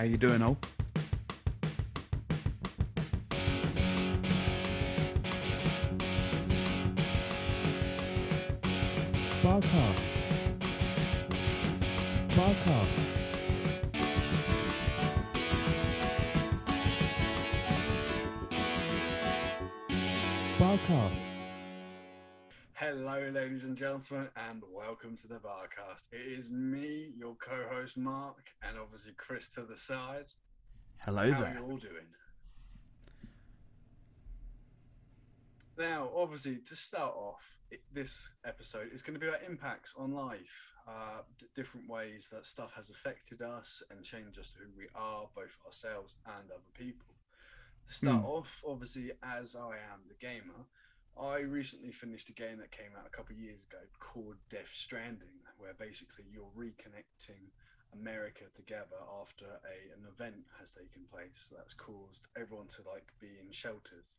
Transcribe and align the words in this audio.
How 0.00 0.06
you 0.06 0.16
doing, 0.16 0.40
Ol? 0.40 0.56
Barcast. 9.42 9.89
Gentlemen, 23.80 24.28
and 24.36 24.62
welcome 24.70 25.16
to 25.16 25.26
the 25.26 25.36
Barcast. 25.36 26.02
It 26.12 26.38
is 26.38 26.50
me, 26.50 27.14
your 27.16 27.34
co-host 27.36 27.96
Mark, 27.96 28.50
and 28.62 28.76
obviously 28.78 29.12
Chris 29.16 29.48
to 29.54 29.62
the 29.62 29.74
side. 29.74 30.26
Hello 30.98 31.32
How 31.32 31.44
are 31.44 31.54
you 31.54 31.64
all 31.64 31.78
doing? 31.78 32.12
Now, 35.78 36.10
obviously, 36.14 36.58
to 36.68 36.76
start 36.76 37.14
off, 37.16 37.56
it, 37.70 37.80
this 37.90 38.28
episode 38.44 38.88
is 38.92 39.00
going 39.00 39.14
to 39.14 39.20
be 39.20 39.28
about 39.28 39.44
impacts 39.48 39.94
on 39.96 40.12
life, 40.12 40.72
uh, 40.86 41.22
d- 41.38 41.46
different 41.56 41.88
ways 41.88 42.28
that 42.30 42.44
stuff 42.44 42.74
has 42.76 42.90
affected 42.90 43.40
us 43.40 43.82
and 43.90 44.04
changed 44.04 44.38
us 44.38 44.50
to 44.50 44.58
who 44.58 44.68
we 44.76 44.88
are, 44.94 45.30
both 45.34 45.56
ourselves 45.66 46.16
and 46.26 46.50
other 46.50 46.60
people. 46.74 47.14
To 47.86 47.94
start 47.94 48.20
Hmm. 48.20 48.26
off, 48.26 48.60
obviously, 48.62 49.12
as 49.22 49.56
I 49.56 49.76
am 49.90 50.00
the 50.06 50.16
gamer, 50.20 50.66
I 51.20 51.40
recently 51.40 51.92
finished 51.92 52.30
a 52.30 52.32
game 52.32 52.56
that 52.64 52.72
came 52.72 52.96
out 52.96 53.04
a 53.04 53.12
couple 53.12 53.36
of 53.36 53.40
years 53.40 53.60
ago 53.68 53.84
called 53.98 54.40
Death 54.48 54.72
Stranding, 54.72 55.44
where 55.58 55.74
basically 55.76 56.24
you're 56.32 56.48
reconnecting 56.56 57.52
America 57.92 58.44
together 58.54 58.96
after 59.20 59.44
a, 59.44 59.76
an 59.92 60.08
event 60.08 60.48
has 60.58 60.70
taken 60.70 61.04
place 61.12 61.52
that's 61.52 61.74
caused 61.74 62.24
everyone 62.40 62.68
to 62.68 62.80
like 62.88 63.12
be 63.20 63.36
in 63.36 63.52
shelters. 63.52 64.16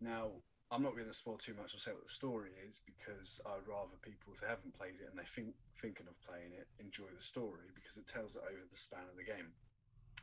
Now, 0.00 0.40
I'm 0.70 0.82
not 0.82 0.96
going 0.96 1.06
to 1.06 1.12
spoil 1.12 1.36
too 1.36 1.52
much 1.52 1.74
or 1.74 1.78
say 1.78 1.92
what 1.92 2.08
the 2.08 2.14
story 2.14 2.56
is 2.66 2.80
because 2.80 3.38
I'd 3.44 3.68
rather 3.68 4.00
people, 4.00 4.32
if 4.32 4.40
they 4.40 4.48
haven't 4.48 4.72
played 4.72 5.04
it 5.04 5.12
and 5.12 5.20
they 5.20 5.28
think 5.28 5.52
thinking 5.82 6.08
of 6.08 6.16
playing 6.24 6.56
it, 6.56 6.64
enjoy 6.80 7.12
the 7.14 7.20
story 7.20 7.68
because 7.76 7.98
it 7.98 8.08
tells 8.08 8.36
it 8.36 8.48
over 8.48 8.64
the 8.72 8.80
span 8.80 9.04
of 9.04 9.20
the 9.20 9.28
game, 9.28 9.52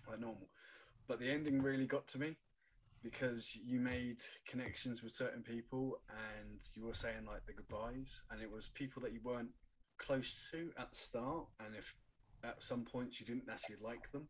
like 0.10 0.20
normal. 0.20 0.50
But 1.06 1.20
the 1.20 1.30
ending 1.30 1.62
really 1.62 1.86
got 1.86 2.08
to 2.08 2.18
me 2.18 2.34
because 3.04 3.56
you 3.56 3.80
made 3.80 4.22
connections 4.48 5.02
with 5.04 5.12
certain 5.12 5.42
people 5.42 6.02
and 6.10 6.60
you 6.76 6.86
were 6.86 6.94
saying 6.94 7.26
like 7.26 7.46
the 7.46 7.54
goodbyes 7.54 8.22
and 8.32 8.42
it 8.42 8.52
was 8.52 8.70
people 8.74 9.02
that 9.02 9.14
you 9.14 9.20
weren't 9.24 9.50
close 9.98 10.48
to 10.52 10.70
at 10.78 10.92
the 10.92 10.98
start 10.98 11.46
and 11.66 11.76
if 11.76 11.96
at 12.44 12.62
some 12.64 12.84
points 12.84 13.20
you 13.20 13.26
didn't 13.26 13.48
necessarily 13.48 13.84
like 13.84 14.12
them 14.12 14.28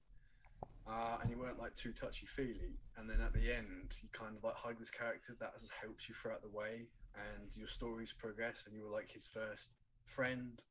uh, 0.88 1.17
and 1.22 1.30
you 1.30 1.38
weren't 1.38 1.59
like 1.59 1.76
too 1.76 1.92
touchy 1.94 2.26
feely 2.26 2.78
and 2.98 3.09
then 3.09 3.22
at 3.22 3.34
the 3.34 3.53
end 3.53 3.94
you 4.02 4.09
kind 4.11 4.36
of 4.36 4.44
like 4.44 4.56
hug 4.56 4.78
this 4.80 4.89
character 4.89 5.36
that 5.39 5.52
has 5.54 5.70
helped 5.81 6.08
you 6.08 6.16
throughout 6.16 6.42
the 6.42 6.50
way 6.50 6.88
and 7.16 7.56
your 7.56 7.67
stories 7.67 8.14
progress 8.14 8.64
and 8.66 8.76
you 8.76 8.83
were 8.83 8.89
like 8.89 9.11
his 9.11 9.28
first 9.28 9.72
friend 10.06 10.61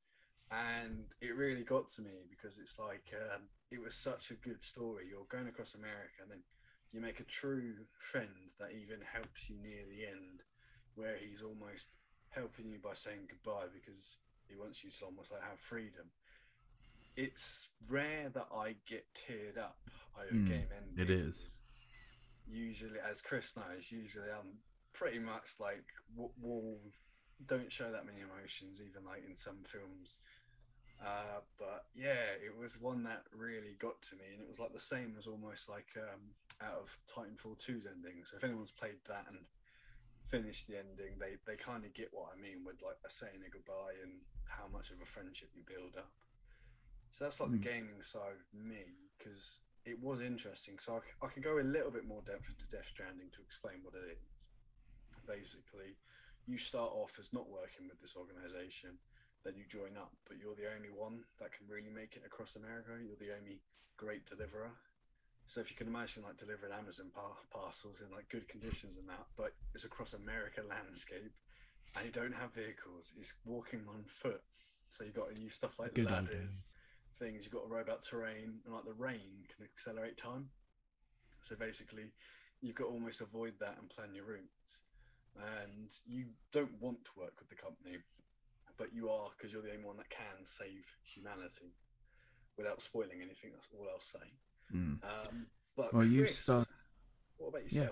and 0.51 1.05
it 1.21 1.37
really 1.37 1.63
got 1.63 1.89
to 1.89 2.03
me 2.03 2.25
because 2.31 2.59
it's 2.59 2.79
like 2.79 3.13
um, 3.35 3.43
it 3.71 3.81
was 3.81 3.95
such 3.95 4.31
a 4.31 4.35
good 4.35 4.65
story. 4.65 5.05
You're 5.09 5.29
going 5.29 5.47
across 5.47 5.75
america 5.75 6.23
and 6.23 6.31
then 6.31 6.43
you 6.93 7.01
make 7.01 7.21
a 7.21 7.25
true 7.25 7.75
friend 7.99 8.53
that 8.59 8.71
even 8.73 8.99
helps 9.13 9.49
you 9.51 9.57
near 9.63 9.83
the 9.89 10.07
end 10.07 10.43
where 10.95 11.17
he's 11.17 11.43
almost 11.43 11.89
helping 12.31 12.71
you 12.71 12.79
by 12.83 12.95
saying 12.95 13.29
goodbye 13.29 13.67
because 13.73 14.17
he 14.49 14.57
wants 14.57 14.83
you 14.83 14.91
to 14.91 15.05
almost 15.05 15.33
like 15.33 15.43
have 15.43 15.61
freedom. 15.61 16.07
It's 17.17 17.69
rare 17.89 18.29
that 18.35 18.47
i 18.55 18.77
get 18.87 19.07
teared 19.15 19.59
up 19.59 19.79
over 20.17 20.33
Mm, 20.35 20.47
game 20.49 20.69
endings. 20.77 20.99
it 20.99 21.11
is. 21.11 21.49
usually 22.47 22.99
as 23.11 23.21
chris 23.21 23.55
knows 23.57 23.91
usually 23.91 24.31
i'm 24.31 24.59
pretty 24.95 25.19
much 25.19 25.51
like 25.61 25.85
w- 26.17 26.33
will 26.41 26.79
don't 27.47 27.73
show 27.73 27.91
that 27.91 28.07
many 28.07 28.19
emotions 28.21 28.81
even 28.81 29.05
like 29.07 29.23
in 29.29 29.37
some 29.37 29.59
films. 29.65 30.19
Uh, 31.01 31.39
but 31.59 31.85
yeah, 31.95 32.35
it 32.45 32.57
was 32.59 32.81
one 32.81 33.05
that 33.05 33.23
really 33.33 33.77
got 33.79 34.01
to 34.03 34.17
me, 34.17 34.25
and 34.33 34.43
it 34.43 34.49
was 34.49 34.59
like 34.59 34.73
the 34.73 34.81
same 34.81 35.15
as 35.17 35.27
almost 35.29 35.69
like 35.69 35.87
um, 35.97 36.35
out 36.63 36.81
of 36.83 36.99
Titanfall 37.11 37.59
2's 37.59 37.87
ending. 37.87 38.25
So 38.25 38.37
if 38.37 38.45
anyone's 38.45 38.71
played 38.71 39.01
that 39.09 39.27
and 39.29 39.47
finished 40.29 40.67
the 40.67 40.79
ending, 40.79 41.19
they 41.19 41.37
they 41.47 41.57
kind 41.57 41.85
of 41.85 41.95
get 41.95 42.11
what 42.13 42.31
I 42.35 42.41
mean 42.41 42.65
with 42.65 42.83
like 42.83 42.99
a 43.05 43.11
saying 43.11 43.43
a 43.47 43.51
goodbye 43.51 43.97
and 44.03 44.23
how 44.49 44.69
much 44.69 44.91
of 44.91 45.01
a 45.01 45.07
friendship 45.07 45.51
you 45.55 45.63
build 45.67 45.97
up. 45.97 46.13
So 47.11 47.25
that's 47.25 47.41
like 47.41 47.51
Mm. 47.51 47.63
the 47.63 47.69
gaming 47.71 48.03
side 48.03 48.37
of 48.37 48.47
me 48.53 49.11
because 49.17 49.61
it 49.85 49.99
was 50.03 50.21
interesting. 50.21 50.79
So 50.79 51.01
I, 51.01 51.27
I 51.27 51.29
can 51.31 51.43
go 51.43 51.59
a 51.59 51.65
little 51.65 51.91
bit 51.91 52.05
more 52.07 52.23
depth 52.23 52.49
into 52.49 52.69
Death 52.69 52.87
Stranding 52.87 53.31
to 53.33 53.43
explain 53.43 53.81
what 53.83 53.95
it 53.95 54.05
is. 54.13 54.49
Basically, 55.27 55.97
you 56.47 56.59
start 56.59 56.93
off 56.93 57.19
as 57.19 57.33
not 57.33 57.49
working 57.49 57.89
with 57.89 58.01
this 58.01 58.17
organization 58.17 58.99
then 59.45 59.55
you 59.57 59.65
join 59.71 59.97
up, 59.97 60.13
but 60.27 60.37
you're 60.39 60.57
the 60.57 60.67
only 60.75 60.91
one 60.91 61.23
that 61.39 61.53
can 61.53 61.67
really 61.69 61.91
make 61.91 62.17
it 62.17 62.27
across 62.27 62.57
America. 62.57 62.91
You're 62.99 63.17
the 63.21 63.37
only 63.39 63.61
great 63.97 64.27
deliverer. 64.27 64.73
So 65.49 65.61
if 65.61 65.71
you 65.71 65.77
can 65.77 65.87
imagine 65.89 66.23
like 66.23 66.37
delivering 66.37 66.73
Amazon 66.73 67.07
par- 67.15 67.41
parcels 67.51 68.03
in 68.05 68.15
like 68.15 68.29
good 68.29 68.47
conditions 68.49 68.97
and 68.99 69.09
that, 69.09 69.27
but 69.37 69.53
it's 69.75 69.85
across 69.85 70.13
America 70.13 70.61
landscape, 70.69 71.33
and 71.97 72.05
you 72.05 72.13
don't 72.13 72.35
have 72.35 72.53
vehicles. 72.53 73.13
It's 73.19 73.33
walking 73.45 73.81
on 73.89 74.05
foot. 74.07 74.43
So 74.91 75.05
you've 75.05 75.15
got 75.17 75.35
to 75.35 75.41
use 75.41 75.55
stuff 75.55 75.79
like 75.79 75.95
Good 75.95 76.05
ladders, 76.05 76.29
days. 76.31 76.65
things. 77.19 77.45
you've 77.45 77.53
got 77.55 77.65
to 77.67 77.75
row 77.75 77.81
about 77.81 78.03
terrain, 78.03 78.61
and 78.65 78.75
like 78.75 78.85
the 78.85 78.93
rain 78.93 79.45
can 79.55 79.65
accelerate 79.65 80.19
time. 80.19 80.49
So 81.41 81.57
basically, 81.57 82.13
you've 82.61 82.77
got 82.77 82.85
to 82.85 82.91
almost 82.91 83.21
avoid 83.21 83.55
that 83.61 83.77
and 83.81 83.89
plan 83.89 84.15
your 84.15 84.27
routes. 84.27 84.79
And 85.65 85.91
you 86.07 86.27
don't 86.53 86.73
want 86.81 87.05
to 87.05 87.11
work 87.17 87.35
with 87.39 87.49
the 87.49 87.55
company 87.55 87.99
but 88.79 88.95
you 88.95 89.11
are 89.11 89.29
because 89.37 89.53
you're 89.53 89.61
the 89.63 89.73
only 89.73 89.85
one 89.85 89.97
that 89.97 90.09
can 90.09 90.45
save 90.45 90.87
humanity 91.03 91.75
without 92.57 92.81
spoiling 92.81 93.19
anything. 93.21 93.51
That's 93.53 93.67
all 93.77 93.87
I'll 93.93 94.01
say. 94.01 94.23
Mm. 94.75 95.03
Um, 95.03 95.47
but 95.77 95.93
Well, 95.95 96.05
you 96.07 96.27
start- 96.27 96.69
What 97.37 97.49
about 97.49 97.73
Yeah. 97.73 97.89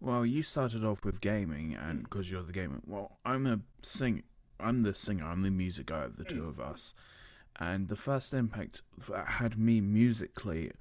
Well, 0.00 0.24
you 0.26 0.42
started 0.42 0.84
off 0.84 1.04
with 1.04 1.20
gaming, 1.20 1.74
and 1.74 2.02
because 2.04 2.30
you're 2.30 2.42
the 2.42 2.52
gamer, 2.52 2.80
well, 2.86 3.18
I'm 3.24 3.46
a 3.46 3.60
sing. 3.82 4.22
I'm 4.58 4.82
the 4.82 4.94
singer. 4.94 5.24
I'm 5.24 5.42
the 5.42 5.50
music 5.50 5.86
guy 5.86 6.04
of 6.04 6.16
the 6.16 6.24
two 6.24 6.42
Mm. 6.42 6.48
of 6.48 6.60
us, 6.60 6.94
and 7.56 7.88
the 7.88 7.96
first 7.96 8.32
impact 8.34 8.82
that 9.08 9.26
had 9.28 9.58
me 9.58 9.80
musically, 9.80 10.72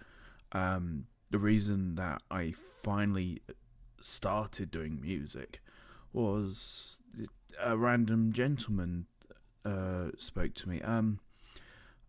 um, 0.51 1.07
the 1.29 1.39
reason 1.39 1.95
that 1.95 2.21
I 2.31 2.51
finally 2.51 3.41
started 4.01 4.71
doing 4.71 4.99
music 5.01 5.61
was 6.13 6.97
a 7.59 7.77
random 7.77 8.31
gentleman 8.33 9.07
uh, 9.63 10.09
spoke 10.17 10.55
to 10.55 10.67
me. 10.69 10.81
Um, 10.81 11.19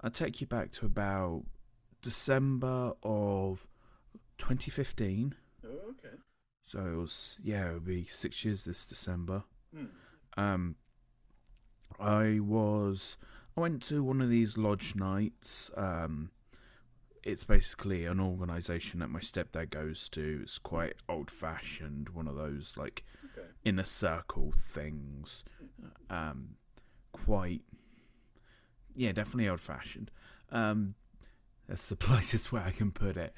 I'll 0.01 0.11
take 0.11 0.41
you 0.41 0.47
back 0.47 0.73
to 0.73 0.87
about 0.87 1.45
December 2.03 2.93
of 3.03 3.67
2015. 4.39 5.35
Oh, 5.65 5.69
okay. 5.91 6.17
So 6.67 6.79
it 6.81 6.97
was 6.97 7.39
yeah, 7.43 7.71
it 7.71 7.75
would 7.75 7.85
be 7.87 8.07
six 8.11 8.45
years 8.45 8.65
this 8.65 8.87
December. 8.87 9.45
Hmm. 9.75 9.87
Um, 10.37 10.77
I 12.01 12.41
was 12.41 13.17
I 13.57 13.61
went 13.61 13.83
to 13.85 14.03
one 14.03 14.21
of 14.21 14.29
these 14.29 14.57
lodge 14.59 14.95
nights. 14.95 15.71
Um, 15.77 16.31
it's 17.23 17.45
basically 17.45 18.05
an 18.07 18.19
organisation 18.19 18.99
that 19.01 19.09
my 19.11 19.21
stepdad 19.21 19.71
goes 19.71 20.09
to. 20.09 20.41
It's 20.43 20.59
quite 20.59 20.95
old 21.09 21.31
fashioned, 21.31 22.09
one 22.11 22.27
of 22.27 22.35
those 22.37 22.75
like 22.77 23.05
Okay. 23.37 23.47
inner 23.65 23.85
circle 23.85 24.53
things. 24.57 25.45
Um, 26.11 26.57
quite 27.13 27.63
yeah, 28.95 29.13
definitely 29.13 29.49
old 29.49 29.61
fashioned. 29.61 30.11
Um, 30.51 30.95
that's 31.73 31.89
the 31.89 31.97
politest 32.07 32.53
way 32.53 32.61
I 32.67 32.71
can 32.71 32.91
put 32.93 33.17
it. 33.17 33.33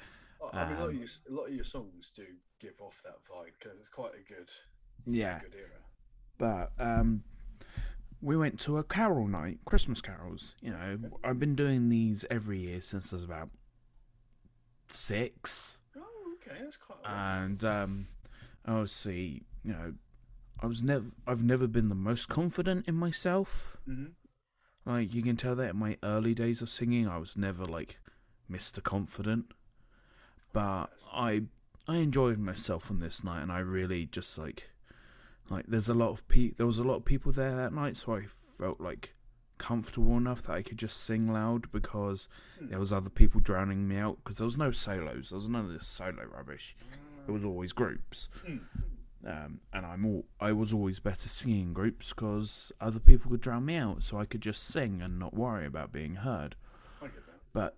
I 0.51 0.65
mean, 0.65 0.77
a 0.77 0.81
lot, 0.81 0.89
of 0.89 0.93
Um, 0.93 0.99
your, 0.99 1.07
a 1.29 1.33
lot 1.33 1.47
of 1.47 1.53
your 1.55 1.63
songs 1.63 2.11
do 2.13 2.25
give 2.59 2.73
off 2.81 3.01
that 3.05 3.15
vibe 3.31 3.53
because 3.57 3.79
it's 3.79 3.87
quite 3.87 4.11
a 4.13 4.33
good, 4.33 4.51
Yeah. 5.05 5.39
good 5.39 5.55
era. 5.55 5.79
but 6.37 6.71
um, 6.77 7.23
we 8.21 8.35
went 8.35 8.59
to 8.61 8.77
a 8.77 8.83
carol 8.83 9.25
night, 9.27 9.59
Christmas 9.63 10.01
carols. 10.01 10.55
You 10.61 10.71
know, 10.71 10.97
I've 11.23 11.39
been 11.39 11.55
doing 11.55 11.87
these 11.87 12.25
every 12.29 12.59
year 12.59 12.81
since 12.81 13.13
I 13.13 13.15
was 13.15 13.23
about 13.23 13.49
six, 14.89 15.77
Oh, 15.97 16.33
okay. 16.33 16.59
That's 16.61 16.75
quite. 16.77 16.97
a 17.05 17.09
and 17.09 17.63
um, 17.63 18.07
obviously, 18.67 19.43
you 19.63 19.71
know, 19.71 19.93
I 20.59 20.65
was 20.67 20.83
never, 20.83 21.05
I've 21.25 21.43
never 21.43 21.67
been 21.67 21.87
the 21.87 21.95
most 21.95 22.27
confident 22.27 22.85
in 22.85 22.95
myself. 22.95 23.77
Mhm. 23.87 24.11
Like 24.85 25.13
you 25.13 25.21
can 25.23 25.37
tell 25.37 25.55
that 25.55 25.69
in 25.71 25.77
my 25.77 25.97
early 26.03 26.33
days 26.33 26.61
of 26.61 26.69
singing, 26.69 27.07
I 27.07 27.17
was 27.17 27.37
never 27.37 27.65
like 27.65 27.97
Mister 28.49 28.81
Confident. 28.81 29.51
But 30.53 30.87
I 31.13 31.43
I 31.87 31.97
enjoyed 31.97 32.39
myself 32.39 32.89
on 32.89 32.99
this 32.99 33.23
night, 33.23 33.41
and 33.41 33.51
I 33.51 33.59
really 33.59 34.05
just 34.05 34.37
like 34.37 34.69
like 35.49 35.65
there's 35.67 35.89
a 35.89 35.93
lot 35.93 36.09
of 36.09 36.27
pe 36.27 36.51
there 36.51 36.65
was 36.65 36.77
a 36.77 36.83
lot 36.83 36.95
of 36.95 37.05
people 37.05 37.31
there 37.31 37.55
that 37.55 37.73
night, 37.73 37.97
so 37.97 38.15
I 38.15 38.23
felt 38.57 38.79
like 38.81 39.13
comfortable 39.57 40.17
enough 40.17 40.43
that 40.43 40.53
I 40.53 40.61
could 40.61 40.77
just 40.77 40.97
sing 41.03 41.31
loud 41.31 41.71
because 41.71 42.27
Hmm. 42.59 42.67
there 42.67 42.79
was 42.79 42.91
other 42.91 43.09
people 43.09 43.39
drowning 43.39 43.87
me 43.87 43.97
out 43.97 44.17
because 44.23 44.37
there 44.37 44.45
was 44.45 44.57
no 44.57 44.71
solos. 44.71 45.29
There 45.29 45.37
was 45.37 45.47
none 45.49 45.65
of 45.65 45.71
this 45.71 45.87
solo 45.87 46.25
rubbish. 46.25 46.75
It 47.27 47.31
was 47.31 47.43
always 47.45 47.71
groups. 47.73 48.27
Hmm. 48.45 48.57
Um, 49.25 49.59
and 49.73 49.85
I'm 49.87 50.05
all, 50.05 50.25
I 50.39 50.51
was 50.51 50.71
always 50.71 50.99
better 50.99 51.27
singing 51.29 51.61
in 51.61 51.73
groups 51.73 52.09
because 52.09 52.71
other 52.79 52.99
people 52.99 53.31
could 53.31 53.41
drown 53.41 53.65
me 53.65 53.75
out, 53.75 54.03
so 54.03 54.19
I 54.19 54.25
could 54.25 54.41
just 54.41 54.63
sing 54.63 55.01
and 55.01 55.17
not 55.17 55.33
worry 55.33 55.65
about 55.65 55.91
being 55.91 56.15
heard. 56.17 56.55
I 57.01 57.05
get 57.07 57.25
that. 57.25 57.39
But 57.51 57.77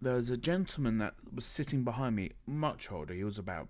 there 0.00 0.14
was 0.14 0.30
a 0.30 0.36
gentleman 0.36 0.98
that 0.98 1.14
was 1.32 1.44
sitting 1.44 1.84
behind 1.84 2.16
me, 2.16 2.30
much 2.46 2.90
older. 2.90 3.14
He 3.14 3.24
was 3.24 3.38
about 3.38 3.68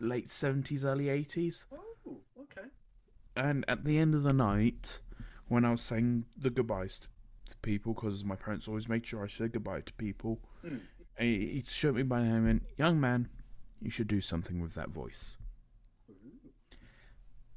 late 0.00 0.30
seventies, 0.30 0.84
early 0.84 1.08
eighties. 1.08 1.66
Oh, 1.72 2.20
okay. 2.42 2.68
And 3.36 3.64
at 3.68 3.84
the 3.84 3.98
end 3.98 4.14
of 4.14 4.22
the 4.22 4.32
night, 4.32 5.00
when 5.48 5.64
I 5.64 5.70
was 5.70 5.82
saying 5.82 6.24
the 6.36 6.50
goodbyes 6.50 7.00
to, 7.00 7.08
to 7.50 7.56
people, 7.58 7.94
because 7.94 8.24
my 8.24 8.36
parents 8.36 8.68
always 8.68 8.88
made 8.88 9.06
sure 9.06 9.24
I 9.24 9.28
said 9.28 9.52
goodbye 9.52 9.80
to 9.82 9.92
people, 9.94 10.40
Hmm. 10.62 10.78
he, 11.18 11.46
he 11.46 11.64
shook 11.68 11.94
me 11.94 12.02
by 12.02 12.20
the 12.20 12.26
hand 12.26 12.36
and 12.38 12.46
went, 12.46 12.62
"Young 12.76 13.00
man, 13.00 13.28
you 13.80 13.90
should 13.90 14.08
do 14.08 14.20
something 14.20 14.60
with 14.60 14.74
that 14.74 14.90
voice." 14.90 15.36
Ooh. 16.10 16.14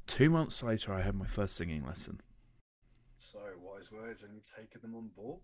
Two 0.08 0.30
months 0.30 0.62
later, 0.62 0.94
I 0.94 1.02
had 1.02 1.16
my 1.16 1.26
first 1.26 1.56
singing 1.56 1.86
lesson. 1.86 2.22
So 3.16 3.40
wise 3.60 3.92
words, 3.92 4.24
and 4.24 4.34
you've 4.34 4.52
taken 4.56 4.82
them 4.82 4.96
on 4.96 5.10
board. 5.16 5.40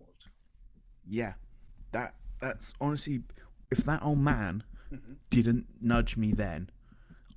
Yeah, 1.10 1.34
that 1.92 2.16
that's 2.40 2.74
honestly, 2.80 3.22
if 3.72 3.80
that 3.80 4.04
old 4.04 4.20
man 4.20 4.64
hmm 4.90 5.14
didn't 5.30 5.66
nudge 5.82 6.16
me 6.18 6.32
then, 6.32 6.70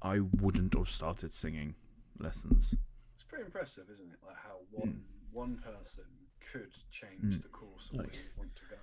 I 0.02 0.20
wouldn't 0.20 0.74
have 0.74 0.88
started 0.90 1.34
singing 1.34 1.74
lessons. 2.18 2.74
It's 3.14 3.24
pretty 3.24 3.44
impressive, 3.44 3.84
isn't 3.92 4.10
it? 4.12 4.18
Like 4.26 4.36
how 4.36 4.58
one 4.70 5.02
one 5.32 5.56
person 5.56 6.04
could 6.52 6.72
change 6.90 7.22
Mm. 7.38 7.42
the 7.42 7.48
course 7.48 7.90
of 7.90 7.96
Like- 7.98 8.06
where 8.12 8.14
you 8.16 8.28
want 8.36 8.56
to 8.56 8.62
go. 8.70 8.76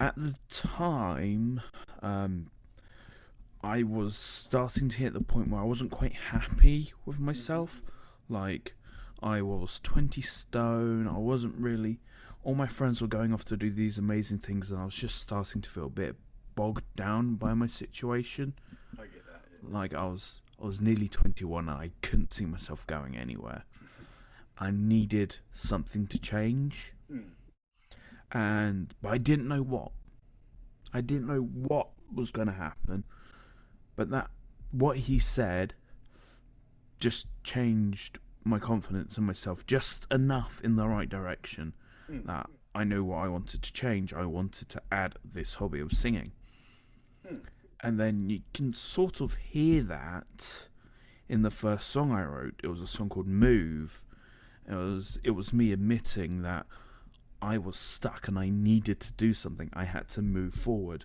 At 0.00 0.16
the 0.16 0.34
time, 0.50 1.60
um, 2.02 2.50
I 3.62 3.82
was 3.84 4.16
starting 4.16 4.88
to 4.90 4.96
hit 4.96 5.12
the 5.12 5.20
point 5.20 5.48
where 5.48 5.60
I 5.60 5.64
wasn't 5.64 5.90
quite 5.92 6.14
happy 6.14 6.92
with 7.06 7.18
myself. 7.20 7.82
Like, 8.28 8.74
I 9.22 9.40
was 9.40 9.78
20 9.80 10.20
stone, 10.20 11.06
I 11.08 11.18
wasn't 11.18 11.54
really. 11.56 12.00
All 12.44 12.54
my 12.54 12.66
friends 12.66 13.00
were 13.00 13.08
going 13.08 13.32
off 13.32 13.44
to 13.46 13.56
do 13.56 13.70
these 13.70 13.98
amazing 13.98 14.38
things, 14.38 14.70
and 14.70 14.78
I 14.80 14.84
was 14.84 14.94
just 14.94 15.20
starting 15.20 15.60
to 15.62 15.70
feel 15.70 15.86
a 15.86 15.90
bit 15.90 16.16
bogged 16.54 16.84
down 16.94 17.34
by 17.34 17.54
my 17.54 17.66
situation. 17.66 18.54
I 18.98 19.02
get 19.06 19.26
that. 19.26 19.42
yeah. 19.50 19.76
like 19.76 19.92
I 19.94 20.04
was 20.04 20.42
I 20.62 20.66
was 20.66 20.80
nearly 20.80 21.08
21 21.08 21.68
and 21.68 21.76
I 21.78 21.90
couldn't 22.02 22.32
see 22.32 22.44
myself 22.44 22.86
going 22.86 23.16
anywhere. 23.16 23.64
I 24.58 24.70
needed 24.70 25.36
something 25.52 26.06
to 26.08 26.18
change 26.18 26.92
Mm. 27.12 27.32
and 28.32 28.94
but 29.02 29.10
I 29.12 29.18
didn't 29.18 29.48
know 29.48 29.62
what. 29.62 29.90
I 30.92 31.00
didn't 31.00 31.26
know 31.26 31.40
what 31.40 31.88
was 32.14 32.30
going 32.30 32.46
to 32.46 32.54
happen. 32.54 33.04
But 33.96 34.10
that 34.10 34.30
what 34.70 34.96
he 34.98 35.18
said 35.18 35.74
just 37.00 37.26
changed 37.42 38.18
my 38.44 38.58
confidence 38.58 39.18
in 39.18 39.24
myself 39.24 39.66
just 39.66 40.06
enough 40.10 40.60
in 40.64 40.76
the 40.76 40.86
right 40.86 41.08
direction 41.08 41.72
Mm. 42.10 42.26
that 42.26 42.50
I 42.74 42.84
knew 42.84 43.04
what 43.04 43.18
I 43.18 43.28
wanted 43.28 43.62
to 43.62 43.72
change. 43.72 44.12
I 44.12 44.24
wanted 44.26 44.68
to 44.70 44.82
add 44.90 45.14
this 45.24 45.54
hobby 45.54 45.80
of 45.80 45.92
singing. 45.92 46.32
Hmm. 47.26 47.36
And 47.80 48.00
then 48.00 48.28
you 48.28 48.40
can 48.52 48.72
sort 48.72 49.20
of 49.20 49.34
hear 49.36 49.82
that 49.82 50.68
in 51.28 51.42
the 51.42 51.50
first 51.50 51.88
song 51.88 52.12
I 52.12 52.24
wrote. 52.24 52.60
It 52.62 52.68
was 52.68 52.80
a 52.80 52.86
song 52.86 53.08
called 53.08 53.28
Move. 53.28 54.04
It 54.68 54.74
was 54.74 55.18
it 55.22 55.32
was 55.32 55.52
me 55.52 55.72
admitting 55.72 56.42
that 56.42 56.66
I 57.40 57.58
was 57.58 57.76
stuck 57.76 58.26
and 58.26 58.38
I 58.38 58.48
needed 58.48 59.00
to 59.00 59.12
do 59.12 59.34
something. 59.34 59.70
I 59.72 59.84
had 59.84 60.08
to 60.10 60.22
move 60.22 60.54
forward. 60.54 61.04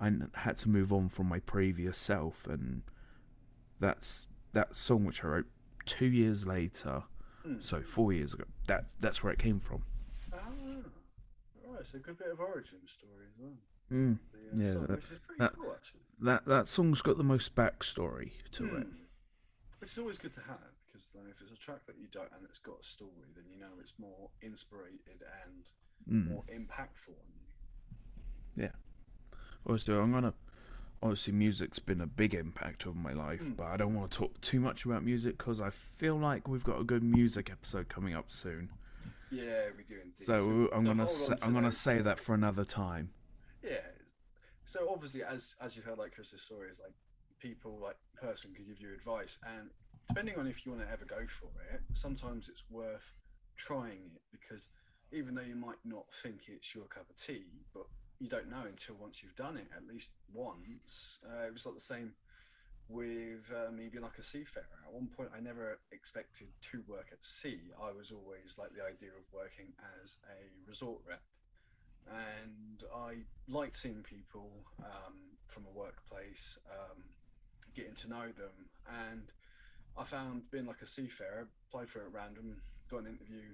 I 0.00 0.10
had 0.34 0.58
to 0.58 0.68
move 0.68 0.92
on 0.92 1.08
from 1.08 1.28
my 1.28 1.38
previous 1.38 1.96
self 1.96 2.46
and 2.46 2.82
that's 3.80 4.26
that 4.52 4.76
song 4.76 5.04
which 5.04 5.24
I 5.24 5.28
wrote 5.28 5.46
2 5.86 6.06
years 6.06 6.46
later. 6.46 7.04
Mm. 7.46 7.62
So 7.62 7.80
4 7.82 8.12
years 8.12 8.34
ago. 8.34 8.44
That 8.66 8.86
that's 9.00 9.22
where 9.22 9.32
it 9.32 9.38
came 9.38 9.60
from. 9.60 9.84
Right. 11.76 11.94
A 11.94 11.98
good 11.98 12.18
bit 12.18 12.28
of 12.30 12.40
origin 12.40 12.78
story 12.86 13.26
as 13.28 13.38
well. 13.38 13.52
Mm. 13.92 14.18
The, 14.32 14.38
uh, 14.38 14.66
Yeah, 14.66 14.72
song, 14.72 14.86
that- 14.86 14.90
which 14.96 15.10
is 15.10 15.18
pretty 15.20 15.38
that- 15.38 15.52
cool 15.54 15.72
actually. 15.72 16.00
That 16.20 16.44
that 16.46 16.68
song's 16.68 17.02
got 17.02 17.18
the 17.18 17.24
most 17.24 17.54
backstory 17.54 18.32
to 18.52 18.64
it. 18.76 18.86
Hmm. 18.86 18.96
Which 19.80 19.92
is 19.92 19.98
always 19.98 20.18
good 20.18 20.32
to 20.32 20.40
have 20.40 20.72
because 20.86 21.10
then 21.12 21.26
if 21.30 21.40
it's 21.42 21.52
a 21.52 21.56
track 21.56 21.84
that 21.86 21.98
you 21.98 22.06
don't 22.08 22.32
and 22.32 22.44
it's 22.44 22.58
got 22.58 22.80
a 22.80 22.84
story, 22.84 23.28
then 23.34 23.44
you 23.50 23.58
know 23.58 23.72
it's 23.80 23.92
more 23.98 24.30
inspirated 24.40 25.22
and 25.44 25.68
Mm. 26.08 26.28
more 26.30 26.44
impactful 26.44 27.08
on 27.18 27.32
you. 27.34 28.62
Yeah. 28.64 28.72
Obviously, 29.66 29.94
I'm 29.94 30.12
gonna. 30.12 30.34
Obviously, 31.02 31.34
music's 31.34 31.78
been 31.78 32.00
a 32.00 32.06
big 32.06 32.34
impact 32.34 32.86
of 32.86 32.96
my 32.96 33.12
life, 33.12 33.42
Mm. 33.42 33.56
but 33.56 33.64
I 33.66 33.76
don't 33.76 33.94
want 33.94 34.10
to 34.12 34.18
talk 34.18 34.40
too 34.40 34.60
much 34.60 34.86
about 34.86 35.04
music 35.04 35.36
because 35.36 35.60
I 35.60 35.68
feel 35.68 36.16
like 36.18 36.48
we've 36.48 36.64
got 36.64 36.80
a 36.80 36.84
good 36.84 37.02
music 37.02 37.50
episode 37.50 37.88
coming 37.90 38.14
up 38.14 38.32
soon. 38.32 38.70
Yeah, 39.30 39.68
we 39.76 39.82
do 39.84 40.00
indeed. 40.02 40.26
So 40.26 40.68
I'm 40.72 40.84
gonna 40.84 41.04
hold 41.04 41.10
sa- 41.16 41.34
to 41.34 41.44
I'm 41.44 41.52
gonna 41.52 41.68
those. 41.68 41.78
say 41.78 42.00
that 42.00 42.18
for 42.18 42.34
another 42.34 42.64
time. 42.64 43.10
Yeah. 43.62 43.78
So 44.64 44.88
obviously, 44.90 45.22
as 45.22 45.54
as 45.60 45.76
you've 45.76 45.84
heard, 45.84 45.98
like 45.98 46.12
Chris's 46.12 46.42
story 46.42 46.68
is 46.70 46.80
like 46.80 46.92
people 47.40 47.78
like 47.82 47.96
person 48.20 48.52
could 48.54 48.66
give 48.66 48.80
you 48.80 48.92
advice, 48.94 49.38
and 49.46 49.70
depending 50.08 50.36
on 50.38 50.46
if 50.46 50.64
you 50.64 50.72
want 50.72 50.84
to 50.86 50.90
ever 50.92 51.04
go 51.04 51.26
for 51.26 51.50
it, 51.72 51.80
sometimes 51.92 52.48
it's 52.48 52.64
worth 52.70 53.14
trying 53.56 54.10
it 54.14 54.22
because 54.30 54.68
even 55.12 55.34
though 55.34 55.42
you 55.42 55.56
might 55.56 55.78
not 55.84 56.04
think 56.22 56.42
it's 56.48 56.74
your 56.74 56.84
cup 56.86 57.08
of 57.08 57.16
tea, 57.16 57.44
but 57.74 57.84
you 58.18 58.28
don't 58.28 58.48
know 58.48 58.62
until 58.66 58.96
once 58.96 59.22
you've 59.22 59.36
done 59.36 59.56
it 59.56 59.68
at 59.76 59.86
least 59.86 60.10
once. 60.32 61.20
Uh, 61.24 61.46
it 61.46 61.52
was 61.52 61.64
like 61.66 61.74
the 61.74 61.80
same 61.80 62.12
with 62.88 63.50
uh, 63.50 63.70
me 63.72 63.88
being 63.88 64.04
like 64.04 64.18
a 64.18 64.22
seafarer. 64.22 64.66
At 64.86 64.92
one 64.92 65.08
point, 65.08 65.30
I 65.36 65.40
never 65.40 65.78
expected 65.92 66.48
to 66.70 66.82
work 66.86 67.08
at 67.12 67.24
sea. 67.24 67.72
I 67.82 67.92
was 67.92 68.12
always 68.12 68.56
like 68.58 68.70
the 68.74 68.84
idea 68.84 69.10
of 69.10 69.24
working 69.32 69.72
as 70.02 70.16
a 70.30 70.68
resort 70.68 71.00
rep 71.06 71.22
and 72.08 72.82
I 72.94 73.16
liked 73.48 73.76
seeing 73.76 74.02
people 74.02 74.50
um, 74.80 75.14
from 75.46 75.64
a 75.66 75.78
workplace, 75.78 76.58
um, 76.70 77.02
getting 77.74 77.94
to 77.94 78.08
know 78.08 78.26
them, 78.26 78.70
and 79.10 79.32
I 79.96 80.04
found 80.04 80.50
being 80.50 80.66
like 80.66 80.82
a 80.82 80.86
seafarer, 80.86 81.48
applied 81.68 81.88
for 81.88 82.00
it 82.00 82.06
at 82.06 82.12
random, 82.12 82.56
got 82.90 83.00
an 83.00 83.06
interview, 83.06 83.48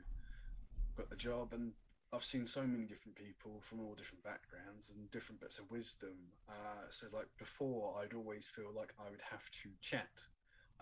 got 0.97 1.09
the 1.09 1.17
job, 1.17 1.53
and 1.53 1.73
I've 2.15 2.25
seen 2.25 2.47
so 2.47 2.63
many 2.67 2.85
different 2.85 3.17
people 3.17 3.61
from 3.63 3.81
all 3.81 3.95
different 3.95 4.23
backgrounds 4.23 4.91
and 4.91 5.11
different 5.11 5.41
bits 5.41 5.59
of 5.59 5.71
wisdom. 5.71 6.15
Uh, 6.49 6.85
so, 6.91 7.07
like 7.13 7.29
before, 7.39 7.99
I'd 8.03 8.13
always 8.15 8.47
feel 8.47 8.71
like 8.77 8.93
I 9.01 9.11
would 9.11 9.23
have 9.31 9.51
to 9.63 9.71
chat 9.81 10.11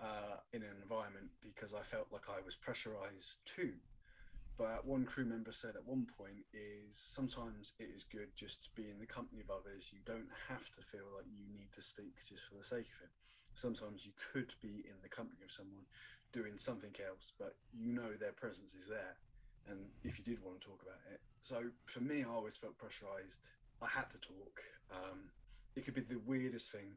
uh, 0.02 0.38
in 0.52 0.62
an 0.62 0.75
environment 0.83 1.31
because 1.40 1.73
I 1.75 1.83
felt 1.83 2.09
like 2.12 2.28
I 2.28 2.40
was 2.45 2.57
pressurized 2.57 3.37
too. 3.45 3.75
but 4.59 4.87
one 4.87 5.04
crew 5.04 5.25
member 5.25 5.52
said 5.52 5.76
at 5.76 5.87
one 5.87 6.07
point 6.19 6.45
is 6.52 6.97
sometimes 6.97 7.73
it 7.78 7.88
is 7.95 8.04
good 8.04 8.28
just 8.37 8.64
to 8.64 8.71
be 8.75 8.90
in 8.90 8.99
the 8.99 9.07
company 9.07 9.40
of 9.40 9.50
others 9.50 9.88
you 9.93 10.00
don't 10.04 10.28
have 10.49 10.71
to 10.73 10.83
feel 10.83 11.07
like 11.16 11.26
you 11.31 11.45
need 11.52 11.71
to 11.75 11.83
speak 11.83 12.14
just 12.28 12.45
for 12.45 12.57
the 12.57 12.64
sake 12.64 12.88
of 12.97 13.04
it 13.04 13.12
sometimes 13.54 14.04
you 14.07 14.12
could 14.33 14.52
be 14.61 14.85
in 14.85 14.97
the 15.02 15.09
company 15.09 15.40
of 15.45 15.50
someone 15.50 15.85
doing 16.33 16.59
something 16.59 16.95
else 17.07 17.33
but 17.38 17.57
you 17.73 17.93
know 17.93 18.12
their 18.19 18.33
presence 18.33 18.75
is 18.75 18.87
there 18.88 19.16
and 19.69 19.79
if 20.05 20.19
you 20.19 20.25
did 20.25 20.43
want 20.43 20.61
to 20.61 20.67
talk 20.67 20.81
about 20.83 21.00
it 21.12 21.21
so 21.40 21.62
for 21.85 22.00
me 22.00 22.25
i 22.25 22.33
always 22.33 22.57
felt 22.57 22.76
pressurized 22.79 23.38
i 23.83 23.87
had 23.87 24.11
to 24.11 24.19
talk 24.19 24.62
um, 24.93 25.31
it 25.76 25.85
could 25.85 25.95
be 25.95 26.00
the 26.00 26.21
weirdest 26.26 26.73
thing 26.73 26.97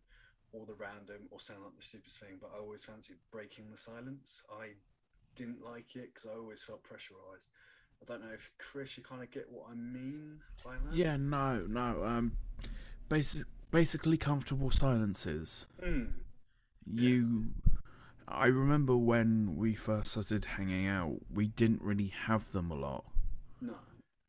or 0.51 0.65
the 0.65 0.74
random 0.74 1.27
or 1.32 1.39
sound 1.39 1.60
like 1.63 1.75
the 1.77 1.84
stupidest 1.84 2.20
thing 2.20 2.38
but 2.41 2.51
i 2.55 2.60
always 2.60 2.84
fancied 2.84 3.17
breaking 3.32 3.65
the 3.72 3.77
silence 3.77 4.43
i 4.62 4.70
didn't 5.36 5.63
like 5.63 5.96
it 5.96 6.13
because 6.13 6.29
I 6.29 6.38
always 6.38 6.62
felt 6.62 6.84
pressurized. 6.84 7.50
I 8.01 8.05
don't 8.05 8.22
know 8.22 8.34
if 8.34 8.51
Chris, 8.58 8.98
you 8.98 9.03
kind 9.03 9.24
of 9.24 9.32
get 9.32 9.48
what 9.50 9.65
I 9.72 9.75
mean 9.75 10.39
by 10.63 10.74
that. 10.74 10.96
Yeah, 10.96 11.17
no, 11.17 11.65
no. 11.67 12.03
Um, 12.03 12.34
basic, 13.10 13.43
basically 13.72 14.17
comfortable 14.17 14.72
silences. 14.72 15.65
Mm. 15.84 16.12
You, 16.86 17.46
I 18.27 18.48
remember 18.48 18.96
when 18.96 19.56
we 19.56 19.74
first 19.74 20.12
started 20.12 20.46
hanging 20.46 20.88
out, 20.88 21.18
we 21.34 21.48
didn't 21.48 21.82
really 21.82 22.13
have 22.25 22.51
them 22.51 22.72
a 22.72 22.75
lot. 22.75 23.06
No, 23.62 23.75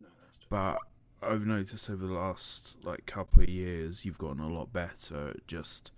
no, 0.01 0.09
that's 0.23 0.39
true. 0.39 0.47
But 0.51 0.79
I've 1.23 1.47
noticed 1.47 1.89
over 1.89 2.07
the 2.07 2.13
last 2.13 2.77
like 2.83 3.07
couple 3.07 3.43
of 3.43 3.49
years, 3.49 4.05
you've 4.05 4.19
gotten 4.19 4.41
a 4.41 4.49
lot 4.49 4.73
better 4.73 5.31
at 5.31 5.47
just 5.47 5.93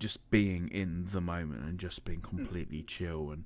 just 0.00 0.28
being 0.30 0.68
in 0.68 1.06
the 1.12 1.20
moment 1.20 1.64
and 1.64 1.78
just 1.78 2.04
being 2.04 2.20
completely 2.20 2.82
chill. 2.82 3.30
And 3.30 3.44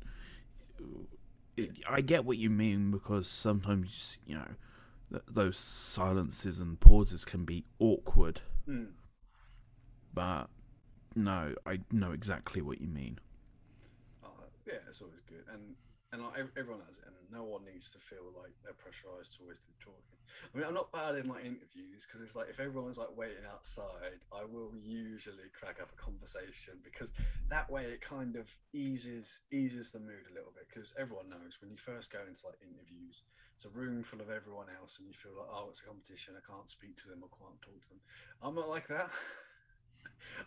it, 1.56 1.78
I 1.88 2.00
get 2.00 2.24
what 2.24 2.38
you 2.38 2.50
mean 2.50 2.90
because 2.90 3.28
sometimes 3.28 4.18
you 4.26 4.36
know 4.36 4.48
th- 5.10 5.24
those 5.28 5.58
silences 5.58 6.60
and 6.60 6.80
pauses 6.80 7.24
can 7.24 7.44
be 7.44 7.64
awkward. 7.78 8.40
Mm. 8.68 8.88
But 10.14 10.46
no, 11.14 11.54
I 11.66 11.80
know 11.92 12.12
exactly 12.12 12.62
what 12.62 12.80
you 12.80 12.88
mean. 12.88 13.18
Yeah, 14.68 14.84
it's 14.88 15.00
always 15.00 15.24
good. 15.24 15.48
And 15.48 15.74
and 16.12 16.24
like 16.24 16.40
everyone 16.56 16.84
has 16.88 16.96
it, 16.96 17.04
and 17.08 17.16
no 17.32 17.44
one 17.44 17.64
needs 17.64 17.88
to 17.92 18.00
feel 18.00 18.32
like 18.36 18.52
they're 18.64 18.76
pressurized 18.76 19.36
to 19.36 19.44
always 19.44 19.60
do 19.64 19.72
talking. 19.80 20.20
I 20.20 20.52
mean, 20.56 20.64
I'm 20.68 20.76
not 20.76 20.92
bad 20.92 21.16
in 21.16 21.28
like 21.28 21.44
interviews 21.44 22.04
because 22.04 22.20
it's 22.20 22.36
like 22.36 22.48
if 22.52 22.60
everyone's 22.60 23.00
like 23.00 23.12
waiting 23.16 23.44
outside, 23.48 24.20
I 24.32 24.44
will 24.44 24.72
usually 24.76 25.48
crack 25.56 25.80
up 25.80 25.92
a 25.92 26.00
conversation 26.00 26.80
because 26.84 27.12
that 27.48 27.68
way 27.68 27.84
it 27.88 28.00
kind 28.04 28.36
of 28.36 28.48
eases 28.72 29.40
eases 29.52 29.90
the 29.90 30.00
mood 30.00 30.28
a 30.28 30.36
little 30.36 30.52
bit 30.52 30.68
because 30.68 30.92
everyone 31.00 31.28
knows 31.32 31.56
when 31.60 31.72
you 31.72 31.80
first 31.80 32.12
go 32.12 32.20
into 32.24 32.44
like 32.44 32.60
interviews, 32.60 33.24
it's 33.56 33.64
a 33.64 33.72
room 33.72 34.04
full 34.04 34.20
of 34.20 34.28
everyone 34.28 34.68
else, 34.80 35.00
and 35.00 35.08
you 35.08 35.16
feel 35.16 35.32
like 35.36 35.48
oh, 35.48 35.68
it's 35.72 35.80
a 35.80 35.88
competition. 35.88 36.36
I 36.36 36.44
can't 36.44 36.68
speak 36.68 36.96
to 37.04 37.08
them. 37.08 37.24
I 37.24 37.32
can't 37.32 37.60
talk 37.64 37.80
to 37.84 37.88
them. 37.88 38.04
I'm 38.44 38.56
not 38.56 38.68
like 38.68 38.88
that. 38.88 39.08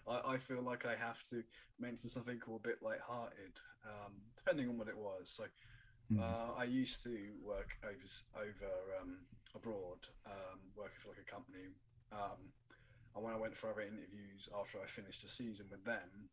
I, 0.07 0.33
I 0.33 0.37
feel 0.37 0.61
like 0.61 0.85
I 0.85 0.95
have 0.95 1.21
to 1.29 1.43
mention 1.79 2.09
something 2.09 2.39
called 2.39 2.61
a 2.65 2.67
bit 2.69 2.81
light-hearted, 2.81 3.59
um, 3.85 4.13
depending 4.35 4.69
on 4.69 4.77
what 4.77 4.87
it 4.87 4.97
was. 4.97 5.29
So 5.29 5.45
Mm. 6.11 6.19
uh, 6.21 6.53
I 6.57 6.63
used 6.65 7.03
to 7.03 7.17
work 7.43 7.69
over 7.83 8.07
over 8.35 8.71
um, 9.01 9.17
abroad, 9.55 10.07
um, 10.25 10.59
working 10.75 10.97
for 11.01 11.09
like 11.09 11.23
a 11.27 11.31
company. 11.31 11.75
Um, 12.11 12.51
and 13.15 13.23
when 13.23 13.33
I 13.33 13.37
went 13.37 13.55
for 13.57 13.69
other 13.71 13.81
interviews 13.81 14.47
after 14.57 14.79
I 14.81 14.85
finished 14.87 15.23
a 15.23 15.27
season 15.29 15.67
with 15.69 15.83
them, 15.85 16.29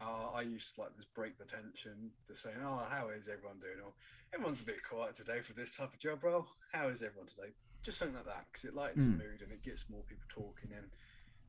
uh, 0.00 0.30
I 0.34 0.42
used 0.42 0.74
to 0.74 0.82
like 0.82 0.96
just 0.96 1.12
break 1.14 1.38
the 1.38 1.44
tension, 1.44 2.12
just 2.26 2.42
saying, 2.42 2.56
"Oh, 2.62 2.86
how 2.88 3.08
is 3.08 3.28
everyone 3.28 3.58
doing?" 3.60 3.80
Or 3.84 3.94
everyone's 4.32 4.62
a 4.62 4.66
bit 4.66 4.82
quiet 4.84 5.14
today 5.16 5.40
for 5.40 5.54
this 5.54 5.76
type 5.76 5.92
of 5.92 5.98
job 5.98 6.22
role. 6.22 6.46
How 6.72 6.88
is 6.88 7.02
everyone 7.02 7.28
today? 7.28 7.54
Just 7.82 7.98
something 7.98 8.16
like 8.16 8.26
that 8.26 8.46
because 8.52 8.64
it 8.64 8.74
lightens 8.74 9.04
Mm. 9.04 9.18
the 9.18 9.24
mood 9.24 9.42
and 9.42 9.52
it 9.52 9.62
gets 9.62 9.88
more 9.90 10.02
people 10.04 10.26
talking. 10.28 10.70
And 10.76 10.90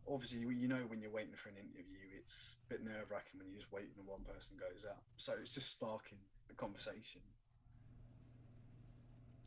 obviously, 0.09 0.39
you 0.39 0.67
know 0.67 0.81
when 0.87 1.01
you're 1.01 1.11
waiting 1.11 1.35
for 1.35 1.49
an 1.49 1.55
interview, 1.57 1.85
it's 2.17 2.55
a 2.65 2.73
bit 2.73 2.83
nerve 2.83 3.11
wracking 3.11 3.37
when 3.39 3.47
you're 3.49 3.59
just 3.59 3.71
waiting 3.71 3.91
and 3.97 4.07
one 4.07 4.21
person 4.23 4.55
goes 4.59 4.83
out. 4.89 5.03
So 5.17 5.33
it's 5.39 5.53
just 5.53 5.69
sparking 5.69 6.17
the 6.47 6.55
conversation. 6.55 7.21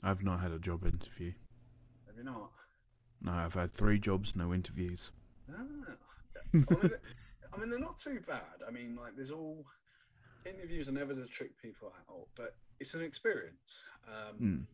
I've 0.02 0.22
not 0.24 0.40
had 0.40 0.52
a 0.52 0.58
job 0.58 0.84
interview. 0.84 1.32
Have 2.06 2.16
you 2.16 2.24
not? 2.24 2.50
No, 3.22 3.32
I've 3.32 3.54
had 3.54 3.72
three 3.72 3.98
jobs, 3.98 4.34
no 4.34 4.52
interviews. 4.52 5.10
Ah, 5.48 5.60
I 5.60 5.62
mean, 5.62 6.66
I 7.54 7.58
mean, 7.58 7.70
they're 7.70 7.78
not 7.78 7.96
too 7.96 8.20
bad. 8.26 8.62
I 8.66 8.70
mean, 8.70 8.96
like, 9.00 9.14
there's 9.14 9.30
all 9.30 9.64
interviews 10.44 10.88
are 10.88 10.92
never 10.92 11.14
to 11.14 11.26
trick 11.26 11.56
people 11.60 11.92
out, 12.10 12.26
but 12.34 12.56
it's 12.80 12.94
an 12.94 13.02
experience. 13.02 13.82
Um, 14.08 14.36
Mm. 14.40 14.66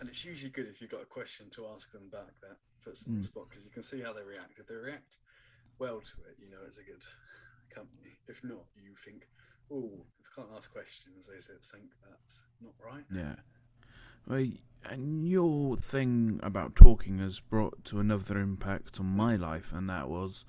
And 0.00 0.08
it's 0.08 0.24
usually 0.24 0.50
good 0.50 0.66
if 0.68 0.80
you've 0.80 0.90
got 0.90 1.02
a 1.02 1.06
question 1.06 1.50
to 1.50 1.66
ask 1.66 1.92
them 1.92 2.08
back 2.10 2.32
that 2.40 2.56
puts 2.82 3.02
them 3.04 3.12
on 3.12 3.20
the 3.20 3.26
Mm. 3.26 3.28
spot 3.28 3.50
because 3.50 3.66
you 3.66 3.70
can 3.70 3.82
see 3.82 4.00
how 4.00 4.14
they 4.14 4.22
react. 4.22 4.58
If 4.58 4.66
they 4.66 4.74
react 4.74 5.18
well 5.82 6.00
to 6.00 6.14
it, 6.30 6.36
you 6.38 6.48
know 6.48 6.62
it's 6.66 6.78
a 6.78 6.84
good 6.84 7.02
company. 7.74 8.12
If 8.28 8.44
not, 8.44 8.66
you 8.76 8.94
think, 9.04 9.26
oh, 9.70 9.90
if 10.20 10.38
I 10.38 10.42
can't 10.42 10.56
ask 10.56 10.72
questions, 10.72 11.26
is 11.36 11.48
it 11.48 11.64
think 11.64 11.90
that's 12.08 12.44
not 12.62 12.74
right? 12.84 13.04
Yeah. 13.12 13.34
Well, 14.28 14.46
and 14.88 15.26
your 15.28 15.76
thing 15.76 16.38
about 16.40 16.76
talking 16.76 17.18
has 17.18 17.40
brought 17.40 17.84
to 17.86 17.98
another 17.98 18.38
impact 18.38 19.00
on 19.00 19.06
my 19.06 19.34
life, 19.34 19.72
and 19.74 19.90
that 19.90 20.08
was 20.08 20.44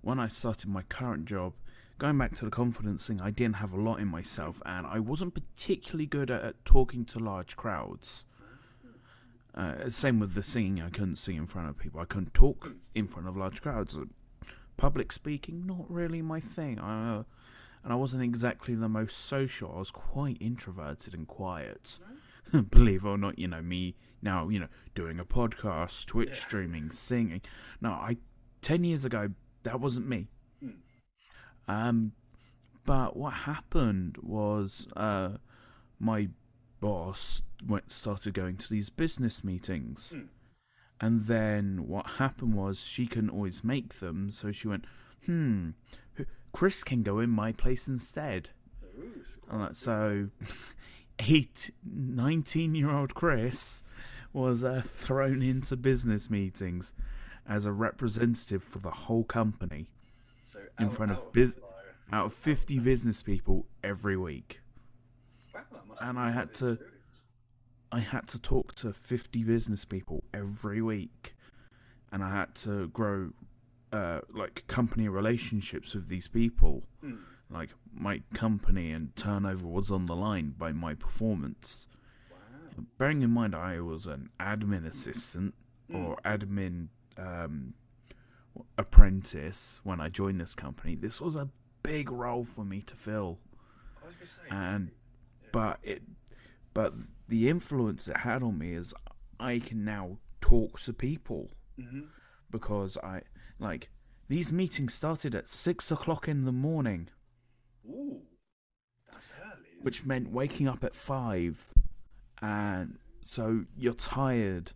when 0.00 0.18
I 0.18 0.26
started 0.26 0.68
my 0.68 0.82
current 0.82 1.26
job. 1.26 1.52
Going 1.98 2.18
back 2.18 2.36
to 2.38 2.44
the 2.44 2.50
confidence 2.50 3.06
thing, 3.06 3.20
I 3.20 3.30
didn't 3.30 3.56
have 3.56 3.72
a 3.72 3.80
lot 3.80 4.00
in 4.00 4.08
myself, 4.08 4.60
and 4.66 4.88
I 4.88 4.98
wasn't 4.98 5.34
particularly 5.34 6.06
good 6.06 6.32
at, 6.32 6.42
at 6.42 6.64
talking 6.64 7.04
to 7.06 7.20
large 7.20 7.56
crowds. 7.56 8.24
Uh, 9.54 9.88
same 9.88 10.18
with 10.18 10.34
the 10.34 10.42
singing, 10.42 10.82
I 10.82 10.90
couldn't 10.90 11.16
sing 11.16 11.36
in 11.36 11.46
front 11.46 11.68
of 11.68 11.78
people. 11.78 12.00
I 12.00 12.06
couldn't 12.06 12.34
talk 12.34 12.72
in 12.96 13.06
front 13.06 13.28
of 13.28 13.36
large 13.36 13.62
crowds. 13.62 13.96
Public 14.76 15.12
speaking, 15.12 15.66
not 15.66 15.90
really 15.90 16.20
my 16.22 16.40
thing. 16.40 16.78
I, 16.78 17.16
uh, 17.18 17.22
and 17.82 17.92
I 17.92 17.96
wasn't 17.96 18.22
exactly 18.22 18.74
the 18.74 18.88
most 18.88 19.18
social. 19.18 19.72
I 19.74 19.78
was 19.78 19.90
quite 19.90 20.36
introverted 20.40 21.14
and 21.14 21.26
quiet. 21.28 21.98
Believe 22.70 23.04
it 23.04 23.08
or 23.08 23.18
not, 23.18 23.38
you 23.38 23.48
know 23.48 23.62
me 23.62 23.94
now. 24.22 24.48
You 24.48 24.60
know, 24.60 24.68
doing 24.94 25.18
a 25.20 25.24
podcast, 25.24 26.06
Twitch 26.06 26.30
Yeah. 26.30 26.34
streaming, 26.34 26.90
singing. 26.90 27.40
No, 27.80 27.90
I 27.90 28.16
ten 28.62 28.84
years 28.84 29.04
ago 29.04 29.30
that 29.64 29.80
wasn't 29.80 30.08
me. 30.08 30.28
Hmm. 30.60 30.70
Um, 31.68 32.12
but 32.84 33.16
what 33.16 33.32
happened 33.32 34.18
was 34.22 34.86
uh, 34.96 35.38
my 35.98 36.28
boss 36.80 37.42
went 37.66 37.90
started 37.90 38.34
going 38.34 38.56
to 38.58 38.68
these 38.68 38.90
business 38.90 39.42
meetings, 39.42 40.10
Hmm. 40.14 40.22
And 41.04 41.22
then 41.26 41.86
what 41.88 42.06
happened 42.22 42.54
was 42.54 42.78
she 42.80 43.06
couldn't 43.06 43.30
always 43.30 43.62
make 43.64 43.94
them, 44.00 44.30
so 44.30 44.52
she 44.52 44.68
went, 44.68 44.84
"Hmm, 45.26 45.70
Chris 46.52 46.84
can 46.84 47.02
go 47.02 47.18
in 47.20 47.30
my 47.30 47.52
place 47.52 47.88
instead." 47.88 48.50
Ooh, 48.98 49.22
so 49.24 49.38
And 49.50 49.58
quite 49.58 49.68
that- 49.70 49.76
so, 49.76 50.28
eight, 51.18 51.70
19 51.84 52.74
year 52.74 52.90
old 52.90 53.14
Chris 53.14 53.82
was 54.32 54.64
uh, 54.64 54.82
thrown 54.84 55.42
into 55.42 55.76
business 55.76 56.28
meetings 56.30 56.92
as 57.46 57.66
a 57.66 57.72
representative 57.72 58.62
for 58.62 58.78
the 58.80 58.90
whole 58.90 59.24
company 59.24 59.88
So 60.42 60.58
in 60.78 60.86
out- 60.86 60.94
front 60.94 61.12
of 61.12 61.18
out 61.18 61.32
the 61.34 61.54
out 62.12 62.26
of 62.26 62.34
50 62.34 62.78
business 62.80 63.22
people 63.22 63.66
every 63.82 64.16
week. 64.16 64.60
Wow, 65.54 65.62
and 66.02 66.18
I 66.18 66.30
had 66.30 66.52
to-. 66.54 66.78
I 67.94 68.00
had 68.00 68.26
to 68.28 68.40
talk 68.40 68.74
to 68.76 68.92
50 68.92 69.44
business 69.44 69.84
people 69.84 70.24
every 70.34 70.82
week, 70.82 71.36
and 72.10 72.24
I 72.24 72.30
had 72.30 72.54
to 72.56 72.88
grow 72.88 73.30
uh, 73.92 74.20
like 74.32 74.66
company 74.66 75.06
relationships 75.08 75.94
with 75.94 76.08
these 76.08 76.26
people. 76.26 76.82
Hmm. 77.00 77.14
Like 77.48 77.70
my 77.92 78.22
company 78.32 78.90
and 78.90 79.14
turnover 79.14 79.66
was 79.68 79.90
on 79.92 80.06
the 80.06 80.16
line 80.16 80.54
by 80.58 80.72
my 80.72 80.94
performance. 80.94 81.86
Wow. 82.30 82.84
bearing 82.98 83.22
in 83.22 83.30
mind 83.30 83.54
I 83.54 83.80
was 83.80 84.06
an 84.06 84.30
admin 84.40 84.84
assistant 84.86 85.54
Hmm. 85.88 85.96
or 85.96 86.16
admin 86.24 86.88
um, 87.18 87.74
apprentice 88.78 89.80
when 89.84 90.00
I 90.00 90.08
joined 90.08 90.40
this 90.40 90.54
company, 90.54 90.94
this 90.96 91.20
was 91.20 91.36
a 91.36 91.48
big 91.82 92.10
role 92.10 92.44
for 92.44 92.64
me 92.64 92.80
to 92.80 92.96
fill. 92.96 93.38
I 94.02 94.06
was 94.06 94.16
gonna 94.16 94.26
say, 94.26 94.40
and- 94.50 94.90
yeah. 95.42 95.48
But 95.52 95.78
it, 95.82 96.02
but 96.72 96.94
the 97.28 97.48
influence 97.48 98.08
it 98.08 98.18
had 98.18 98.42
on 98.42 98.58
me 98.58 98.72
is 98.74 98.94
I 99.40 99.58
can 99.58 99.84
now 99.84 100.18
talk 100.40 100.78
to 100.80 100.92
people 100.92 101.50
Mhm. 101.78 102.08
because 102.50 102.96
I 102.98 103.22
like 103.58 103.90
these 104.28 104.52
meetings 104.52 104.94
started 104.94 105.34
at 105.34 105.48
six 105.48 105.90
o'clock 105.90 106.28
in 106.28 106.44
the 106.44 106.52
morning, 106.52 107.08
Ooh, 107.86 108.22
that's 109.10 109.30
early. 109.42 109.68
which 109.82 110.04
meant 110.04 110.30
waking 110.30 110.68
up 110.68 110.82
at 110.84 110.94
five, 110.94 111.72
and 112.40 112.98
so 113.24 113.64
you're 113.76 113.94
tired, 113.94 114.72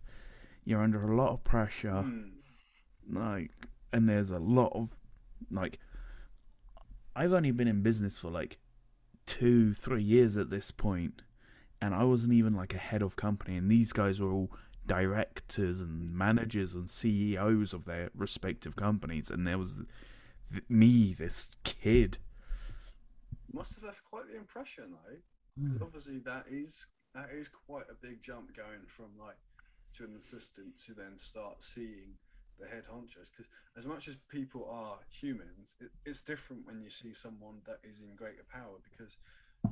you're 0.65 0.81
under 0.83 1.11
a 1.11 1.15
lot 1.15 1.31
of 1.33 1.43
pressure. 1.43 2.01
Hmm. 2.03 2.29
like 3.11 3.51
and 3.91 4.07
there's 4.07 4.29
a 4.29 4.37
lot 4.37 4.71
of 4.75 4.99
like 5.49 5.79
i've 7.15 7.33
only 7.33 7.49
been 7.49 7.67
in 7.67 7.81
business 7.81 8.19
for 8.19 8.29
like 8.29 8.59
two 9.25 9.73
three 9.73 10.03
years 10.03 10.37
at 10.37 10.51
this 10.51 10.69
point 10.69 11.23
and 11.81 11.93
i 11.93 12.03
wasn't 12.03 12.31
even 12.33 12.53
like 12.55 12.73
a 12.73 12.77
head 12.79 13.01
of 13.01 13.15
company 13.15 13.55
and 13.57 13.69
these 13.69 13.91
guys 13.93 14.19
were 14.19 14.31
all 14.31 14.51
directors 14.87 15.81
and 15.81 16.13
managers 16.13 16.73
and 16.75 16.89
ceos 16.89 17.73
of 17.73 17.85
their 17.85 18.09
respective 18.15 18.75
companies 18.75 19.29
and 19.29 19.45
there 19.45 19.57
was 19.57 19.77
th- 20.51 20.63
me 20.67 21.13
this 21.13 21.49
kid 21.63 22.17
Must 23.53 23.75
have 23.75 23.83
left 23.83 24.03
quite 24.03 24.27
the 24.27 24.37
impression 24.37 24.91
though. 24.91 25.17
'cause 25.67 25.77
hmm. 25.77 25.83
obviously 25.83 26.19
that 26.19 26.45
is 26.49 26.87
that 27.13 27.29
is 27.31 27.49
quite 27.49 27.85
a 27.89 27.95
big 27.95 28.21
jump 28.21 28.55
going 28.55 28.85
from 28.87 29.17
like 29.19 29.37
to 29.95 30.03
an 30.05 30.15
assistant 30.15 30.77
to 30.77 30.93
then 30.93 31.17
start 31.17 31.61
seeing 31.61 32.17
the 32.59 32.67
head 32.67 32.83
honchos 32.91 33.29
because 33.31 33.47
as 33.77 33.85
much 33.85 34.07
as 34.07 34.15
people 34.29 34.67
are 34.69 34.99
humans 35.09 35.75
it, 35.79 35.91
it's 36.05 36.21
different 36.21 36.65
when 36.65 36.81
you 36.81 36.89
see 36.89 37.13
someone 37.13 37.61
that 37.65 37.79
is 37.83 37.99
in 37.99 38.15
greater 38.15 38.43
power 38.51 38.77
because 38.89 39.17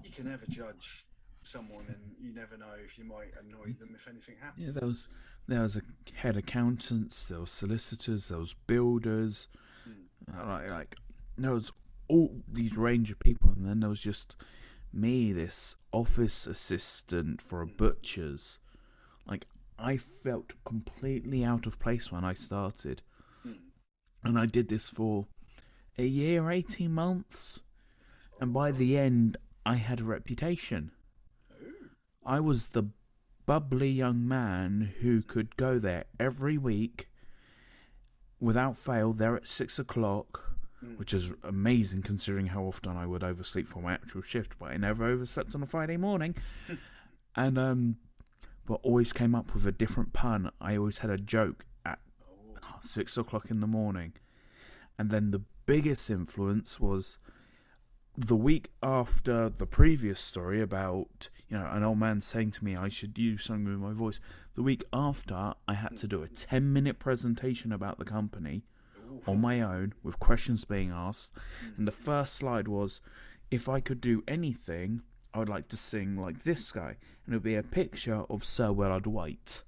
you 0.04 0.10
can 0.12 0.26
never 0.30 0.46
judge 0.48 1.06
someone 1.48 1.86
and 1.88 2.16
you 2.20 2.34
never 2.34 2.58
know 2.58 2.74
if 2.84 2.98
you 2.98 3.06
might 3.06 3.32
annoy 3.42 3.74
them 3.80 3.92
if 3.96 4.08
anything 4.08 4.36
happens 4.42 4.66
yeah 4.66 4.72
there 4.72 4.88
was 4.88 5.10
there 5.48 5.62
was 5.62 5.76
a 5.78 5.82
head 6.16 6.36
accountants 6.36 7.28
there 7.30 7.40
was 7.40 7.52
solicitors 7.52 8.28
there 8.28 8.38
was 8.40 8.54
builders 8.68 9.48
Hmm. 9.86 10.40
Uh, 10.40 10.46
like, 10.46 10.70
like 10.70 10.96
there 11.38 11.54
was 11.54 11.72
all 12.10 12.42
these 12.52 12.76
range 12.78 13.12
of 13.12 13.20
people, 13.20 13.52
and 13.56 13.66
then 13.66 13.80
there 13.80 13.90
was 13.90 14.02
just 14.02 14.36
me, 14.92 15.32
this 15.32 15.76
office 15.92 16.48
assistant 16.48 17.42
for 17.42 17.62
a 17.62 17.68
butcher's. 17.68 18.60
Like 19.26 19.46
I 19.78 19.98
felt 19.98 20.54
completely 20.66 21.44
out 21.44 21.68
of 21.68 21.80
place 21.80 22.12
when 22.12 22.26
I 22.26 22.34
started, 22.34 23.02
Hmm. 23.44 23.54
and 24.24 24.38
I 24.40 24.46
did 24.46 24.68
this 24.70 24.90
for 24.90 25.28
a 25.98 26.06
year, 26.06 26.50
eighteen 26.52 26.94
months, 26.94 27.60
and 28.42 28.54
by 28.54 28.72
the 28.72 28.98
end, 28.98 29.38
I 29.66 29.76
had 29.76 30.00
a 30.00 30.04
reputation. 30.06 30.92
I 32.28 32.40
was 32.42 32.68
the 32.70 32.84
bubbly 33.46 33.90
young 33.90 34.28
man 34.28 34.94
who 35.00 35.22
could 35.22 35.56
go 35.56 35.80
there 35.80 36.04
every 36.20 36.58
week 36.58 37.08
without 38.40 38.78
fail, 38.78 39.14
there 39.14 39.36
at 39.36 39.48
six 39.48 39.80
o'clock, 39.80 40.44
Mm. 40.84 41.00
which 41.00 41.12
is 41.12 41.32
amazing 41.44 42.04
considering 42.04 42.48
how 42.48 42.62
often 42.64 42.96
I 42.96 43.08
would 43.08 43.24
oversleep 43.24 43.68
for 43.68 43.82
my 43.82 43.94
actual 43.94 44.22
shift, 44.22 44.60
but 44.60 44.70
I 44.70 44.78
never 44.78 45.06
overslept 45.06 45.56
on 45.56 45.64
a 45.64 45.66
Friday 45.66 45.98
morning. 45.98 46.36
and 47.36 47.58
um, 47.58 47.98
but 48.68 48.80
always 48.84 49.12
came 49.12 49.34
up 49.34 49.56
with 49.56 49.66
a 49.66 49.72
different 49.72 50.14
pun. 50.14 50.52
I 50.62 50.78
always 50.78 51.00
had 51.00 51.10
a 51.10 51.18
joke 51.18 51.66
at 51.84 51.98
six 52.82 53.18
o'clock 53.18 53.50
in 53.50 53.60
the 53.60 53.66
morning, 53.66 54.14
and 55.00 55.10
then 55.10 55.32
the 55.32 55.42
biggest 55.66 56.12
influence 56.12 56.80
was 56.80 57.18
the 58.18 58.36
week 58.36 58.70
after 58.82 59.48
the 59.50 59.68
previous 59.68 60.20
story 60.20 60.60
about 60.62 61.30
you 61.50 61.58
know 61.58 61.70
an 61.72 61.84
old 61.84 62.00
man 62.00 62.20
saying 62.20 62.52
to 62.52 62.66
me 62.66 62.76
I 62.76 62.90
should 62.90 63.18
use 63.18 63.44
something 63.46 63.66
with 63.72 63.80
my 63.80 63.94
voice. 63.94 64.20
The 64.56 64.64
week 64.64 64.84
after, 64.92 65.54
I 65.68 65.76
had 65.76 65.96
to 65.98 66.08
do 66.08 66.24
a 66.24 66.28
ten 66.28 66.74
minute 66.74 66.98
presentation 66.98 67.72
about 67.72 68.00
the 68.00 68.06
company 68.06 68.64
on 69.28 69.40
my 69.40 69.62
own 69.62 69.94
with 70.04 70.20
questions 70.20 70.66
being 70.66 70.92
asked. 70.92 71.32
And 71.78 71.88
the 71.88 71.92
first 71.92 72.34
slide 72.34 72.68
was 72.68 73.02
if 73.52 73.70
I 73.70 73.80
could 73.80 74.02
do 74.02 74.24
anything, 74.28 75.02
I 75.34 75.40
would 75.40 75.50
like 75.50 75.68
to 75.70 75.78
sing 75.78 76.18
like 76.18 76.44
this 76.44 76.72
guy. 76.72 76.98
And 77.26 77.34
it 77.34 77.38
would 77.38 77.44
be 77.44 77.56
a 77.56 77.64
picture 77.64 78.24
of 78.30 78.44
Sir 78.44 78.72
Willard 78.72 79.06
White, 79.08 79.64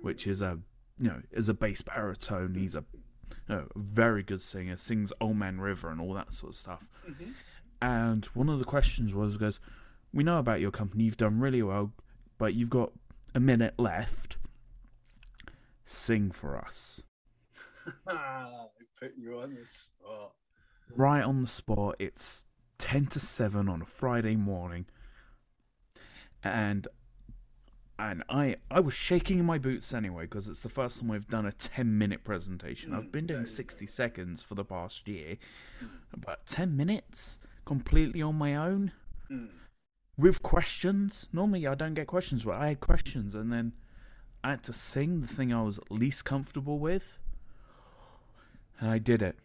which 0.00 0.26
is 0.26 0.40
a 0.40 0.58
you 0.98 1.08
know, 1.08 1.22
is 1.32 1.48
a 1.48 1.54
bass 1.54 1.82
baritone. 1.82 2.54
He's 2.54 2.74
a 2.74 2.84
you 3.48 3.54
know, 3.56 3.66
very 3.74 4.22
good 4.22 4.42
singer, 4.42 4.76
sings 4.76 5.12
Old 5.20 5.36
Man 5.36 5.60
River 5.60 5.90
and 5.90 6.00
all 6.00 6.14
that 6.14 6.32
sort 6.32 6.52
of 6.52 6.56
stuff. 6.56 6.86
Mhm. 7.08 7.32
And 7.82 8.24
one 8.26 8.48
of 8.48 8.58
the 8.58 8.64
questions 8.64 9.14
was 9.14 9.36
goes, 9.36 9.60
We 10.12 10.22
know 10.24 10.38
about 10.38 10.60
your 10.60 10.70
company, 10.70 11.04
you've 11.04 11.16
done 11.16 11.40
really 11.40 11.62
well, 11.62 11.92
but 12.38 12.54
you've 12.54 12.70
got 12.70 12.92
a 13.34 13.40
minute 13.40 13.74
left. 13.78 14.36
Sing 15.86 16.30
for 16.30 16.56
us. 16.56 17.02
Put 18.06 19.14
you 19.16 19.40
on 19.40 19.54
the 19.54 19.64
spot. 19.64 20.32
right 20.94 21.22
on 21.22 21.40
the 21.42 21.48
spot. 21.48 21.96
It's 21.98 22.44
10 22.78 23.06
to 23.06 23.20
7 23.20 23.68
on 23.68 23.82
a 23.82 23.86
Friday 23.86 24.36
morning. 24.36 24.86
And 26.44 26.86
and 27.98 28.22
I 28.30 28.56
I 28.70 28.80
was 28.80 28.94
shaking 28.94 29.38
in 29.38 29.44
my 29.44 29.58
boots 29.58 29.92
anyway 29.92 30.22
because 30.24 30.48
it's 30.48 30.60
the 30.60 30.68
first 30.70 31.00
time 31.00 31.10
I've 31.10 31.28
done 31.28 31.44
a 31.46 31.52
10 31.52 31.96
minute 31.98 32.24
presentation. 32.24 32.94
I've 32.94 33.04
Mm, 33.04 33.12
been 33.12 33.26
doing 33.26 33.46
60 33.46 33.86
seconds 33.86 34.42
for 34.42 34.54
the 34.54 34.64
past 34.64 35.06
year. 35.08 35.36
But 36.16 36.46
10 36.46 36.76
minutes 36.76 37.38
completely 37.64 38.22
on 38.22 38.36
my 38.36 38.54
own 38.56 38.92
Mm. 39.30 39.50
with 40.16 40.42
questions. 40.42 41.28
Normally 41.32 41.66
I 41.66 41.74
don't 41.74 41.94
get 41.94 42.06
questions, 42.06 42.44
but 42.44 42.54
I 42.56 42.68
had 42.68 42.80
questions 42.80 43.34
and 43.34 43.52
then 43.52 43.72
I 44.42 44.50
had 44.50 44.62
to 44.64 44.72
sing 44.72 45.20
the 45.20 45.26
thing 45.26 45.52
I 45.52 45.62
was 45.62 45.78
least 45.90 46.24
comfortable 46.24 46.78
with. 46.78 47.18
And 48.80 48.90
I 48.90 48.98
did 48.98 49.22
it 49.22 49.38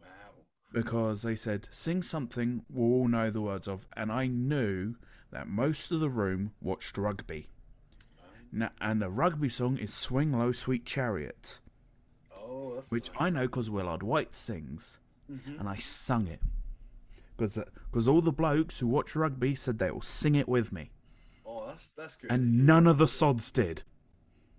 Wow. 0.00 0.06
because 0.72 1.22
they 1.22 1.34
said 1.34 1.68
sing 1.70 2.02
something 2.02 2.64
we'll 2.70 2.92
all 2.92 3.08
know 3.08 3.30
the 3.30 3.40
words 3.40 3.66
of, 3.68 3.86
and 3.96 4.10
I 4.12 4.26
knew 4.28 4.94
that 5.30 5.48
most 5.48 5.90
of 5.90 6.00
the 6.00 6.08
room 6.08 6.52
watched 6.60 6.96
rugby. 6.96 7.48
Now, 8.50 8.70
and 8.80 9.02
the 9.02 9.10
rugby 9.10 9.50
song 9.50 9.76
is 9.76 9.92
"Swing 9.92 10.32
Low, 10.32 10.52
Sweet 10.52 10.86
Chariot," 10.86 11.60
Oh, 12.32 12.80
which 12.88 13.08
nice. 13.08 13.20
I 13.20 13.28
know 13.30 13.42
because 13.42 13.68
Willard 13.68 14.02
White 14.02 14.34
sings, 14.34 14.98
Mhm. 15.30 15.58
and 15.60 15.68
I 15.68 15.76
sung 15.76 16.26
it 16.28 16.40
because 17.38 18.06
all 18.08 18.20
the 18.20 18.32
blokes 18.32 18.78
who 18.80 18.86
watch 18.86 19.16
rugby 19.16 19.54
said 19.54 19.78
they 19.78 19.90
will 19.90 20.02
sing 20.02 20.34
it 20.34 20.48
with 20.48 20.70
me, 20.72 20.90
Oh, 21.46 21.66
that's 21.66 21.88
that's 21.96 22.16
good. 22.16 22.30
and 22.30 22.66
none 22.66 22.86
of 22.86 22.98
the 22.98 23.08
sods 23.08 23.50
did. 23.50 23.82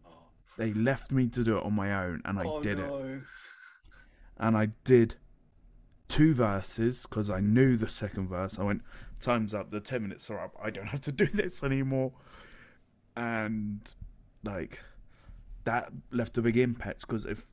Oh, 0.05 0.09
They 0.57 0.73
left 0.73 1.11
me 1.11 1.27
to 1.27 1.43
do 1.43 1.57
it 1.57 1.63
on 1.63 1.73
my 1.73 1.93
own, 2.05 2.21
and 2.25 2.39
I 2.39 2.43
oh 2.45 2.61
did 2.63 2.79
it. 2.79 3.21
and 4.37 4.57
I 4.57 4.69
did 4.83 5.15
two 6.07 6.33
verses 6.33 7.03
because 7.03 7.29
I 7.29 7.39
knew 7.39 7.77
the 7.77 7.89
second 7.89 8.29
verse. 8.29 8.57
I 8.57 8.63
went, 8.63 8.81
"Time's 9.21 9.53
up. 9.53 9.69
The 9.69 9.79
ten 9.81 10.01
minutes 10.01 10.29
are 10.31 10.39
up. 10.43 10.55
I 10.63 10.69
don't 10.71 10.87
have 10.87 11.01
to 11.01 11.11
do 11.11 11.27
this 11.27 11.63
anymore." 11.63 12.13
And 13.15 13.93
like 14.43 14.79
that 15.65 15.91
left 16.11 16.37
a 16.37 16.41
big 16.41 16.55
impact 16.57 17.01
because 17.01 17.25
if, 17.25 17.45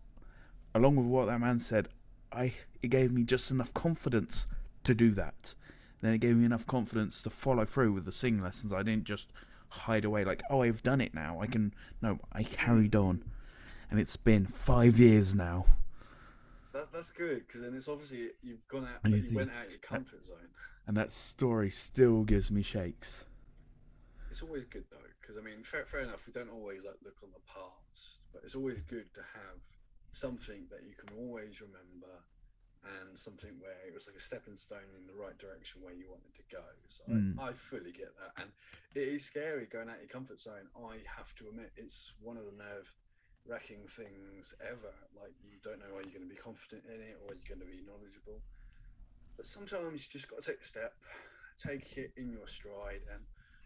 along 0.75 0.97
with 0.97 1.07
what 1.07 1.27
that 1.27 1.41
man 1.41 1.59
said, 1.59 1.89
I 2.33 2.55
it 2.83 2.89
gave 2.89 3.13
me 3.13 3.25
just 3.25 3.51
enough 3.51 3.75
confidence 3.75 4.47
to 4.87 4.95
do 4.95 5.11
that. 5.13 5.55
Then 6.01 6.15
it 6.15 6.19
gave 6.19 6.37
me 6.37 6.45
enough 6.45 6.67
confidence 6.67 7.23
to 7.23 7.31
follow 7.31 7.65
through 7.65 7.93
with 7.93 8.05
the 8.05 8.13
singing 8.13 8.43
lessons. 8.43 8.73
I 8.73 8.83
didn't 8.83 9.05
just 9.05 9.33
hide 9.69 10.05
away 10.05 10.25
like, 10.25 10.43
"Oh, 10.51 10.63
I've 10.63 10.83
done 10.83 11.01
it 11.01 11.15
now. 11.15 11.41
I 11.41 11.47
can." 11.47 11.75
No, 12.01 12.19
I 12.33 12.43
carried 12.43 12.95
on, 12.95 13.25
and 13.91 13.99
it's 14.01 14.17
been 14.17 14.47
five 14.47 14.99
years 14.99 15.35
now. 15.35 15.67
That, 16.73 16.93
that's 16.93 17.11
good 17.11 17.47
because 17.47 17.63
then 17.63 17.75
it's 17.75 17.89
obviously 17.89 18.31
you've 18.43 18.67
gone 18.69 18.85
out, 18.85 19.11
you 19.11 19.17
you 19.17 19.37
went 19.37 19.51
out 19.51 19.71
your 19.71 19.79
comfort 19.79 20.27
zone. 20.27 20.49
and 20.87 20.97
that 20.97 21.11
story 21.13 21.71
still 21.71 22.23
gives 22.23 22.51
me 22.51 22.63
shakes. 22.63 23.25
It's 24.31 24.43
always 24.43 24.65
good 24.67 24.85
though 24.91 24.99
because 25.21 25.39
I 25.39 25.41
mean, 25.41 25.63
fair, 25.63 25.87
fair 25.87 26.01
enough. 26.01 26.27
We 26.27 26.33
don't 26.35 26.51
always 26.51 26.85
like 26.85 26.97
look 27.03 27.17
on 27.23 27.31
the 27.33 27.41
past, 27.47 28.21
but 28.33 28.43
it's 28.45 28.55
always 28.55 28.81
good 28.83 29.13
to 29.15 29.21
have 29.21 29.59
something 30.13 30.67
that 30.71 30.83
you 30.87 30.95
can 30.95 31.17
always 31.19 31.61
remember 31.61 32.13
and 32.87 33.19
something 33.19 33.59
where 33.59 33.77
it 33.87 33.93
was 33.93 34.07
like 34.07 34.17
a 34.17 34.23
stepping 34.23 34.57
stone 34.57 34.87
in 34.97 35.07
the 35.07 35.15
right 35.15 35.37
direction 35.39 35.83
where 35.83 35.95
you 35.95 36.07
wanted 36.09 36.35
to 36.35 36.45
go. 36.51 36.63
So 36.89 37.03
Mm. 37.11 37.39
I, 37.39 37.51
I 37.51 37.53
fully 37.53 37.93
get 37.93 38.15
that, 38.17 38.33
and 38.43 38.51
it 38.95 39.09
is 39.09 39.25
scary 39.25 39.67
going 39.67 39.89
out 39.89 39.97
of 39.97 40.03
your 40.03 40.11
comfort 40.11 40.41
zone. 40.41 40.69
I 40.77 41.03
have 41.17 41.35
to 41.37 41.49
admit, 41.49 41.73
it's 41.77 42.13
one 42.21 42.37
of 42.37 42.45
the 42.45 42.57
nerve 42.57 42.89
wracking 43.47 43.87
things 43.87 44.55
ever. 44.61 44.95
Like 45.15 45.35
you 45.43 45.59
don't 45.63 45.79
know 45.79 45.95
are 45.97 46.03
you 46.03 46.11
going 46.11 46.27
to 46.27 46.35
be 46.35 46.39
confident 46.39 46.83
in 46.87 47.01
it 47.01 47.19
or 47.23 47.33
are 47.33 47.39
you 47.39 47.47
going 47.47 47.61
to 47.61 47.67
be 47.67 47.83
knowledgeable. 47.87 48.43
But 49.37 49.47
sometimes 49.47 50.07
you 50.07 50.11
just 50.11 50.29
got 50.31 50.43
to 50.43 50.51
take 50.51 50.61
a 50.61 50.65
step, 50.67 50.95
take 51.63 51.97
it 51.97 52.13
in 52.17 52.31
your 52.33 52.47
stride, 52.47 53.03
and 53.13 53.23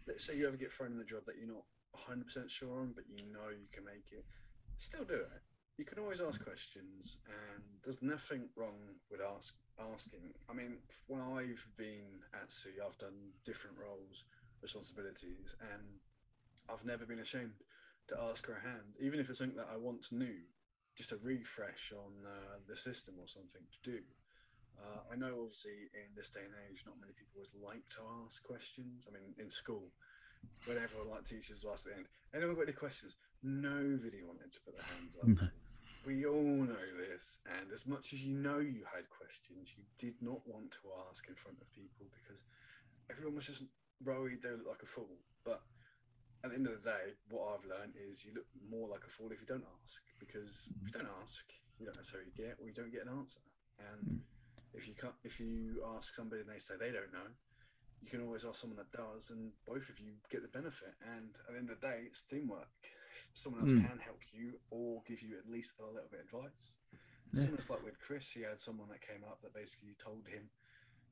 let's 0.07 0.25
say 0.25 0.35
you 0.35 0.47
ever 0.47 0.57
get 0.57 0.71
thrown 0.71 0.91
in 0.91 0.97
the 0.97 1.05
job 1.05 1.25
that 1.25 1.37
you're 1.37 1.47
not 1.47 1.65
100% 1.95 2.49
sure 2.49 2.79
on, 2.79 2.91
but 2.93 3.05
you 3.09 3.23
know 3.31 3.49
you 3.49 3.67
can 3.71 3.85
make 3.85 4.11
it, 4.11 4.25
still 4.77 5.03
do 5.03 5.15
it. 5.15 5.41
You 5.77 5.85
can 5.85 5.99
always 5.99 6.21
ask 6.21 6.43
questions, 6.43 7.17
and 7.25 7.63
there's 7.83 8.01
nothing 8.01 8.49
wrong 8.55 8.77
with 9.09 9.19
ask, 9.19 9.55
asking. 9.79 10.33
I 10.49 10.53
mean, 10.53 10.77
when 11.07 11.21
I've 11.21 11.65
been 11.77 12.21
at 12.33 12.51
sea, 12.51 12.77
I've 12.85 12.97
done 12.97 13.33
different 13.45 13.77
roles, 13.77 14.25
responsibilities, 14.61 15.55
and 15.73 15.99
I've 16.69 16.85
never 16.85 17.05
been 17.05 17.19
ashamed 17.19 17.53
to 18.09 18.19
ask 18.29 18.45
for 18.45 18.53
a 18.53 18.61
hand, 18.61 18.95
even 18.99 19.19
if 19.19 19.29
it's 19.29 19.39
something 19.39 19.57
that 19.57 19.69
I 19.73 19.77
want 19.77 20.03
to 20.09 20.15
know, 20.15 20.35
just 20.95 21.13
a 21.13 21.17
refresh 21.23 21.91
on 21.95 22.27
uh, 22.27 22.59
the 22.67 22.75
system 22.75 23.15
or 23.19 23.27
something 23.27 23.63
to 23.71 23.91
do. 23.91 23.99
Uh, 24.77 24.99
I 25.11 25.15
know, 25.15 25.33
obviously, 25.41 25.89
in 25.93 26.13
this 26.15 26.29
day 26.29 26.41
and 26.43 26.53
age, 26.69 26.83
not 26.85 26.99
many 26.99 27.13
people 27.13 27.41
always 27.41 27.51
like 27.57 27.87
to 27.97 28.01
ask 28.23 28.43
questions. 28.43 29.07
I 29.07 29.13
mean, 29.13 29.33
in 29.39 29.49
school, 29.49 29.89
when 30.65 30.77
everyone 30.77 31.09
like 31.09 31.23
teachers 31.25 31.63
will 31.63 31.71
ask 31.71 31.87
at 31.87 31.93
the 31.93 31.97
end, 31.99 32.07
anyone 32.35 32.55
got 32.55 32.63
any 32.63 32.73
questions? 32.73 33.15
Nobody 33.43 34.21
wanted 34.23 34.51
to 34.53 34.59
put 34.61 34.75
their 34.77 34.85
hands 34.85 35.15
up. 35.21 35.49
We 36.05 36.25
all 36.25 36.65
know 36.65 36.87
this, 36.97 37.37
and 37.45 37.71
as 37.71 37.85
much 37.85 38.13
as 38.13 38.23
you 38.23 38.33
know 38.33 38.57
you 38.57 38.81
had 38.89 39.05
questions, 39.09 39.73
you 39.77 39.83
did 39.99 40.15
not 40.19 40.41
want 40.47 40.71
to 40.71 40.89
ask 41.09 41.27
in 41.27 41.35
front 41.35 41.61
of 41.61 41.71
people 41.71 42.09
because 42.09 42.43
everyone 43.09 43.35
was 43.35 43.45
just 43.45 43.63
worried 44.03 44.41
they 44.41 44.49
looked 44.49 44.67
like 44.67 44.81
a 44.81 44.89
fool. 44.89 45.21
But 45.45 45.61
at 46.43 46.49
the 46.49 46.55
end 46.57 46.65
of 46.65 46.81
the 46.81 46.89
day, 46.89 47.13
what 47.29 47.53
I've 47.53 47.69
learned 47.69 47.93
is 48.01 48.25
you 48.25 48.33
look 48.33 48.49
more 48.65 48.89
like 48.89 49.05
a 49.05 49.11
fool 49.11 49.29
if 49.31 49.41
you 49.41 49.47
don't 49.47 49.65
ask, 49.83 50.01
because 50.17 50.67
if 50.81 50.89
you 50.89 50.93
don't 50.93 51.11
ask, 51.21 51.45
you 51.77 51.85
don't 51.85 51.95
necessarily 51.95 52.31
get, 52.35 52.57
or 52.59 52.65
you 52.65 52.73
don't 52.73 52.91
get 52.91 53.05
an 53.05 53.13
answer. 53.13 53.41
And 53.77 54.01
hmm. 54.01 54.77
if 54.77 54.87
you 54.87 54.95
can't, 54.97 55.13
if 55.23 55.39
you 55.39 55.85
ask 55.97 56.15
somebody 56.15 56.41
and 56.41 56.49
they 56.49 56.59
say 56.59 56.75
they 56.79 56.91
don't 56.91 57.13
know, 57.13 57.29
you 58.01 58.09
can 58.09 58.25
always 58.25 58.45
ask 58.45 58.59
someone 58.59 58.81
that 58.81 58.91
does, 58.91 59.29
and 59.29 59.53
both 59.67 59.89
of 59.89 59.99
you 59.99 60.17
get 60.29 60.41
the 60.41 60.49
benefit. 60.49 60.97
And 61.13 61.29
at 61.45 61.53
the 61.53 61.59
end 61.59 61.69
of 61.69 61.79
the 61.79 61.87
day, 61.87 62.09
it's 62.09 62.23
teamwork. 62.23 62.73
Someone 63.33 63.61
else 63.63 63.73
Mm. 63.73 63.87
can 63.87 63.99
help 63.99 64.21
you 64.33 64.59
or 64.69 65.01
give 65.03 65.21
you 65.21 65.37
at 65.37 65.47
least 65.49 65.73
a 65.79 65.85
little 65.85 66.09
bit 66.09 66.21
of 66.21 66.25
advice. 66.25 66.73
Yeah. 67.33 67.41
Similar 67.41 67.61
to 67.61 67.71
like 67.73 67.83
with 67.83 67.99
Chris, 67.99 68.29
he 68.31 68.41
had 68.41 68.59
someone 68.59 68.89
that 68.89 69.01
came 69.01 69.23
up 69.23 69.41
that 69.41 69.53
basically 69.53 69.95
told 69.95 70.27
him 70.27 70.49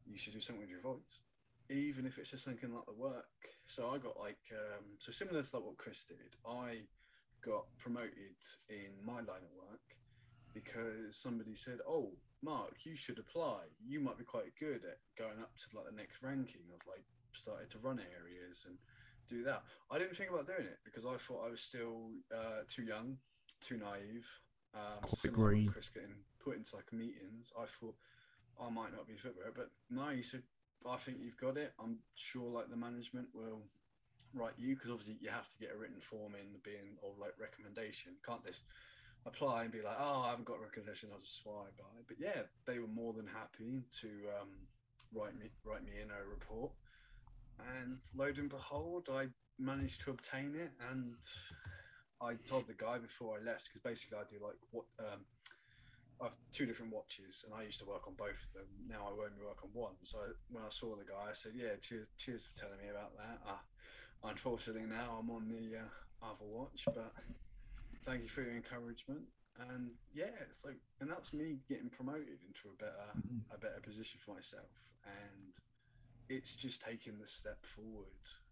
you 0.05 0.17
should 0.17 0.33
do 0.33 0.39
something 0.41 0.61
with 0.61 0.69
your 0.69 0.81
voice, 0.81 1.21
even 1.69 2.05
if 2.05 2.17
it's 2.17 2.31
just 2.31 2.43
something 2.43 2.73
like 2.73 2.85
the 2.85 2.93
work. 2.93 3.29
So 3.67 3.89
I 3.89 3.97
got 3.99 4.19
like 4.19 4.41
um, 4.51 4.97
so 4.97 5.11
similar 5.11 5.41
to 5.43 5.55
like 5.55 5.65
what 5.65 5.77
Chris 5.77 6.03
did. 6.05 6.35
I 6.45 6.87
got 7.41 7.65
promoted 7.77 8.35
in 8.69 8.91
my 9.05 9.21
line 9.21 9.43
of 9.43 9.53
work 9.55 9.95
because 10.53 11.15
somebody 11.15 11.55
said, 11.55 11.79
"Oh, 11.87 12.17
Mark, 12.41 12.85
you 12.85 12.95
should 12.95 13.19
apply. 13.19 13.67
You 13.85 13.99
might 13.99 14.17
be 14.17 14.23
quite 14.25 14.55
good 14.59 14.83
at 14.83 14.99
going 15.17 15.39
up 15.39 15.55
to 15.57 15.77
like 15.77 15.85
the 15.85 15.95
next 15.95 16.21
ranking 16.21 16.63
of 16.73 16.85
like 16.87 17.03
started 17.31 17.69
to 17.71 17.79
run 17.79 17.99
areas 17.99 18.65
and 18.67 18.77
do 19.29 19.43
that." 19.43 19.63
I 19.91 19.97
didn't 19.97 20.15
think 20.15 20.29
about 20.29 20.47
doing 20.47 20.67
it 20.67 20.79
because 20.83 21.05
I 21.05 21.15
thought 21.17 21.45
I 21.45 21.51
was 21.51 21.61
still 21.61 22.11
uh, 22.33 22.63
too 22.67 22.83
young, 22.83 23.17
too 23.61 23.77
naive. 23.77 24.27
Um, 24.73 25.09
so 25.17 25.29
green. 25.29 25.69
Chris 25.69 25.89
getting 25.89 26.15
put 26.43 26.57
into 26.57 26.75
like 26.75 26.91
meetings, 26.93 27.51
I 27.57 27.65
thought 27.65 27.95
I 28.61 28.69
might 28.69 28.93
not 28.93 29.07
be 29.07 29.15
fit 29.15 29.35
for 29.35 29.47
it, 29.47 29.53
but 29.55 29.69
no, 29.89 30.09
you 30.09 30.23
said 30.23 30.43
I 30.89 30.97
think 30.97 31.17
you've 31.21 31.37
got 31.37 31.57
it. 31.57 31.73
I'm 31.79 31.99
sure 32.15 32.49
like 32.49 32.69
the 32.69 32.77
management 32.77 33.27
will 33.33 33.63
write 34.33 34.53
you 34.57 34.75
because 34.75 34.91
obviously 34.91 35.17
you 35.19 35.29
have 35.29 35.49
to 35.49 35.57
get 35.57 35.71
a 35.73 35.77
written 35.77 35.99
form 35.99 36.35
in 36.35 36.59
being 36.63 36.97
or 37.01 37.11
like 37.19 37.33
recommendation. 37.39 38.13
Can't 38.25 38.43
this? 38.43 38.61
apply 39.25 39.63
and 39.63 39.71
be 39.71 39.81
like, 39.81 39.97
oh, 39.99 40.23
I 40.25 40.29
haven't 40.29 40.45
got 40.45 40.61
recognition, 40.61 41.09
I'll 41.11 41.19
just 41.19 41.37
swipe 41.37 41.75
by. 41.77 41.99
But 42.07 42.17
yeah, 42.19 42.43
they 42.65 42.79
were 42.79 42.87
more 42.87 43.13
than 43.13 43.27
happy 43.27 43.83
to 44.01 44.07
um, 44.39 44.49
write 45.13 45.37
me 45.37 45.49
write 45.65 45.83
me 45.83 45.93
in 46.01 46.09
a 46.09 46.29
report. 46.29 46.71
And 47.77 47.97
lo 48.15 48.25
and 48.25 48.49
behold, 48.49 49.09
I 49.11 49.27
managed 49.57 50.01
to 50.01 50.11
obtain 50.11 50.55
it. 50.55 50.71
And 50.89 51.15
I 52.21 52.35
told 52.47 52.67
the 52.67 52.73
guy 52.73 52.97
before 52.97 53.37
I 53.39 53.43
left 53.43 53.69
because 53.69 53.81
basically 53.81 54.17
I 54.17 54.23
do 54.29 54.43
like 54.43 54.59
what 54.71 54.85
um, 54.99 55.25
I 56.21 56.25
have 56.25 56.35
two 56.51 56.65
different 56.65 56.91
watches, 56.91 57.45
and 57.45 57.53
I 57.55 57.63
used 57.63 57.79
to 57.79 57.85
work 57.85 58.07
on 58.07 58.15
both 58.15 58.43
of 58.43 58.51
them. 58.53 58.67
Now 58.87 59.07
I 59.07 59.11
only 59.11 59.39
work 59.39 59.63
on 59.63 59.69
one. 59.73 59.95
So 60.03 60.19
when 60.49 60.63
I 60.63 60.69
saw 60.69 60.95
the 60.95 61.05
guy, 61.05 61.31
I 61.31 61.33
said, 61.33 61.53
"Yeah, 61.55 61.79
cheers, 61.81 62.07
cheers 62.17 62.45
for 62.45 62.59
telling 62.59 62.79
me 62.79 62.89
about 62.89 63.15
that." 63.15 63.39
Uh, 63.47 63.63
unfortunately, 64.27 64.87
now 64.87 65.19
I'm 65.19 65.29
on 65.29 65.47
the 65.47 65.79
uh, 65.79 66.25
other 66.25 66.45
watch, 66.45 66.83
but 66.93 67.13
thank 68.03 68.23
you 68.23 68.27
for 68.27 68.41
your 68.41 68.55
encouragement. 68.55 69.21
And 69.71 69.91
yeah, 70.13 70.31
it's 70.41 70.63
like, 70.65 70.79
and 70.99 71.09
that's 71.09 71.33
me 71.33 71.59
getting 71.67 71.89
promoted 71.89 72.39
into 72.43 72.67
a 72.71 72.75
better, 72.77 73.11
a 73.53 73.57
better 73.57 73.79
position 73.81 74.19
for 74.23 74.35
myself, 74.35 74.71
and 75.05 75.53
it's 76.29 76.55
just 76.55 76.81
taking 76.81 77.17
the 77.19 77.27
step 77.27 77.65
forward. 77.65 78.05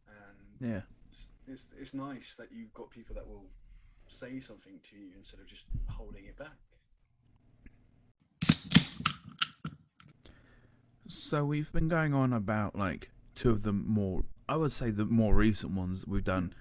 And 0.08 0.70
Yeah. 0.72 0.82
it's, 1.10 1.28
it's 1.48 1.74
it's 1.80 1.94
nice 1.94 2.36
that 2.36 2.52
you've 2.52 2.74
got 2.74 2.90
people 2.90 3.16
that 3.16 3.28
will 3.28 3.50
say 4.08 4.40
something 4.40 4.80
to 4.90 4.96
you 4.98 5.12
instead 5.18 5.40
of 5.40 5.46
just 5.48 5.66
holding 5.90 6.26
it 6.26 6.38
back. 6.38 6.58
So 11.08 11.46
we've 11.46 11.72
been 11.72 11.88
going 11.88 12.14
on 12.14 12.34
about 12.34 12.76
like 12.76 13.12
two 13.36 13.50
of 13.52 13.64
the 13.64 13.72
more, 13.72 14.24
I 14.50 14.58
would 14.58 14.72
say 14.72 14.92
the 14.92 15.06
more 15.06 15.36
recent 15.36 15.74
ones 15.74 16.06
we've 16.06 16.24
done. 16.24 16.54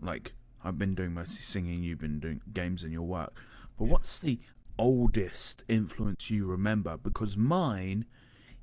Like 0.00 0.32
I've 0.62 0.78
been 0.78 0.94
doing 0.94 1.14
mostly 1.14 1.42
singing, 1.42 1.82
you've 1.82 2.00
been 2.00 2.20
doing 2.20 2.40
games 2.52 2.82
and 2.82 2.92
your 2.92 3.02
work. 3.02 3.34
But 3.78 3.86
what's 3.86 4.18
the 4.18 4.40
oldest 4.78 5.64
influence 5.68 6.30
you 6.30 6.46
remember? 6.46 6.96
Because 6.96 7.36
mine 7.36 8.04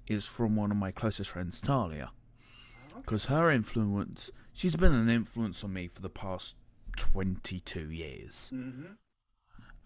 is 0.08 0.26
from 0.26 0.56
one 0.56 0.72
of 0.72 0.78
my 0.78 0.92
closest 0.92 1.30
friends, 1.30 1.62
Talia. 1.62 2.12
Because 2.96 3.26
her 3.26 3.50
influence, 3.50 4.30
she's 4.54 4.76
been 4.76 4.94
an 4.94 5.10
influence 5.10 5.64
on 5.64 5.74
me 5.74 5.88
for 5.88 6.02
the 6.02 6.10
past 6.10 6.56
twenty-two 6.98 7.90
years. 7.90 8.52
Mm-hmm. 8.54 8.94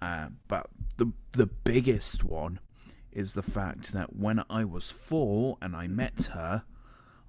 Uh, 0.01 0.27
but 0.47 0.67
the 0.97 1.11
the 1.31 1.47
biggest 1.47 2.23
one 2.23 2.59
is 3.11 3.33
the 3.33 3.43
fact 3.43 3.93
that 3.93 4.15
when 4.15 4.43
I 4.49 4.65
was 4.65 4.91
four 4.91 5.57
and 5.61 5.75
I 5.75 5.87
met 5.87 6.31
her, 6.33 6.63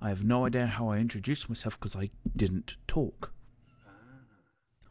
I 0.01 0.09
have 0.09 0.25
no 0.25 0.47
idea 0.47 0.67
how 0.67 0.89
I 0.89 0.99
introduced 0.99 1.49
myself 1.49 1.79
because 1.79 1.95
I 1.95 2.11
didn't 2.35 2.77
talk. 2.89 3.33
Ah, 3.87 3.91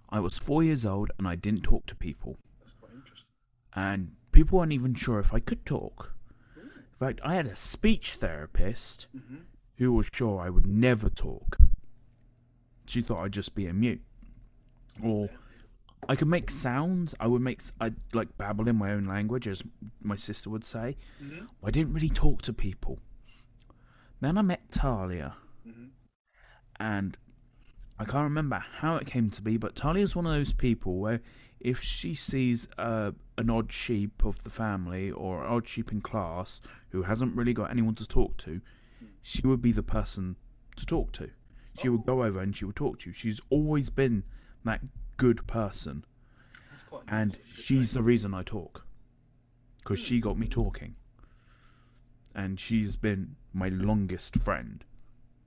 I 0.10 0.19
was 0.19 0.38
four 0.38 0.63
years 0.63 0.86
old 0.86 1.12
and 1.17 1.27
I 1.27 1.36
didn't 1.36 1.63
talk 1.63 1.86
to 1.88 1.95
people, 1.95 2.38
that's 2.60 2.71
quite 2.79 2.93
interesting. 2.95 3.27
and 3.73 4.12
people 4.31 4.60
weren't 4.60 4.71
even 4.71 4.93
sure 4.95 5.19
if 5.19 5.34
I 5.34 5.39
could 5.41 5.65
talk. 5.65 6.14
In 6.99 7.08
fact, 7.08 7.19
I 7.23 7.36
had 7.36 7.47
a 7.47 7.55
speech 7.55 8.13
therapist 8.15 9.08
Mm-hmm. 9.15 9.36
who 9.77 9.91
was 9.93 10.10
sure 10.13 10.39
I 10.39 10.49
would 10.49 10.65
never 10.67 11.10
talk. 11.10 11.58
She 12.86 13.01
thought 13.01 13.23
I'd 13.23 13.31
just 13.34 13.55
be 13.55 13.65
a 13.67 13.73
mute, 13.73 14.01
or 15.03 15.29
I 16.08 16.15
could 16.15 16.27
make 16.29 16.49
sounds. 16.51 17.13
I 17.19 17.27
would 17.27 17.41
make 17.41 17.62
I'd 17.81 17.95
like 18.13 18.38
babble 18.38 18.67
in 18.67 18.75
my 18.77 18.91
own 18.91 19.05
language, 19.05 19.47
as 19.47 19.62
my 20.01 20.15
sister 20.15 20.49
would 20.51 20.63
say. 20.63 20.95
Mm-hmm. 21.21 21.45
I 21.65 21.71
didn't 21.71 21.93
really 21.93 22.10
talk 22.10 22.41
to 22.43 22.53
people. 22.53 22.99
Then 24.21 24.38
I 24.38 24.41
met 24.41 24.71
Talia, 24.71 25.36
Mm-hmm. 25.67 25.86
and 26.79 27.17
I 27.97 28.05
can't 28.05 28.23
remember 28.23 28.63
how 28.79 28.97
it 28.97 29.08
came 29.08 29.29
to 29.31 29.41
be, 29.41 29.58
but 29.58 29.75
Talia's 29.75 30.15
one 30.15 30.25
of 30.27 30.31
those 30.34 30.53
people 30.53 30.99
where 30.99 31.21
if 31.59 31.81
she 31.81 32.15
sees 32.15 32.67
uh, 32.77 33.11
an 33.37 33.49
odd 33.49 33.71
sheep 33.71 34.23
of 34.23 34.43
the 34.43 34.49
family 34.49 35.11
or 35.11 35.43
an 35.43 35.51
odd 35.51 35.67
sheep 35.67 35.91
in 35.91 36.01
class 36.01 36.61
who 36.89 37.03
hasn't 37.03 37.35
really 37.35 37.53
got 37.53 37.71
anyone 37.71 37.95
to 37.95 38.07
talk 38.07 38.37
to, 38.37 38.61
she 39.21 39.41
would 39.45 39.61
be 39.61 39.71
the 39.71 39.83
person 39.83 40.35
to 40.75 40.85
talk 40.85 41.11
to. 41.13 41.31
She 41.81 41.89
would 41.89 42.05
go 42.05 42.23
over 42.23 42.39
and 42.39 42.55
she 42.55 42.65
would 42.65 42.75
talk 42.75 42.99
to 42.99 43.09
you. 43.09 43.13
She's 43.13 43.41
always 43.49 43.89
been 43.89 44.23
that 44.63 44.81
good 45.17 45.45
person, 45.47 46.05
and 47.07 47.31
nice. 47.31 47.39
She's 47.53 47.91
the 47.91 48.03
reason 48.03 48.33
I 48.33 48.43
talk 48.43 48.85
because 49.77 49.99
she 49.99 50.19
got 50.19 50.37
me 50.37 50.47
talking, 50.47 50.95
and 52.33 52.59
she's 52.59 52.95
been 52.95 53.35
my 53.53 53.69
longest 53.69 54.37
friend. 54.37 54.85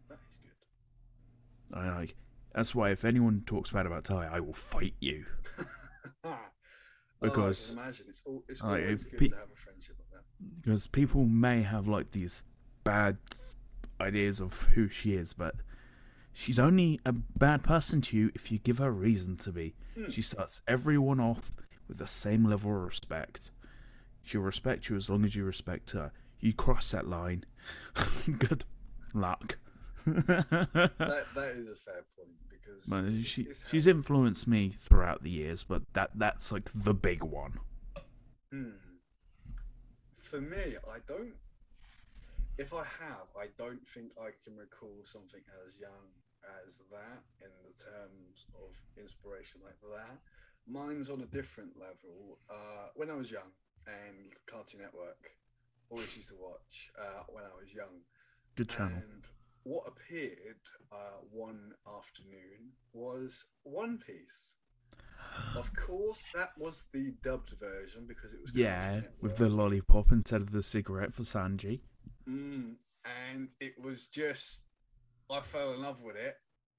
That 0.08 0.18
is 0.28 0.36
good. 0.42 1.78
I 1.78 1.98
like. 1.98 2.16
That's 2.54 2.74
why 2.74 2.90
if 2.90 3.04
anyone 3.04 3.42
talks 3.46 3.70
bad 3.70 3.86
about 3.86 4.04
Ty, 4.04 4.28
I 4.30 4.40
will 4.40 4.54
fight 4.54 4.94
you. 5.00 5.24
Because- 7.20 7.74
oh, 7.76 7.80
imagine 7.82 8.06
it's, 8.08 8.22
all, 8.24 8.44
it's 8.48 8.60
always 8.60 9.04
good 9.04 9.18
pe- 9.18 9.28
to 9.28 9.34
have 9.36 9.50
a 9.52 9.56
friendship 9.56 9.96
like 9.98 10.10
that. 10.22 10.62
Because 10.62 10.86
people 10.86 11.24
may 11.24 11.62
have 11.62 11.88
like 11.88 12.12
these 12.12 12.42
bad 12.84 13.18
ideas 14.00 14.40
of 14.40 14.62
who 14.74 14.88
she 14.88 15.14
is, 15.14 15.32
but 15.32 15.56
she's 16.32 16.58
only 16.58 17.00
a 17.04 17.12
bad 17.12 17.64
person 17.64 18.00
to 18.02 18.16
you 18.16 18.30
if 18.34 18.52
you 18.52 18.58
give 18.58 18.78
her 18.78 18.90
reason 18.92 19.36
to 19.38 19.50
be. 19.52 19.74
Hmm. 19.96 20.10
She 20.10 20.22
starts 20.22 20.60
everyone 20.68 21.18
off 21.20 21.52
with 21.88 21.98
the 21.98 22.06
same 22.06 22.44
level 22.44 22.70
of 22.70 22.84
respect. 22.84 23.50
She'll 24.22 24.42
respect 24.42 24.88
you 24.88 24.96
as 24.96 25.08
long 25.10 25.24
as 25.24 25.34
you 25.34 25.44
respect 25.44 25.90
her. 25.92 26.12
You 26.40 26.52
cross 26.52 26.90
that 26.92 27.08
line, 27.08 27.44
good 28.38 28.64
luck. 29.12 29.58
That 30.06 31.26
that 31.34 31.54
is 31.56 31.70
a 31.70 31.74
fair 31.76 32.04
point 32.16 32.30
because 32.68 32.86
But 32.86 33.24
she 33.24 33.48
she's 33.70 33.86
influenced 33.86 34.46
me 34.46 34.70
throughout 34.70 35.22
the 35.22 35.30
years, 35.30 35.64
but 35.64 35.82
that 35.94 36.10
that's 36.14 36.52
like 36.52 36.70
the 36.70 36.94
big 36.94 37.22
one. 37.22 37.58
Hmm. 38.52 38.70
For 40.18 40.40
me, 40.40 40.76
I 40.90 40.98
don't. 41.06 41.34
If 42.58 42.74
I 42.74 42.84
have, 42.84 43.28
I 43.38 43.46
don't 43.56 43.86
think 43.88 44.10
I 44.20 44.30
can 44.44 44.56
recall 44.56 44.96
something 45.04 45.40
as 45.64 45.78
young 45.78 46.10
as 46.64 46.80
that 46.90 47.22
in 47.40 47.50
the 47.64 47.72
terms 47.72 48.46
of 48.54 48.74
inspiration 49.00 49.60
like 49.64 49.78
that. 49.94 50.18
Mine's 50.66 51.08
on 51.08 51.20
a 51.20 51.26
different 51.26 51.70
level. 51.78 52.38
Uh, 52.50 52.88
when 52.94 53.10
I 53.10 53.14
was 53.14 53.30
young 53.30 53.52
and 53.86 54.32
Cartoon 54.46 54.80
Network, 54.80 55.30
always 55.88 56.14
used 56.16 56.28
to 56.30 56.34
watch 56.34 56.90
uh, 57.00 57.22
when 57.28 57.44
I 57.44 57.54
was 57.58 57.72
young. 57.72 58.02
Good 58.56 58.68
channel. 58.68 58.96
And 58.96 59.24
what 59.68 59.84
appeared 59.86 60.56
uh, 60.90 61.20
one 61.30 61.72
afternoon 61.86 62.72
was 62.94 63.44
One 63.64 63.98
Piece. 63.98 64.54
Of 65.56 65.70
course, 65.74 66.24
that 66.34 66.52
was 66.58 66.84
the 66.94 67.12
dubbed 67.22 67.52
version 67.60 68.06
because 68.08 68.32
it 68.32 68.40
was 68.40 68.50
Yeah, 68.54 69.02
with 69.20 69.36
the 69.36 69.50
lollipop 69.50 70.10
instead 70.10 70.40
of 70.40 70.52
the 70.52 70.62
cigarette 70.62 71.12
for 71.12 71.22
Sanji. 71.22 71.80
Mm, 72.26 72.76
and 73.28 73.50
it 73.60 73.74
was 73.78 74.06
just, 74.06 74.62
I 75.30 75.40
fell 75.40 75.74
in 75.74 75.82
love 75.82 76.00
with 76.02 76.16
it. 76.16 76.36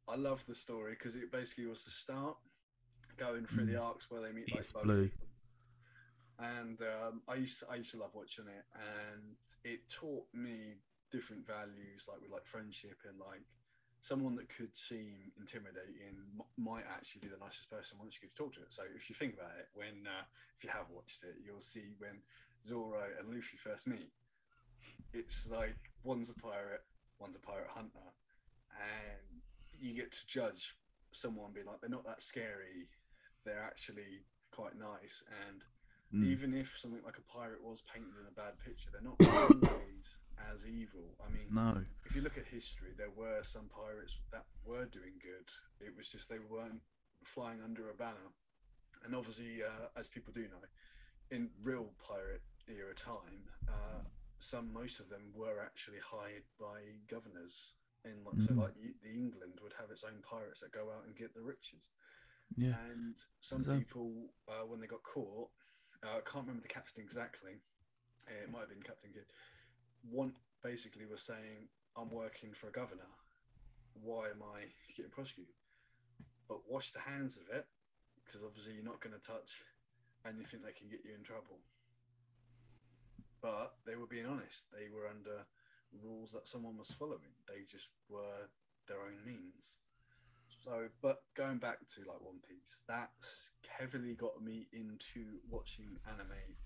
I 0.08 0.15
loved 0.15 0.47
the 0.47 0.56
story 0.56 0.93
because 0.93 1.15
it 1.15 1.32
basically 1.32 1.67
was 1.67 1.86
the 1.86 1.91
start, 1.91 2.38
going 3.17 3.45
through 3.45 3.65
the 3.65 3.80
arcs 3.80 4.10
where 4.10 4.21
they 4.21 4.32
meet 4.32 4.54
like 4.54 4.65
Blue. 4.84 5.12
And 6.39 6.80
um, 6.82 7.21
I 7.28 7.36
used 7.36 7.60
to, 7.60 7.67
I 7.69 7.75
used 7.75 7.91
to 7.91 7.97
love 7.97 8.12
watching 8.15 8.45
it, 8.47 8.65
and 8.73 9.36
it 9.63 9.82
taught 9.89 10.25
me 10.34 10.78
different 11.11 11.45
values, 11.45 12.05
like 12.07 12.21
with 12.21 12.31
like 12.31 12.45
friendship 12.45 12.97
and 13.07 13.19
like 13.19 13.41
someone 14.01 14.35
that 14.35 14.47
could 14.49 14.75
seem 14.77 15.31
intimidating 15.37 16.15
m- 16.37 16.45
might 16.57 16.85
actually 16.89 17.19
be 17.21 17.27
the 17.27 17.43
nicest 17.43 17.69
person 17.69 17.97
once 17.99 18.15
you 18.15 18.21
get 18.27 18.35
to 18.35 18.43
talk 18.43 18.53
to 18.53 18.61
it. 18.61 18.71
So 18.73 18.83
if 18.95 19.09
you 19.09 19.15
think 19.15 19.33
about 19.35 19.51
it, 19.59 19.67
when 19.73 20.07
uh, 20.07 20.23
if 20.57 20.63
you 20.63 20.69
have 20.69 20.89
watched 20.89 21.23
it, 21.23 21.35
you'll 21.43 21.61
see 21.61 21.95
when 21.97 22.21
Zoro 22.65 23.03
and 23.19 23.27
Luffy 23.27 23.57
first 23.57 23.87
meet, 23.87 24.11
it's 25.13 25.47
like 25.49 25.77
one's 26.03 26.29
a 26.29 26.33
pirate, 26.35 26.83
one's 27.19 27.35
a 27.35 27.39
pirate 27.39 27.69
hunter, 27.73 28.13
and 28.71 29.41
you 29.79 29.93
get 29.93 30.11
to 30.11 30.27
judge 30.27 30.75
someone 31.11 31.51
being 31.53 31.65
like 31.65 31.81
they're 31.81 31.89
not 31.89 32.05
that 32.05 32.21
scary, 32.21 32.87
they're 33.45 33.63
actually 33.63 34.23
quite 34.51 34.75
nice, 34.77 35.23
and 35.47 35.63
Mm. 36.11 36.23
even 36.23 36.53
if 36.55 36.75
something 36.75 37.03
like 37.05 37.19
a 37.19 37.31
pirate 37.31 37.63
was 37.63 37.83
painted 37.83 38.15
in 38.19 38.25
a 38.27 38.31
bad 38.31 38.57
picture, 38.65 38.89
they're 38.91 38.99
not 38.99 39.19
always 39.21 40.17
as 40.53 40.65
evil. 40.65 41.15
I 41.25 41.29
mean, 41.29 41.47
No. 41.53 41.85
if 42.05 42.15
you 42.15 42.21
look 42.21 42.38
at 42.38 42.45
history, 42.45 42.93
there 42.97 43.09
were 43.12 43.43
some 43.43 43.69
pirates 43.69 44.17
that 44.31 44.45
were 44.63 44.85
doing 44.85 45.19
good. 45.19 45.49
It 45.79 45.95
was 45.95 46.12
just 46.12 46.29
they 46.29 46.39
weren't 46.39 46.81
flying 47.23 47.62
under 47.62 47.89
a 47.89 47.93
banner. 47.93 48.33
And 49.03 49.15
obviously, 49.15 49.63
uh, 49.63 49.89
as 49.95 50.09
people 50.09 50.33
do 50.33 50.47
know, 50.47 50.62
in 51.31 51.51
real 51.62 51.93
pirate 51.99 52.43
era 52.67 52.93
time, 52.95 53.49
uh, 53.67 54.03
some 54.39 54.71
most 54.73 54.99
of 54.99 55.09
them 55.09 55.31
were 55.33 55.59
actually 55.62 55.99
hired 55.99 56.43
by 56.59 56.99
governors. 57.07 57.75
In 58.05 58.23
like, 58.23 58.39
so, 58.41 58.53
Mhm. 58.53 58.57
like 58.57 58.75
the 58.75 58.95
England 59.09 59.59
would 59.62 59.73
have 59.73 59.91
its 59.91 60.03
own 60.05 60.21
pirates 60.21 60.62
that 60.62 60.71
go 60.71 60.89
out 60.91 61.03
and 61.05 61.15
get 61.17 61.33
the 61.33 61.41
riches. 61.41 61.89
Yeah. 62.55 62.79
And 62.85 63.21
some 63.41 63.62
So- 63.62 63.77
people, 63.77 64.33
uh, 64.47 64.65
when 64.65 64.79
they 64.79 64.88
got 64.88 65.03
caught, 65.03 65.51
uh, 66.03 66.17
I 66.17 66.21
can't 66.21 66.47
remember 66.47 66.62
the 66.62 66.69
captain 66.73 67.01
exactly. 67.03 67.62
It 68.27 68.49
might 68.49 68.62
have 68.62 68.69
been 68.69 68.83
Captain 68.83 69.12
Kidd. 69.12 69.31
One 70.03 70.33
basically 70.63 71.05
was 71.05 71.21
saying, 71.21 71.69
"I'm 71.95 72.09
working 72.12 72.53
for 72.53 72.67
a 72.67 72.71
governor. 72.71 73.09
Why 73.93 74.29
am 74.29 74.43
I 74.43 74.65
getting 74.95 75.12
prosecuted?" 75.12 75.55
But 76.47 76.69
wash 76.69 76.91
the 76.91 76.99
hands 76.99 77.38
of 77.38 77.49
it, 77.49 77.67
because 78.23 78.41
obviously 78.43 78.73
you're 78.73 78.83
not 78.83 79.01
going 79.01 79.13
to 79.13 79.21
touch 79.21 79.62
anything 80.25 80.62
that 80.63 80.75
can 80.75 80.89
get 80.89 81.05
you 81.05 81.13
in 81.15 81.23
trouble. 81.23 81.59
But 83.41 83.75
they 83.85 83.95
were 83.95 84.07
being 84.07 84.25
honest. 84.25 84.65
They 84.71 84.89
were 84.89 85.07
under 85.07 85.45
rules 86.03 86.31
that 86.33 86.47
someone 86.47 86.77
was 86.77 86.91
following. 86.91 87.33
They 87.47 87.63
just 87.69 87.89
were 88.09 88.49
their 88.88 89.01
own 89.01 89.23
means. 89.25 89.77
So, 90.49 90.89
but 91.01 91.23
going 91.35 91.57
back 91.57 91.79
to 91.79 92.09
like 92.09 92.21
One 92.21 92.39
Piece, 92.47 92.83
that's 92.88 93.51
heavily 93.67 94.15
got 94.15 94.43
me 94.43 94.67
into 94.73 95.39
watching 95.49 95.97
anime 96.07 96.57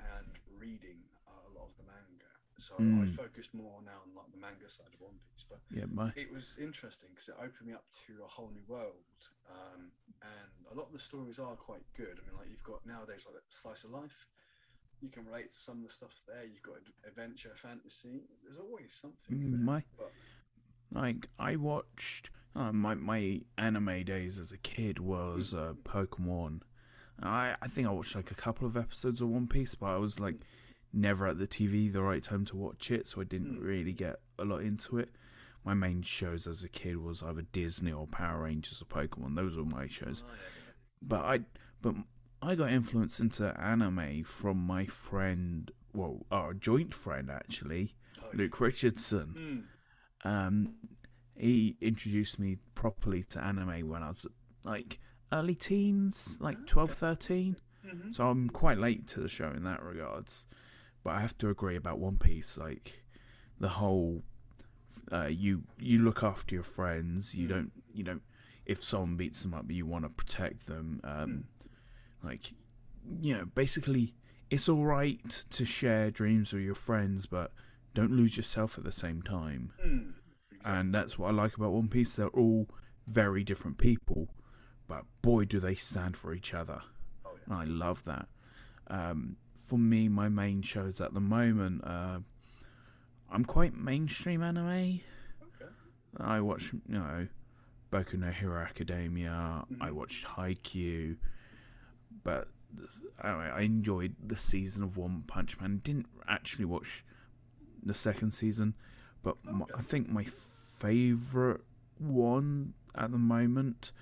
and 0.00 0.38
reading 0.58 1.04
a 1.28 1.58
lot 1.58 1.68
of 1.68 1.76
the 1.76 1.84
manga. 1.84 2.35
So 2.58 2.74
I 2.78 3.04
focused 3.06 3.52
more 3.52 3.82
now 3.84 4.00
on 4.04 4.14
like 4.16 4.32
the 4.32 4.38
manga 4.40 4.68
side 4.70 4.88
of 4.94 5.00
One 5.00 5.18
Piece. 5.30 5.44
But 5.48 5.60
Yeah, 5.70 5.84
my 5.92 6.12
it 6.16 6.32
was 6.32 6.56
interesting 6.58 7.10
because 7.12 7.28
it 7.28 7.34
opened 7.38 7.66
me 7.68 7.74
up 7.74 7.84
to 8.06 8.24
a 8.24 8.28
whole 8.28 8.50
new 8.50 8.64
world, 8.66 9.04
um, 9.50 9.92
and 10.22 10.50
a 10.72 10.74
lot 10.74 10.86
of 10.86 10.92
the 10.92 10.98
stories 10.98 11.38
are 11.38 11.54
quite 11.56 11.84
good. 11.96 12.16
I 12.18 12.26
mean, 12.26 12.36
like 12.38 12.48
you've 12.50 12.64
got 12.64 12.86
nowadays 12.86 13.24
like 13.26 13.42
slice 13.48 13.84
of 13.84 13.90
life. 13.90 14.26
You 15.02 15.10
can 15.10 15.26
relate 15.26 15.52
to 15.52 15.58
some 15.58 15.78
of 15.78 15.82
the 15.84 15.92
stuff 15.92 16.12
there. 16.26 16.44
You've 16.44 16.62
got 16.62 16.76
adventure, 17.06 17.52
fantasy. 17.60 18.22
There's 18.42 18.58
always 18.58 18.94
something. 18.94 19.36
Mm, 19.36 19.50
there, 19.52 19.60
my- 19.60 19.84
but 19.98 20.12
like 20.92 21.28
I 21.38 21.56
watched 21.56 22.30
uh, 22.54 22.72
my 22.72 22.94
my 22.94 23.42
anime 23.58 24.04
days 24.04 24.38
as 24.38 24.52
a 24.52 24.56
kid 24.58 24.98
was 24.98 25.52
uh, 25.52 25.74
Pokemon. 25.84 26.60
I 27.22 27.56
I 27.60 27.68
think 27.68 27.86
I 27.86 27.90
watched 27.90 28.14
like 28.16 28.30
a 28.30 28.34
couple 28.34 28.66
of 28.66 28.76
episodes 28.76 29.20
of 29.20 29.28
One 29.28 29.46
Piece, 29.46 29.74
but 29.74 29.86
I 29.86 29.96
was 29.98 30.18
like 30.18 30.36
never 30.92 31.26
at 31.26 31.38
the 31.38 31.46
TV 31.46 31.92
the 31.92 32.02
right 32.02 32.22
time 32.22 32.44
to 32.46 32.56
watch 32.56 32.90
it, 32.90 33.06
so 33.08 33.20
I 33.20 33.24
didn't 33.24 33.60
Mm. 33.60 33.64
really 33.64 33.92
get 33.92 34.20
a 34.38 34.44
lot 34.44 34.62
into 34.62 34.98
it. 34.98 35.10
My 35.64 35.74
main 35.74 36.02
shows 36.02 36.46
as 36.46 36.62
a 36.62 36.68
kid 36.68 36.98
was 36.98 37.22
either 37.22 37.42
Disney 37.42 37.92
or 37.92 38.06
Power 38.06 38.42
Rangers 38.44 38.80
or 38.80 38.84
Pokemon. 38.86 39.34
Those 39.34 39.56
were 39.56 39.64
my 39.64 39.88
shows. 39.88 40.22
Oh. 40.26 40.32
But 41.02 41.24
I 41.24 41.40
but 41.82 41.94
I 42.42 42.54
got 42.54 42.70
influenced 42.70 43.20
into 43.20 43.58
anime 43.60 44.22
from 44.24 44.58
my 44.58 44.86
friend, 44.86 45.70
well, 45.92 46.24
our 46.30 46.54
joint 46.54 46.94
friend 46.94 47.30
actually, 47.30 47.94
Oh, 48.22 48.30
Luke 48.32 48.60
Richardson 48.60 49.66
mm, 50.24 50.28
um, 50.30 50.74
he 51.36 51.76
introduced 51.80 52.38
me 52.38 52.56
properly 52.74 53.22
to 53.24 53.42
anime 53.44 53.88
when 53.88 54.02
I 54.02 54.08
was 54.08 54.26
like 54.64 54.98
early 55.32 55.54
teens, 55.54 56.38
like 56.40 56.66
12, 56.66 56.92
13. 56.92 57.56
mhm. 57.86 58.12
So 58.14 58.28
I'm 58.28 58.48
quite 58.48 58.78
late 58.78 59.06
to 59.08 59.20
the 59.20 59.28
show 59.28 59.50
in 59.50 59.64
that 59.64 59.82
regards. 59.82 60.46
But 61.06 61.14
I 61.14 61.20
have 61.20 61.38
to 61.38 61.50
agree 61.50 61.76
about 61.76 62.00
One 62.00 62.16
Piece, 62.18 62.58
like 62.58 63.04
the 63.60 63.68
whole 63.68 64.24
uh, 65.12 65.26
you 65.26 65.62
you 65.78 66.02
look 66.02 66.24
after 66.24 66.52
your 66.56 66.64
friends. 66.64 67.32
You 67.32 67.46
Mm. 67.46 67.50
don't 67.50 67.72
you 67.94 68.02
don't 68.02 68.22
if 68.64 68.82
someone 68.82 69.16
beats 69.16 69.42
them 69.42 69.54
up, 69.54 69.70
you 69.70 69.86
want 69.86 70.04
to 70.04 70.08
protect 70.08 70.66
them. 70.66 71.00
Um, 71.04 71.44
Like 72.24 72.52
you 73.22 73.36
know, 73.36 73.44
basically, 73.44 74.14
it's 74.50 74.68
all 74.68 74.84
right 74.84 75.44
to 75.50 75.64
share 75.64 76.10
dreams 76.10 76.52
with 76.52 76.62
your 76.64 76.74
friends, 76.74 77.26
but 77.26 77.52
don't 77.94 78.10
lose 78.10 78.36
yourself 78.36 78.76
at 78.76 78.82
the 78.82 78.90
same 78.90 79.22
time 79.22 79.72
Mm, 79.86 80.14
exactly. 80.50 80.72
and 80.72 80.92
that's 80.92 81.16
what 81.18 81.28
I 81.28 81.32
like 81.42 81.56
about 81.56 81.70
One 81.72 81.88
Piece. 81.88 82.16
They're 82.16 82.36
all 82.44 82.68
very 83.06 83.44
different 83.44 83.78
people, 83.78 84.34
but 84.88 85.04
boy, 85.22 85.44
do 85.44 85.60
they 85.60 85.76
stand 85.76 86.16
for 86.16 86.34
each 86.34 86.52
other, 86.52 86.80
oh, 87.24 87.30
yeah. 87.36 87.44
and 87.44 87.54
I 87.54 87.64
love 87.64 88.02
that. 88.06 88.26
Um, 88.88 89.36
for 89.54 89.78
me, 89.78 90.08
my 90.08 90.28
main 90.28 90.62
shows 90.62 91.00
at 91.00 91.14
the 91.14 91.20
moment, 91.20 91.82
uh, 91.84 92.20
I'm 93.30 93.44
quite 93.44 93.74
mainstream 93.76 94.42
anime. 94.42 95.00
Okay. 95.42 95.70
I 96.18 96.40
watch, 96.40 96.72
you 96.72 96.80
know, 96.98 97.26
Boku 97.92 98.14
no 98.14 98.30
Hero 98.30 98.60
Academia. 98.60 99.64
I 99.80 99.88
Mhm. 99.88 99.92
watched 99.92 100.24
Haikyuu, 100.26 101.16
but 102.22 102.48
anyway, 103.22 103.50
I 103.50 103.60
enjoyed 103.62 104.14
the 104.24 104.36
season 104.36 104.82
of 104.82 104.96
One 104.96 105.22
Punch 105.22 105.58
Man. 105.60 105.78
Didn't 105.78 106.06
actually 106.28 106.64
watch 106.66 107.04
the 107.82 107.94
second 107.94 108.32
season, 108.32 108.74
but 109.22 109.36
Okay. 109.46 109.72
I 109.74 109.80
think 109.82 110.08
my 110.08 110.24
favorite 110.24 111.64
one 111.98 112.74
at 112.94 113.10
the 113.10 113.18
moment 113.18 113.92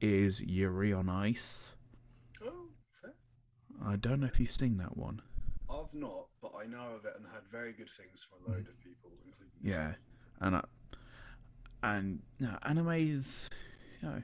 is 0.00 0.40
Yuri 0.40 0.92
on 0.92 1.08
Ice. 1.08 1.74
I 3.84 3.96
don't 3.96 4.20
know 4.20 4.26
if 4.26 4.38
you've 4.40 4.50
seen 4.50 4.76
that 4.78 4.96
one. 4.96 5.22
I've 5.70 5.92
not, 5.94 6.26
but 6.40 6.52
I 6.60 6.66
know 6.66 6.94
of 6.96 7.04
it 7.04 7.14
and 7.16 7.26
had 7.32 7.42
very 7.50 7.72
good 7.72 7.88
things 7.90 8.24
from 8.24 8.46
a 8.46 8.56
load 8.56 8.68
of 8.68 8.78
people, 8.80 9.10
including. 9.24 9.52
Yeah, 9.62 9.94
and 10.40 10.56
I, 10.56 10.64
and 11.82 12.20
you 12.38 12.46
know, 12.46 12.58
anime 12.62 12.88
is, 12.90 13.50
you 14.02 14.08
know, 14.08 14.22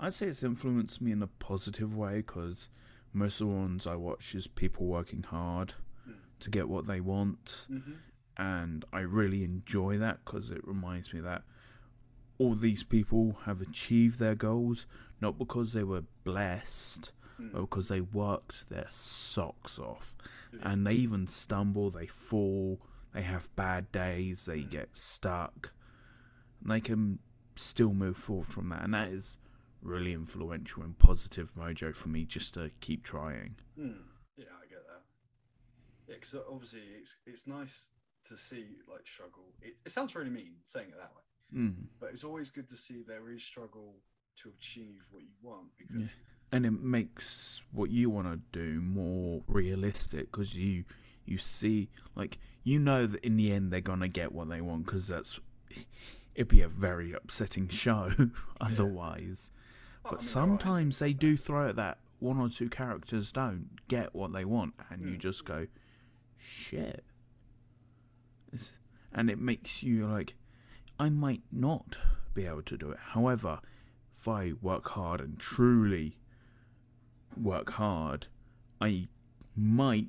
I'd 0.00 0.14
say 0.14 0.26
it's 0.26 0.42
influenced 0.42 1.00
me 1.00 1.12
in 1.12 1.22
a 1.22 1.26
positive 1.26 1.94
way 1.96 2.16
because 2.16 2.68
most 3.12 3.40
of 3.40 3.48
the 3.48 3.52
ones 3.52 3.86
I 3.86 3.94
watch 3.94 4.34
is 4.34 4.46
people 4.46 4.86
working 4.86 5.22
hard 5.22 5.74
Mm. 6.08 6.14
to 6.40 6.50
get 6.50 6.68
what 6.68 6.86
they 6.86 7.00
want, 7.00 7.66
Mhm. 7.70 7.98
and 8.36 8.84
I 8.92 9.00
really 9.00 9.44
enjoy 9.44 9.98
that 9.98 10.24
because 10.24 10.50
it 10.50 10.66
reminds 10.66 11.12
me 11.12 11.20
that 11.20 11.44
all 12.38 12.54
these 12.56 12.82
people 12.82 13.34
have 13.44 13.60
achieved 13.60 14.18
their 14.18 14.34
goals 14.34 14.86
not 15.20 15.38
because 15.38 15.72
they 15.74 15.84
were 15.84 16.02
blessed, 16.24 17.12
Mm. 17.42 17.60
because 17.60 17.88
they 17.88 18.00
worked 18.00 18.68
their 18.68 18.86
socks 18.90 19.78
off 19.78 20.14
Yeah. 20.52 20.60
and 20.72 20.86
they 20.86 20.94
even 20.94 21.26
stumble, 21.26 21.90
they 21.90 22.06
fall, 22.06 22.80
they 23.12 23.22
have 23.22 23.54
bad 23.56 23.90
days, 23.92 24.44
they 24.46 24.60
Mm. 24.62 24.70
get 24.70 24.96
stuck, 24.96 25.72
and 26.60 26.70
they 26.70 26.80
can 26.80 27.18
still 27.56 27.92
move 27.94 28.16
forward 28.16 28.46
from 28.46 28.68
that, 28.70 28.82
and 28.84 28.94
that 28.94 29.08
is 29.08 29.38
really 29.82 30.12
influential 30.12 30.82
and 30.82 30.98
positive 30.98 31.54
mojo 31.54 31.94
for 31.94 32.08
me 32.08 32.24
just 32.24 32.54
to 32.54 32.70
keep 32.80 33.02
trying. 33.02 33.56
Mm. 33.76 34.04
Yeah, 34.36 34.46
I 34.62 34.66
get 34.66 34.86
that. 34.86 35.02
Yeah, 36.06 36.14
because 36.14 36.34
obviously 36.34 36.82
it's 37.00 37.16
it's 37.26 37.46
nice 37.46 37.88
to 38.24 38.36
see 38.38 38.78
like 38.86 39.06
struggle. 39.06 39.52
It, 39.60 39.76
it 39.84 39.90
sounds 39.90 40.14
really 40.14 40.30
mean 40.30 40.56
saying 40.62 40.90
it 40.90 40.96
that 40.96 41.12
way, 41.16 41.58
Mm. 41.60 41.88
but 41.98 42.12
it's 42.14 42.24
always 42.24 42.50
good 42.50 42.68
to 42.68 42.76
see 42.76 43.02
there 43.02 43.28
is 43.30 43.42
struggle 43.42 44.00
to 44.36 44.48
achieve 44.50 45.04
what 45.10 45.22
you 45.24 45.34
want 45.42 45.76
because 45.76 46.14
And 46.54 46.66
it 46.66 46.72
makes 46.82 47.62
what 47.72 47.90
you 47.90 48.10
want 48.10 48.26
to 48.28 48.40
do 48.58 48.80
more 48.82 49.42
realistic 49.48 50.30
because 50.30 50.54
you 50.54 50.84
you 51.24 51.38
see 51.38 51.88
like 52.14 52.38
you 52.62 52.78
know 52.78 53.06
that 53.06 53.24
in 53.24 53.36
the 53.36 53.50
end 53.52 53.72
they're 53.72 53.80
gonna 53.80 54.08
get 54.08 54.32
what 54.32 54.48
they 54.50 54.60
want 54.60 54.84
because 54.84 55.08
that's 55.08 55.40
it'd 56.34 56.48
be 56.48 56.60
a 56.60 56.68
very 56.68 57.12
upsetting 57.14 57.68
show 57.84 58.10
otherwise. 58.60 59.50
I 60.04 60.10
But 60.10 60.10
mean, 60.10 60.18
there 60.18 60.18
are 60.18 60.20
sometimes 60.20 60.98
they 60.98 61.12
do 61.14 61.36
throw 61.38 61.68
it 61.70 61.76
that 61.76 61.98
one 62.18 62.38
or 62.38 62.48
two 62.50 62.68
characters 62.68 63.32
don't 63.32 63.70
get 63.88 64.14
what 64.14 64.32
they 64.32 64.44
want, 64.44 64.74
and 64.90 65.02
you 65.02 65.14
Hmm. 65.14 65.18
just 65.20 65.44
go, 65.44 65.66
shit. 66.38 67.04
It's- 68.52 68.72
And 69.12 69.28
it 69.30 69.38
makes 69.38 69.82
you 69.82 70.06
like, 70.06 70.34
I 70.98 71.08
might 71.08 71.42
not 71.50 71.98
be 72.34 72.46
able 72.46 72.62
to 72.62 72.76
do 72.78 72.90
it. 72.90 72.98
However, 72.98 73.60
if 74.14 74.26
I 74.28 74.52
work 74.60 74.88
hard 74.90 75.20
and 75.20 75.38
truly 75.38 76.16
work 77.36 77.72
hard, 77.72 78.26
I 78.80 79.08
might 79.56 80.08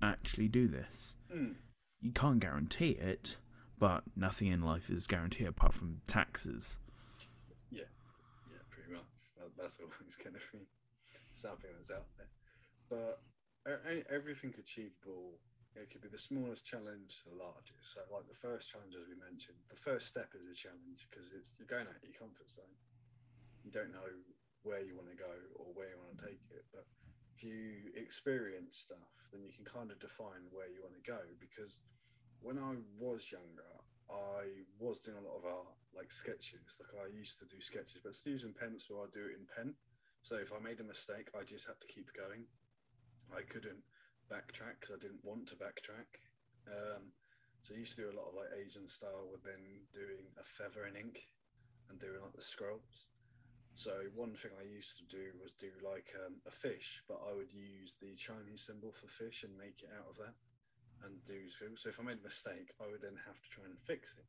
actually 0.00 0.48
do 0.48 0.68
this. 0.68 1.16
Mm. 1.34 1.54
You 2.00 2.12
can't 2.12 2.40
guarantee 2.40 2.90
it, 2.90 3.36
but 3.78 4.02
nothing 4.16 4.48
in 4.48 4.62
life 4.62 4.90
is 4.90 5.06
guaranteed 5.06 5.46
apart 5.46 5.74
from 5.74 6.00
taxes. 6.06 6.78
Yeah, 7.70 7.90
yeah, 8.50 8.62
pretty 8.70 8.92
much. 8.92 9.06
That, 9.38 9.50
that's 9.56 9.78
always 9.82 10.16
going 10.16 10.34
to 10.34 10.42
be 10.52 10.66
something 11.32 11.70
that's 11.76 11.90
out 11.90 12.06
there. 12.18 12.30
But 12.90 13.22
everything 14.10 14.52
achievable, 14.58 15.38
it 15.74 15.88
could 15.88 16.02
be 16.02 16.10
the 16.10 16.18
smallest 16.18 16.66
challenge 16.66 17.22
to 17.22 17.30
the 17.30 17.38
largest. 17.38 17.94
So, 17.94 18.00
like 18.12 18.28
the 18.28 18.36
first 18.36 18.68
challenge, 18.68 18.92
as 18.98 19.08
we 19.08 19.16
mentioned, 19.16 19.56
the 19.70 19.78
first 19.78 20.08
step 20.08 20.34
is 20.36 20.44
a 20.44 20.54
challenge 20.54 21.08
because 21.08 21.30
it's 21.32 21.54
you're 21.56 21.70
going 21.70 21.86
out 21.88 21.96
of 21.96 22.04
your 22.04 22.18
comfort 22.18 22.50
zone. 22.50 22.76
You 23.64 23.70
don't 23.70 23.94
know 23.94 24.10
where 24.62 24.80
you 24.80 24.94
want 24.94 25.10
to 25.10 25.18
go 25.18 25.32
or 25.58 25.66
where 25.74 25.90
you 25.90 25.98
want 25.98 26.18
to 26.18 26.24
take 26.26 26.42
it, 26.50 26.64
but 26.72 26.86
if 27.36 27.42
you 27.42 27.90
experience 27.96 28.78
stuff, 28.78 29.10
then 29.32 29.42
you 29.42 29.50
can 29.50 29.64
kind 29.64 29.90
of 29.90 29.98
define 29.98 30.46
where 30.50 30.70
you 30.70 30.82
want 30.82 30.94
to 30.94 31.04
go. 31.04 31.18
Because 31.40 31.80
when 32.40 32.58
I 32.58 32.78
was 32.98 33.30
younger, 33.32 33.72
I 34.10 34.66
was 34.78 35.00
doing 35.00 35.18
a 35.18 35.26
lot 35.26 35.40
of 35.40 35.46
art, 35.46 35.74
like 35.96 36.12
sketches. 36.12 36.78
Like 36.78 37.08
I 37.08 37.08
used 37.10 37.38
to 37.40 37.46
do 37.46 37.60
sketches, 37.60 38.02
but 38.02 38.14
instead 38.14 38.30
of 38.30 38.38
using 38.38 38.54
pencil, 38.54 39.02
I 39.02 39.10
do 39.10 39.26
it 39.26 39.38
in 39.38 39.46
pen. 39.48 39.74
So 40.22 40.36
if 40.36 40.52
I 40.52 40.62
made 40.62 40.78
a 40.78 40.86
mistake, 40.86 41.34
I 41.34 41.42
just 41.42 41.66
had 41.66 41.80
to 41.80 41.88
keep 41.90 42.12
going. 42.14 42.46
I 43.34 43.42
couldn't 43.42 43.82
backtrack 44.30 44.78
because 44.78 44.94
I 44.94 45.00
didn't 45.00 45.24
want 45.24 45.48
to 45.50 45.56
backtrack. 45.56 46.20
Um, 46.68 47.10
so 47.62 47.74
I 47.74 47.78
used 47.78 47.96
to 47.96 48.02
do 48.02 48.10
a 48.10 48.18
lot 48.18 48.30
of 48.30 48.34
like 48.34 48.54
Asian 48.54 48.86
style 48.86 49.26
with 49.30 49.42
then 49.42 49.62
doing 49.92 50.30
a 50.38 50.44
feather 50.44 50.86
in 50.86 50.94
ink 50.94 51.26
and 51.90 51.98
doing 51.98 52.22
like 52.22 52.34
the 52.34 52.42
scrolls. 52.42 53.11
So 53.74 53.92
one 54.14 54.34
thing 54.34 54.52
I 54.60 54.68
used 54.68 54.98
to 54.98 55.06
do 55.08 55.32
was 55.40 55.52
do 55.52 55.72
like 55.80 56.12
um, 56.26 56.36
a 56.46 56.50
fish, 56.50 57.02
but 57.08 57.20
I 57.24 57.34
would 57.34 57.52
use 57.52 57.96
the 58.00 58.14
Chinese 58.16 58.62
symbol 58.62 58.92
for 58.92 59.08
fish 59.08 59.44
and 59.44 59.56
make 59.56 59.80
it 59.82 59.90
out 59.96 60.10
of 60.12 60.16
that 60.18 60.36
and 61.04 61.18
do 61.24 61.48
so. 61.48 61.66
So 61.74 61.88
if 61.88 61.98
I 61.98 62.04
made 62.04 62.20
a 62.20 62.28
mistake, 62.28 62.70
I 62.78 62.86
would 62.86 63.02
then 63.02 63.18
have 63.26 63.40
to 63.40 63.48
try 63.50 63.64
and 63.64 63.78
fix 63.80 64.14
it. 64.18 64.28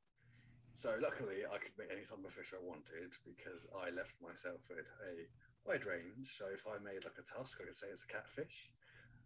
So 0.73 0.97
luckily, 0.97 1.45
I 1.45 1.61
could 1.61 1.77
make 1.77 1.93
any 1.93 2.01
type 2.01 2.17
of 2.17 2.33
fish 2.33 2.49
I 2.49 2.61
wanted 2.63 3.13
because 3.21 3.69
I 3.77 3.93
left 3.93 4.17
myself 4.17 4.57
with 4.65 4.89
a 5.05 5.29
wide 5.69 5.85
range. 5.85 6.33
So 6.33 6.49
if 6.49 6.65
I 6.65 6.81
made 6.81 7.05
like 7.05 7.21
a 7.21 7.27
tusk, 7.27 7.61
I 7.61 7.69
could 7.69 7.77
say 7.77 7.93
it's 7.93 8.03
a 8.03 8.09
catfish, 8.09 8.73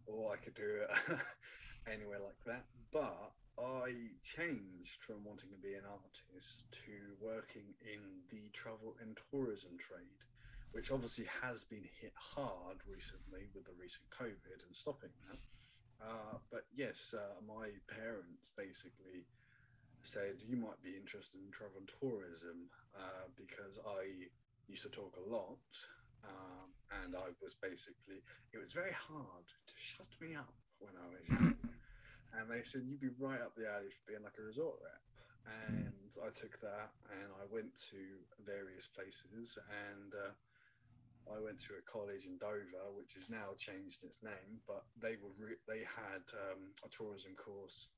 or 0.04 0.34
I 0.34 0.36
could 0.36 0.54
do 0.54 0.84
it 0.84 0.92
anywhere 1.88 2.20
like 2.20 2.36
that. 2.44 2.68
But 2.92 3.32
I 3.58 4.14
changed 4.22 5.02
from 5.02 5.24
wanting 5.24 5.50
to 5.50 5.58
be 5.58 5.74
an 5.74 5.82
artist 5.82 6.70
to 6.86 6.94
working 7.20 7.74
in 7.82 8.22
the 8.30 8.50
travel 8.52 8.94
and 9.02 9.18
tourism 9.30 9.74
trade, 9.78 10.22
which 10.70 10.92
obviously 10.92 11.26
has 11.42 11.64
been 11.64 11.84
hit 12.00 12.14
hard 12.14 12.78
recently 12.86 13.50
with 13.54 13.66
the 13.66 13.74
recent 13.74 14.06
COVID 14.14 14.62
and 14.62 14.74
stopping 14.74 15.10
that. 15.26 15.40
Uh, 15.98 16.38
but 16.50 16.70
yes, 16.74 17.14
uh, 17.16 17.42
my 17.42 17.74
parents 17.90 18.52
basically 18.56 19.26
said 20.02 20.38
you 20.46 20.56
might 20.56 20.80
be 20.82 20.94
interested 20.94 21.42
in 21.42 21.50
travel 21.50 21.82
and 21.82 21.90
tourism 21.98 22.70
uh, 22.94 23.26
because 23.34 23.78
I 23.82 24.30
used 24.68 24.84
to 24.84 24.90
talk 24.90 25.18
a 25.18 25.28
lot, 25.28 25.58
um, 26.22 26.70
and 27.02 27.16
I 27.16 27.34
was 27.42 27.56
basically 27.60 28.22
it 28.52 28.58
was 28.58 28.72
very 28.72 28.94
hard 28.94 29.46
to 29.66 29.74
shut 29.76 30.08
me 30.20 30.36
up 30.36 30.54
when 30.78 30.94
I 30.94 31.08
was 31.10 31.28
young. 31.28 31.56
And 32.36 32.50
they 32.50 32.62
said 32.62 32.82
you'd 32.84 33.00
be 33.00 33.14
right 33.18 33.40
up 33.40 33.54
the 33.56 33.68
alley 33.68 33.88
for 33.88 34.12
being 34.12 34.24
like 34.24 34.36
a 34.38 34.44
resort 34.44 34.76
rep. 34.82 35.02
And 35.64 36.12
I 36.20 36.28
took 36.28 36.60
that 36.60 36.92
and 37.08 37.30
I 37.40 37.48
went 37.48 37.72
to 37.92 38.00
various 38.44 38.88
places 38.88 39.58
and. 39.68 40.12
Uh, 40.12 40.32
I 41.28 41.44
went 41.44 41.60
to 41.68 41.76
a 41.76 41.84
college 41.84 42.24
in 42.24 42.38
Dover, 42.40 42.88
which 42.96 43.12
has 43.12 43.28
now 43.28 43.52
changed 43.58 44.02
its 44.02 44.22
name, 44.24 44.64
but 44.66 44.84
they 44.96 45.20
were 45.20 45.36
re- 45.36 45.60
they 45.68 45.84
had 45.84 46.24
um, 46.32 46.72
a 46.80 46.88
tourism 46.88 47.36
course 47.36 47.88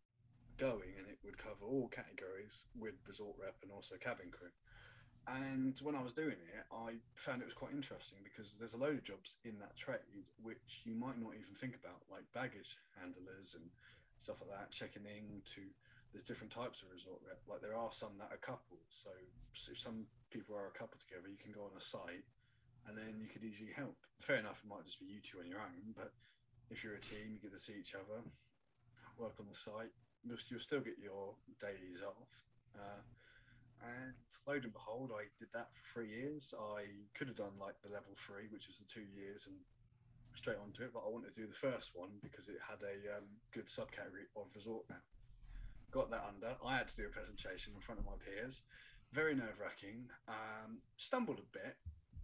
going, 0.59 0.99
and 0.99 1.07
it 1.07 1.19
would 1.25 1.39
cover 1.39 1.65
all 1.65 1.89
categories 1.89 2.67
with 2.75 2.99
resort 3.07 3.37
rep 3.41 3.57
and 3.63 3.71
also 3.71 3.95
cabin 3.97 4.31
crew. 4.31 4.51
And 5.29 5.79
when 5.83 5.95
I 5.95 6.03
was 6.03 6.13
doing 6.13 6.43
it, 6.43 6.65
I 6.73 6.99
found 7.15 7.43
it 7.43 7.45
was 7.45 7.55
quite 7.55 7.73
interesting 7.73 8.19
because 8.25 8.57
there's 8.59 8.75
a 8.75 8.81
load 8.81 8.99
of 8.99 9.05
jobs 9.05 9.37
in 9.45 9.59
that 9.61 9.77
trade 9.77 10.27
which 10.43 10.83
you 10.85 10.95
might 10.95 11.21
not 11.21 11.37
even 11.39 11.55
think 11.55 11.77
about, 11.77 12.03
like 12.11 12.25
baggage 12.35 12.77
handlers 12.99 13.55
and 13.55 13.71
stuff 14.21 14.41
like 14.41 14.53
that, 14.53 14.71
checking 14.71 15.05
in 15.05 15.43
to. 15.57 15.63
There's 16.11 16.27
different 16.27 16.51
types 16.51 16.83
of 16.83 16.91
resort 16.91 17.23
rep. 17.23 17.39
Like 17.47 17.63
there 17.63 17.79
are 17.79 17.95
some 17.95 18.19
that 18.19 18.35
are 18.35 18.43
couples. 18.43 18.83
So, 18.91 19.15
if 19.55 19.79
some 19.79 20.11
people 20.35 20.59
are 20.59 20.67
a 20.67 20.75
couple 20.75 20.99
together, 20.99 21.31
you 21.31 21.39
can 21.39 21.55
go 21.55 21.71
on 21.71 21.75
a 21.79 21.81
site 21.81 22.27
and 22.89 22.99
then 22.99 23.23
you 23.23 23.31
could 23.31 23.45
easily 23.45 23.71
help. 23.71 23.95
Fair 24.19 24.43
enough, 24.43 24.59
it 24.65 24.69
might 24.69 24.85
just 24.85 24.99
be 24.99 25.07
you 25.07 25.21
two 25.23 25.39
on 25.39 25.47
your 25.47 25.61
own, 25.63 25.95
but 25.95 26.13
if 26.71 26.83
you're 26.83 26.95
a 26.95 27.03
team, 27.03 27.35
you 27.35 27.39
get 27.39 27.53
to 27.53 27.59
see 27.59 27.75
each 27.79 27.95
other, 27.95 28.23
work 29.19 29.35
on 29.39 29.47
the 29.51 29.55
site. 29.55 29.95
You'll, 30.25 30.43
you'll 30.49 30.65
still 30.65 30.81
get 30.81 30.99
your 31.01 31.35
days 31.61 32.03
off. 32.05 32.31
Uh, 32.77 33.03
and 33.81 34.13
lo 34.47 34.55
and 34.55 34.73
behold, 34.73 35.11
I 35.17 35.31
did 35.41 35.49
that 35.55 35.73
for 35.73 35.83
three 35.89 36.11
years. 36.13 36.53
I 36.53 36.85
could 37.17 37.29
have 37.29 37.37
done 37.37 37.57
like 37.59 37.81
the 37.81 37.89
level 37.89 38.13
three, 38.15 38.47
which 38.53 38.69
is 38.69 38.77
the 38.77 38.85
two 38.85 39.09
years, 39.09 39.49
and 39.49 39.57
straight 40.35 40.59
onto 40.63 40.83
it, 40.83 40.93
but 40.93 41.03
I 41.07 41.11
wanted 41.11 41.35
to 41.35 41.41
do 41.41 41.47
the 41.47 41.55
first 41.55 41.93
one 41.95 42.11
because 42.23 42.49
it 42.49 42.59
had 42.61 42.79
a 42.83 43.19
um, 43.19 43.25
good 43.53 43.67
subcategory 43.67 44.31
of 44.37 44.47
resort 44.55 44.85
map. 44.89 45.03
Got 45.91 46.11
that 46.11 46.25
under. 46.27 46.55
I 46.65 46.77
had 46.77 46.89
to 46.89 46.97
do 46.97 47.07
a 47.07 47.09
presentation 47.09 47.73
in 47.75 47.81
front 47.81 48.01
of 48.01 48.07
my 48.07 48.19
peers. 48.25 48.63
Very 49.13 49.35
nerve 49.35 49.59
wracking. 49.61 50.09
Um, 50.29 50.79
stumbled 50.97 51.41
a 51.41 51.59
bit, 51.59 51.77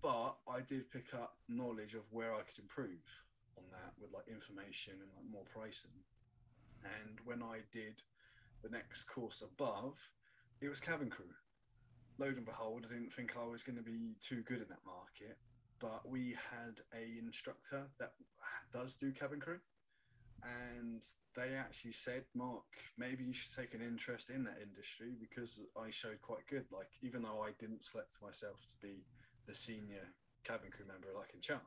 but 0.02 0.36
I 0.48 0.60
did 0.60 0.90
pick 0.90 1.14
up 1.14 1.36
knowledge 1.48 1.94
of 1.94 2.04
where 2.10 2.32
I 2.32 2.42
could 2.42 2.58
improve 2.60 3.02
on 3.58 3.64
that 3.72 3.92
with 4.00 4.12
like 4.12 4.28
information 4.28 4.94
and 4.94 5.10
like 5.16 5.30
more 5.30 5.44
pricing. 5.52 6.04
And 6.84 7.18
when 7.24 7.42
I 7.42 7.60
did 7.72 8.02
the 8.62 8.68
next 8.68 9.04
course 9.04 9.42
above, 9.42 9.98
it 10.60 10.68
was 10.68 10.80
cabin 10.80 11.10
crew. 11.10 11.34
Lo 12.18 12.28
and 12.28 12.46
behold, 12.46 12.86
I 12.88 12.94
didn't 12.94 13.12
think 13.12 13.34
I 13.36 13.46
was 13.46 13.62
going 13.62 13.76
to 13.76 13.82
be 13.82 14.14
too 14.20 14.42
good 14.42 14.62
in 14.62 14.68
that 14.68 14.86
market, 14.86 15.36
but 15.80 16.08
we 16.08 16.36
had 16.50 16.80
a 16.94 17.18
instructor 17.18 17.84
that 17.98 18.12
does 18.72 18.96
do 18.96 19.12
cabin 19.12 19.40
crew, 19.40 19.58
and 20.42 21.02
they 21.34 21.54
actually 21.54 21.92
said, 21.92 22.24
"Mark, 22.34 22.64
maybe 22.96 23.24
you 23.24 23.32
should 23.32 23.54
take 23.54 23.74
an 23.74 23.82
interest 23.82 24.30
in 24.30 24.44
that 24.44 24.58
industry 24.62 25.14
because 25.18 25.60
I 25.76 25.90
showed 25.90 26.20
quite 26.22 26.46
good. 26.48 26.66
Like 26.70 26.90
even 27.02 27.22
though 27.22 27.42
I 27.42 27.52
didn't 27.58 27.84
select 27.84 28.22
myself 28.22 28.64
to 28.68 28.74
be 28.80 29.04
the 29.46 29.54
senior 29.54 30.12
cabin 30.44 30.70
crew 30.70 30.86
member 30.86 31.08
like 31.14 31.34
in 31.34 31.40
charge. 31.40 31.60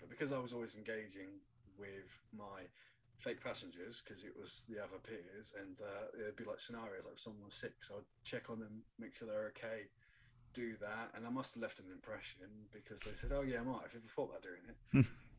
But 0.00 0.08
because 0.08 0.32
I 0.32 0.38
was 0.38 0.52
always 0.52 0.76
engaging 0.76 1.40
with 1.78 2.10
my 2.32 2.66
fake 3.18 3.42
passengers, 3.42 4.02
because 4.02 4.24
it 4.24 4.34
was 4.38 4.62
the 4.68 4.78
other 4.78 4.98
peers, 5.02 5.52
and 5.58 5.78
uh, 5.80 6.06
it'd 6.20 6.36
be 6.36 6.44
like 6.44 6.60
scenarios 6.60 7.04
like 7.04 7.14
if 7.14 7.20
someone 7.20 7.44
was 7.44 7.54
sick, 7.54 7.74
so 7.82 7.96
I'd 7.98 8.24
check 8.24 8.48
on 8.48 8.60
them, 8.60 8.82
make 8.98 9.14
sure 9.14 9.26
they're 9.26 9.52
okay, 9.56 9.90
do 10.58 10.76
that, 10.80 11.10
and 11.14 11.24
I 11.26 11.30
must 11.30 11.54
have 11.54 11.62
left 11.62 11.78
an 11.78 11.86
impression 11.92 12.46
because 12.72 13.00
they 13.02 13.14
said, 13.14 13.30
"Oh 13.32 13.42
yeah, 13.42 13.62
Mark, 13.62 13.82
have 13.84 13.92
you 13.94 14.00
ever 14.00 14.08
thought 14.14 14.30
about 14.30 14.42
doing 14.42 14.64
it?" 14.68 14.76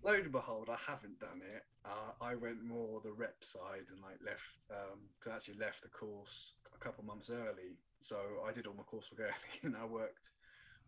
Lo 0.01 0.13
and 0.13 0.32
behold, 0.32 0.69
I 0.69 0.77
haven't 0.89 1.19
done 1.19 1.41
it. 1.43 1.63
Uh, 1.84 2.12
I 2.21 2.36
went 2.36 2.63
more 2.63 3.01
the 3.01 3.12
rep 3.12 3.43
side 3.43 3.84
and 3.91 3.99
like 4.01 4.19
left, 4.25 4.63
um, 4.71 4.99
I 5.29 5.36
actually 5.36 5.55
left 5.60 5.82
the 5.84 5.89
course 5.89 6.53
a 6.73 6.77
couple 6.77 7.03
months 7.03 7.29
early. 7.29 7.75
So 8.01 8.15
I 8.47 8.53
did 8.53 8.65
all 8.65 8.75
my 8.75 8.84
coursework 8.84 9.19
early, 9.27 9.60
and 9.63 9.75
I 9.75 9.86
worked 9.86 10.29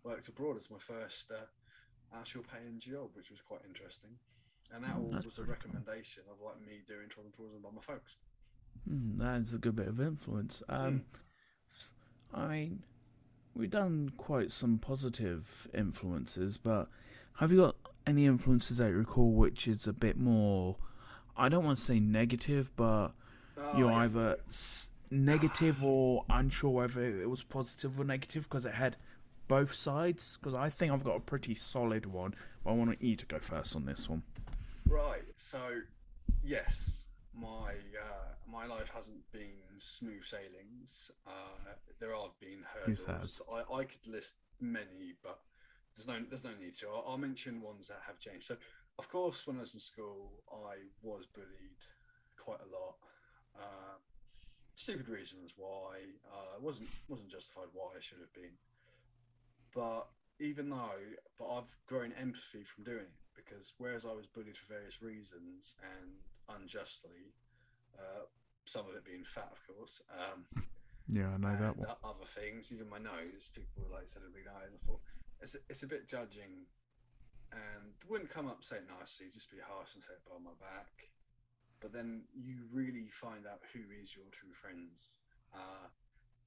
worked 0.06 0.30
abroad 0.30 0.56
as 0.58 0.72
my 0.72 0.80
first 0.80 1.30
uh, 1.30 1.46
actual 2.18 2.44
paying 2.44 2.80
job, 2.80 3.10
which 3.14 3.30
was 3.30 3.42
quite 3.42 3.62
interesting. 3.68 4.12
And 4.74 4.84
that 4.86 4.96
all 4.96 5.12
was 5.12 5.26
a 5.26 5.28
pretty 5.28 5.36
cool. 5.36 5.46
recommendation 5.56 6.24
of 6.32 6.38
like 6.42 6.62
me 6.66 6.82
doing 6.88 7.10
travel 7.10 7.32
tourism 7.36 7.62
by 7.62 7.70
my 7.76 7.82
folks. 7.82 8.16
Mm, 8.90 9.18
that's 9.20 9.54
a 9.54 9.58
good 9.58 9.76
bit 9.76 9.90
of 9.90 10.00
influence. 10.00 10.64
Um, 10.70 11.04
s- 11.76 11.92
I 12.34 12.48
mean, 12.48 12.84
we've 13.56 13.70
done 13.70 14.12
quite 14.18 14.52
some 14.52 14.78
positive 14.78 15.68
influences, 15.74 16.58
but 16.58 16.88
have 17.36 17.52
you 17.52 17.58
got 17.58 17.76
any 18.08 18.26
influences 18.26 18.78
that 18.78 18.90
you 18.90 18.98
recall 18.98 19.32
which 19.32 19.68
is 19.68 19.88
a 19.88 19.94
bit 19.94 20.18
more? 20.18 20.78
I 21.38 21.50
don't 21.50 21.64
want 21.64 21.78
to 21.78 21.84
say 21.84 22.00
negative, 22.00 22.72
but 22.76 23.10
Oh, 23.58 23.78
you're 23.78 23.92
yeah. 23.92 23.98
either 24.00 24.38
s- 24.50 24.88
negative 25.12 25.84
or 25.84 26.26
unsure 26.30 26.72
whether 26.72 27.04
it 27.22 27.30
was 27.30 27.44
positive 27.44 28.00
or 28.00 28.04
negative 28.06 28.44
because 28.44 28.66
it 28.66 28.74
had 28.74 28.96
both 29.48 29.74
sides. 29.74 30.38
Because 30.40 30.56
I 30.56 30.70
think 30.70 30.92
I've 30.92 31.04
got 31.04 31.16
a 31.18 31.20
pretty 31.20 31.54
solid 31.56 32.06
one, 32.06 32.34
but 32.64 32.72
I 32.72 32.74
want 32.74 33.02
you 33.02 33.16
to 33.16 33.26
go 33.26 33.40
first 33.40 33.76
on 33.76 33.86
this 33.86 34.10
one. 34.10 34.24
Right. 34.88 35.24
So, 35.36 35.60
yes, 36.44 37.06
my 37.34 37.74
uh, 38.02 38.34
my 38.52 38.66
life 38.66 38.90
hasn't 38.94 39.32
been 39.32 39.80
smooth 39.80 40.24
sailings. 40.24 41.12
Uh, 41.26 41.74
there 42.00 42.14
have 42.14 42.40
been 42.40 42.64
hurdles. 42.74 43.42
I, 43.52 43.74
I 43.74 43.84
could 43.84 44.06
list 44.06 44.36
many, 44.60 45.16
but 45.24 45.40
there's 45.96 46.08
no 46.08 46.26
there's 46.30 46.44
no 46.44 46.52
need 46.60 46.74
to. 46.76 46.88
I'll, 46.88 47.06
I'll 47.10 47.18
mention 47.18 47.62
ones 47.62 47.88
that 47.88 48.02
have 48.06 48.20
changed. 48.20 48.46
So, 48.46 48.58
of 49.00 49.10
course, 49.10 49.48
when 49.48 49.58
I 49.58 49.62
was 49.62 49.74
in 49.74 49.80
school, 49.80 50.44
I 50.52 50.76
was 51.02 51.26
bullied 51.26 51.82
quite 52.38 52.60
a 52.60 52.72
lot. 52.72 52.96
Uh, 53.56 53.98
stupid 54.76 55.10
reasons 55.10 55.54
why. 55.58 55.98
Uh, 56.32 56.58
it 56.58 56.62
wasn't 56.62 56.90
wasn't 57.08 57.30
justified 57.30 57.68
why 57.74 57.92
I 57.98 58.02
should 58.02 58.20
have 58.20 58.34
been. 58.34 58.58
But 59.74 60.08
even 60.40 60.70
though, 60.70 61.00
but 61.38 61.48
I've 61.48 61.72
grown 61.88 62.14
empathy 62.20 62.64
from 62.64 62.84
doing 62.84 63.06
it 63.06 63.22
because 63.36 63.74
whereas 63.78 64.06
I 64.06 64.12
was 64.12 64.26
bullied 64.26 64.58
for 64.58 64.74
various 64.74 65.02
reasons 65.02 65.76
and 65.82 66.12
unjustly, 66.50 67.34
uh, 67.98 68.26
some 68.66 68.88
of 68.88 68.96
it 68.96 69.06
being 69.06 69.24
fat, 69.26 69.52
of 69.52 69.60
course, 69.68 70.02
um, 70.12 70.46
Yeah, 71.08 71.34
I 71.34 71.38
know 71.38 71.56
that 71.58 71.78
one. 71.78 71.90
other 72.04 72.26
things, 72.26 72.72
even 72.72 72.88
my 72.90 73.00
nose, 73.00 73.50
people 73.54 73.84
like 73.92 74.08
said 74.08 74.22
a 74.26 74.32
big 74.32 74.46
nose. 74.46 74.72
I 74.74 74.80
thought 74.86 75.02
it's 75.42 75.56
it's 75.70 75.84
a 75.84 75.88
bit 75.88 76.08
judging, 76.08 76.68
and 77.52 77.94
wouldn't 78.08 78.30
come 78.30 78.48
up 78.48 78.64
say 78.64 78.78
it 78.78 78.88
nicely, 78.88 79.28
just 79.34 79.52
be 79.52 79.58
harsh 79.60 79.96
and 79.96 80.04
say 80.04 80.14
it 80.14 80.24
behind 80.24 80.46
my 80.46 80.56
back. 80.62 81.10
But 81.82 81.92
then 81.92 82.24
you 82.38 82.70
really 82.72 83.10
find 83.10 83.48
out 83.50 83.60
who 83.74 83.82
is 84.02 84.16
your 84.16 84.30
true 84.32 84.54
friends, 84.54 85.10
uh, 85.54 85.90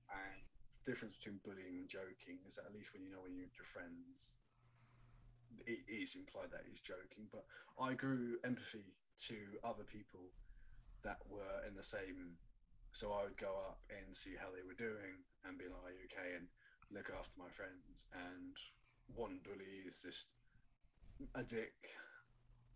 and 0.09 0.41
the 0.85 0.93
difference 0.93 1.17
between 1.19 1.41
bullying 1.45 1.83
and 1.83 1.89
joking 1.89 2.39
is 2.47 2.55
that 2.55 2.67
at 2.71 2.75
least 2.75 2.95
when 2.95 3.03
you 3.03 3.11
know 3.11 3.21
when 3.27 3.35
you're 3.35 3.51
with 3.51 3.59
your 3.59 3.67
friends, 3.67 4.39
it 5.67 5.83
is 5.91 6.15
implied 6.15 6.53
that 6.53 6.63
he's 6.69 6.81
joking. 6.81 7.27
But 7.33 7.45
I 7.77 7.95
grew 7.95 8.39
empathy 8.45 8.95
to 9.27 9.37
other 9.67 9.83
people 9.85 10.31
that 11.05 11.21
were 11.29 11.63
in 11.69 11.77
the 11.77 11.85
same 11.85 12.37
so 12.95 13.11
I 13.11 13.27
would 13.27 13.35
go 13.35 13.51
up 13.67 13.83
and 13.91 14.15
see 14.15 14.39
how 14.39 14.55
they 14.55 14.63
were 14.63 14.79
doing 14.79 15.27
and 15.43 15.59
be 15.59 15.67
like, 15.67 15.83
Are 15.83 15.99
you 15.99 16.07
okay? 16.07 16.39
And 16.39 16.47
look 16.95 17.11
after 17.11 17.35
my 17.43 17.51
friends. 17.51 18.07
And 18.15 18.55
one 19.19 19.43
bully 19.43 19.83
is 19.83 19.99
just 19.99 20.31
a 21.35 21.43
dick, 21.43 21.75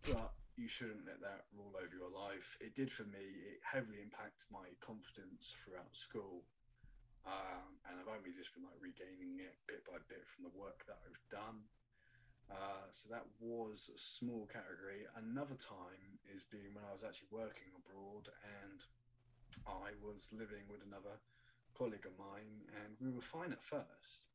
but 0.03 0.35
you 0.59 0.67
shouldn't 0.67 1.07
let 1.07 1.23
that 1.23 1.47
rule 1.55 1.71
over 1.79 1.95
your 1.95 2.11
life. 2.11 2.59
It 2.59 2.75
did 2.75 2.91
for 2.91 3.07
me. 3.07 3.23
It 3.47 3.63
heavily 3.63 4.03
impacted 4.03 4.43
my 4.51 4.67
confidence 4.83 5.55
throughout 5.55 5.95
school. 5.95 6.43
Um, 7.23 7.79
and 7.87 7.95
I've 7.95 8.11
only 8.11 8.35
just 8.35 8.51
been 8.51 8.67
like 8.67 8.75
regaining 8.83 9.39
it 9.39 9.55
bit 9.71 9.87
by 9.87 10.03
bit 10.11 10.27
from 10.27 10.51
the 10.51 10.55
work 10.55 10.83
that 10.91 10.99
I've 10.99 11.23
done. 11.31 11.63
Uh, 12.49 12.89
so 12.89 13.09
that 13.09 13.25
was 13.39 13.89
a 13.93 13.97
small 13.97 14.49
category. 14.49 15.05
Another 15.15 15.55
time 15.55 16.17
is 16.33 16.43
being 16.43 16.73
when 16.73 16.83
I 16.83 16.93
was 16.93 17.05
actually 17.05 17.29
working 17.29 17.69
abroad 17.77 18.29
and 18.65 18.81
I 19.65 19.93
was 20.01 20.29
living 20.33 20.65
with 20.69 20.81
another 20.85 21.21
colleague 21.77 22.05
of 22.05 22.17
mine, 22.19 22.67
and 22.75 22.97
we 22.99 23.09
were 23.13 23.23
fine 23.23 23.51
at 23.55 23.63
first. 23.63 24.27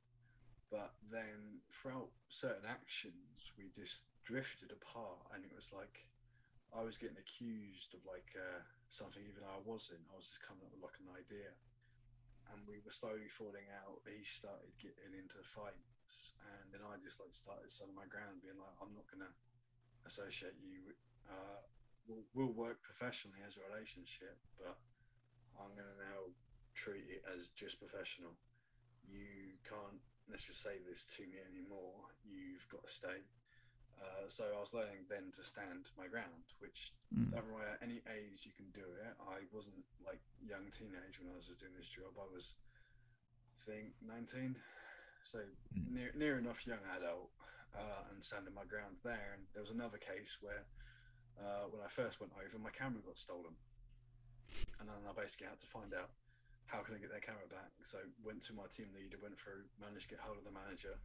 But 0.71 0.97
then 1.13 1.63
throughout 1.71 2.11
certain 2.29 2.67
actions, 2.67 3.53
we 3.59 3.71
just 3.71 4.09
drifted 4.25 4.73
apart, 4.73 5.29
and 5.35 5.45
it 5.45 5.53
was 5.55 5.71
like 5.71 6.09
I 6.75 6.83
was 6.83 6.99
getting 6.99 7.21
accused 7.21 7.95
of 7.95 8.03
like 8.09 8.35
uh, 8.35 8.65
something 8.91 9.23
even 9.23 9.45
though 9.45 9.55
I 9.55 9.63
wasn't. 9.63 10.03
I 10.11 10.17
was 10.19 10.27
just 10.27 10.43
coming 10.43 10.67
up 10.67 10.73
with 10.75 10.83
like 10.83 10.99
an 10.99 11.15
idea, 11.15 11.53
and 12.51 12.59
we 12.67 12.83
were 12.83 12.95
slowly 12.95 13.31
falling 13.31 13.69
out. 13.71 14.03
He 14.09 14.25
started 14.25 14.75
getting 14.81 15.15
into 15.15 15.39
fights, 15.45 15.94
and 16.61 16.73
then 16.73 16.83
I 16.85 16.97
just 17.01 17.21
like 17.21 17.33
started 17.33 17.71
standing 17.71 17.97
my 17.97 18.09
ground, 18.09 18.43
being 18.43 18.59
like, 18.59 18.77
I'm 18.81 18.93
not 18.95 19.07
gonna 19.11 19.33
associate 20.07 20.57
you. 20.61 20.85
With, 20.87 21.01
uh, 21.29 21.61
we'll, 22.07 22.27
we'll 22.37 22.55
work 22.57 22.83
professionally 22.83 23.41
as 23.47 23.57
a 23.57 23.65
relationship, 23.67 24.37
but 24.59 24.77
I'm 25.57 25.73
gonna 25.77 25.97
now 26.01 26.33
treat 26.75 27.07
it 27.09 27.23
as 27.31 27.49
just 27.55 27.79
professional. 27.79 28.37
You 29.07 29.61
can't 29.65 30.01
let's 30.31 30.47
just 30.47 30.63
say 30.63 30.81
this 30.89 31.05
to 31.17 31.23
me 31.29 31.37
anymore. 31.53 32.09
You've 32.25 32.65
got 32.73 32.85
to 32.87 32.93
stay. 32.93 33.21
Uh, 34.01 34.27
so 34.27 34.45
I 34.57 34.61
was 34.61 34.75
learning 34.75 35.07
then 35.09 35.31
to 35.37 35.45
stand 35.45 35.91
my 35.97 36.09
ground, 36.09 36.53
which 36.59 36.93
Mm. 37.15 37.31
don't 37.31 37.53
worry, 37.53 37.71
at 37.71 37.83
any 37.83 38.03
age 38.11 38.43
you 38.43 38.53
can 38.53 38.71
do 38.73 38.83
it. 38.83 39.15
I 39.21 39.47
wasn't 39.53 39.85
like 40.05 40.19
young 40.43 40.67
teenage 40.71 41.21
when 41.21 41.31
I 41.31 41.37
was 41.37 41.47
doing 41.47 41.75
this 41.77 41.89
job. 41.89 42.11
I 42.19 42.27
was, 42.27 42.55
I 43.61 43.71
think, 43.71 43.95
19, 44.03 44.57
so 45.25 45.41
Mm. 45.75 45.91
near 45.91 46.13
near 46.15 46.39
enough 46.39 46.67
young 46.67 46.85
adult, 46.97 47.33
uh, 47.75 48.05
and 48.11 48.23
standing 48.23 48.55
my 48.55 48.65
ground 48.65 48.97
there. 49.03 49.35
And 49.35 49.47
there 49.53 49.63
was 49.63 49.71
another 49.71 49.99
case 49.99 50.39
where, 50.41 50.67
uh, 51.41 51.65
when 51.69 51.83
I 51.83 51.89
first 51.89 52.21
went 52.21 52.33
over, 52.35 52.59
my 52.59 52.71
camera 52.71 53.03
got 53.03 53.19
stolen, 53.19 53.57
and 54.79 54.89
then 54.89 55.03
I 55.09 55.13
basically 55.13 55.47
had 55.49 55.59
to 55.59 55.67
find 55.67 55.93
out 55.95 56.11
how 56.67 56.83
can 56.83 56.95
I 56.95 56.99
get 56.99 57.11
their 57.11 57.21
camera 57.21 57.49
back. 57.49 57.73
So 57.83 57.99
went 58.23 58.43
to 58.47 58.53
my 58.55 58.67
team 58.69 58.93
leader, 58.95 59.19
went 59.21 59.39
through, 59.39 59.65
managed 59.79 60.09
to 60.09 60.15
get 60.17 60.25
hold 60.25 60.39
of 60.39 60.45
the 60.45 60.51
manager, 60.51 60.99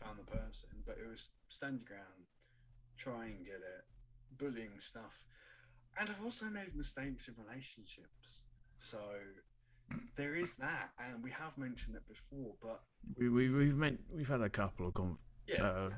found 0.00 0.18
the 0.18 0.24
person, 0.24 0.68
but 0.84 0.98
it 0.98 1.06
was 1.06 1.30
stand 1.48 1.80
your 1.80 1.88
ground, 1.88 2.26
try 2.96 3.26
and 3.26 3.44
get 3.44 3.62
it, 3.62 3.84
bullying 4.36 4.80
stuff. 4.80 5.26
And 5.96 6.10
I've 6.10 6.22
also 6.24 6.46
made 6.46 6.74
mistakes 6.74 7.28
in 7.28 7.34
relationships. 7.38 8.42
So 8.78 8.98
there 10.16 10.34
is 10.34 10.54
that, 10.54 10.90
and 10.98 11.22
we 11.22 11.30
have 11.30 11.56
mentioned 11.58 11.96
it 11.96 12.02
before, 12.08 12.54
but 12.62 12.80
We, 13.18 13.28
we 13.28 13.48
we've 13.50 13.76
meant 13.76 14.00
we've 14.12 14.28
had 14.28 14.40
a 14.40 14.48
couple 14.50 14.88
of 14.88 14.94
con- 14.94 15.18
yeah, 15.46 15.62
uh, 15.64 15.90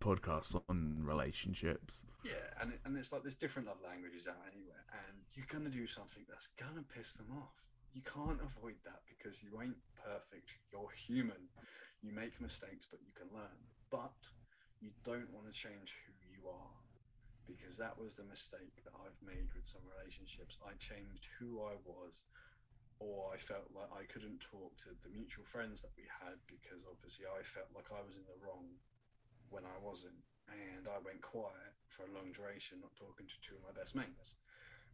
podcasts 0.00 0.60
on 0.68 0.96
relationships. 1.04 2.04
yeah, 2.24 2.32
and 2.60 2.72
and 2.84 2.96
it's 2.96 3.12
like 3.12 3.22
there's 3.22 3.36
different 3.36 3.68
love 3.68 3.78
languages 3.84 4.26
out 4.28 4.40
anywhere, 4.52 4.84
and 5.06 5.16
you're 5.34 5.46
gonna 5.48 5.70
do 5.70 5.86
something 5.86 6.24
that's 6.28 6.48
gonna 6.58 6.82
piss 6.94 7.12
them 7.14 7.28
off. 7.36 7.54
You 7.92 8.02
can't 8.02 8.40
avoid 8.40 8.76
that 8.84 9.02
because 9.08 9.42
you 9.42 9.60
ain't 9.60 9.76
perfect. 9.98 10.50
You're 10.72 10.90
human. 11.06 11.48
You 12.02 12.12
make 12.12 12.40
mistakes, 12.40 12.86
but 12.90 13.00
you 13.02 13.12
can 13.12 13.28
learn. 13.34 13.58
But 13.90 14.14
you 14.80 14.90
don't 15.04 15.28
want 15.34 15.46
to 15.46 15.52
change 15.52 15.92
who 16.06 16.14
you 16.30 16.48
are 16.48 16.72
because 17.46 17.76
that 17.76 17.98
was 17.98 18.14
the 18.14 18.22
mistake 18.24 18.72
that 18.86 18.94
I've 18.94 19.18
made 19.26 19.50
with 19.54 19.66
some 19.66 19.82
relationships. 19.98 20.56
I 20.64 20.72
changed 20.78 21.26
who 21.38 21.60
I 21.66 21.74
was, 21.84 22.22
or 23.00 23.32
I 23.32 23.38
felt 23.38 23.72
like 23.74 23.88
I 23.90 24.04
couldn't 24.12 24.44
talk 24.44 24.76
to 24.84 24.92
the 25.02 25.10
mutual 25.10 25.44
friends 25.48 25.80
that 25.82 25.96
we 25.96 26.04
had 26.04 26.36
because 26.46 26.84
obviously 26.84 27.24
I 27.24 27.42
felt 27.42 27.72
like 27.74 27.88
I 27.88 28.04
was 28.04 28.14
in 28.14 28.28
the 28.28 28.36
wrong 28.44 28.76
when 29.48 29.64
I 29.64 29.76
wasn't. 29.82 30.20
And 30.48 30.86
I 30.88 30.98
went 31.04 31.22
quiet 31.22 31.74
for 31.88 32.04
a 32.04 32.12
long 32.14 32.32
duration, 32.32 32.78
not 32.82 32.94
talking 32.98 33.26
to 33.26 33.40
two 33.40 33.54
of 33.56 33.62
my 33.62 33.78
best 33.78 33.94
mates, 33.94 34.34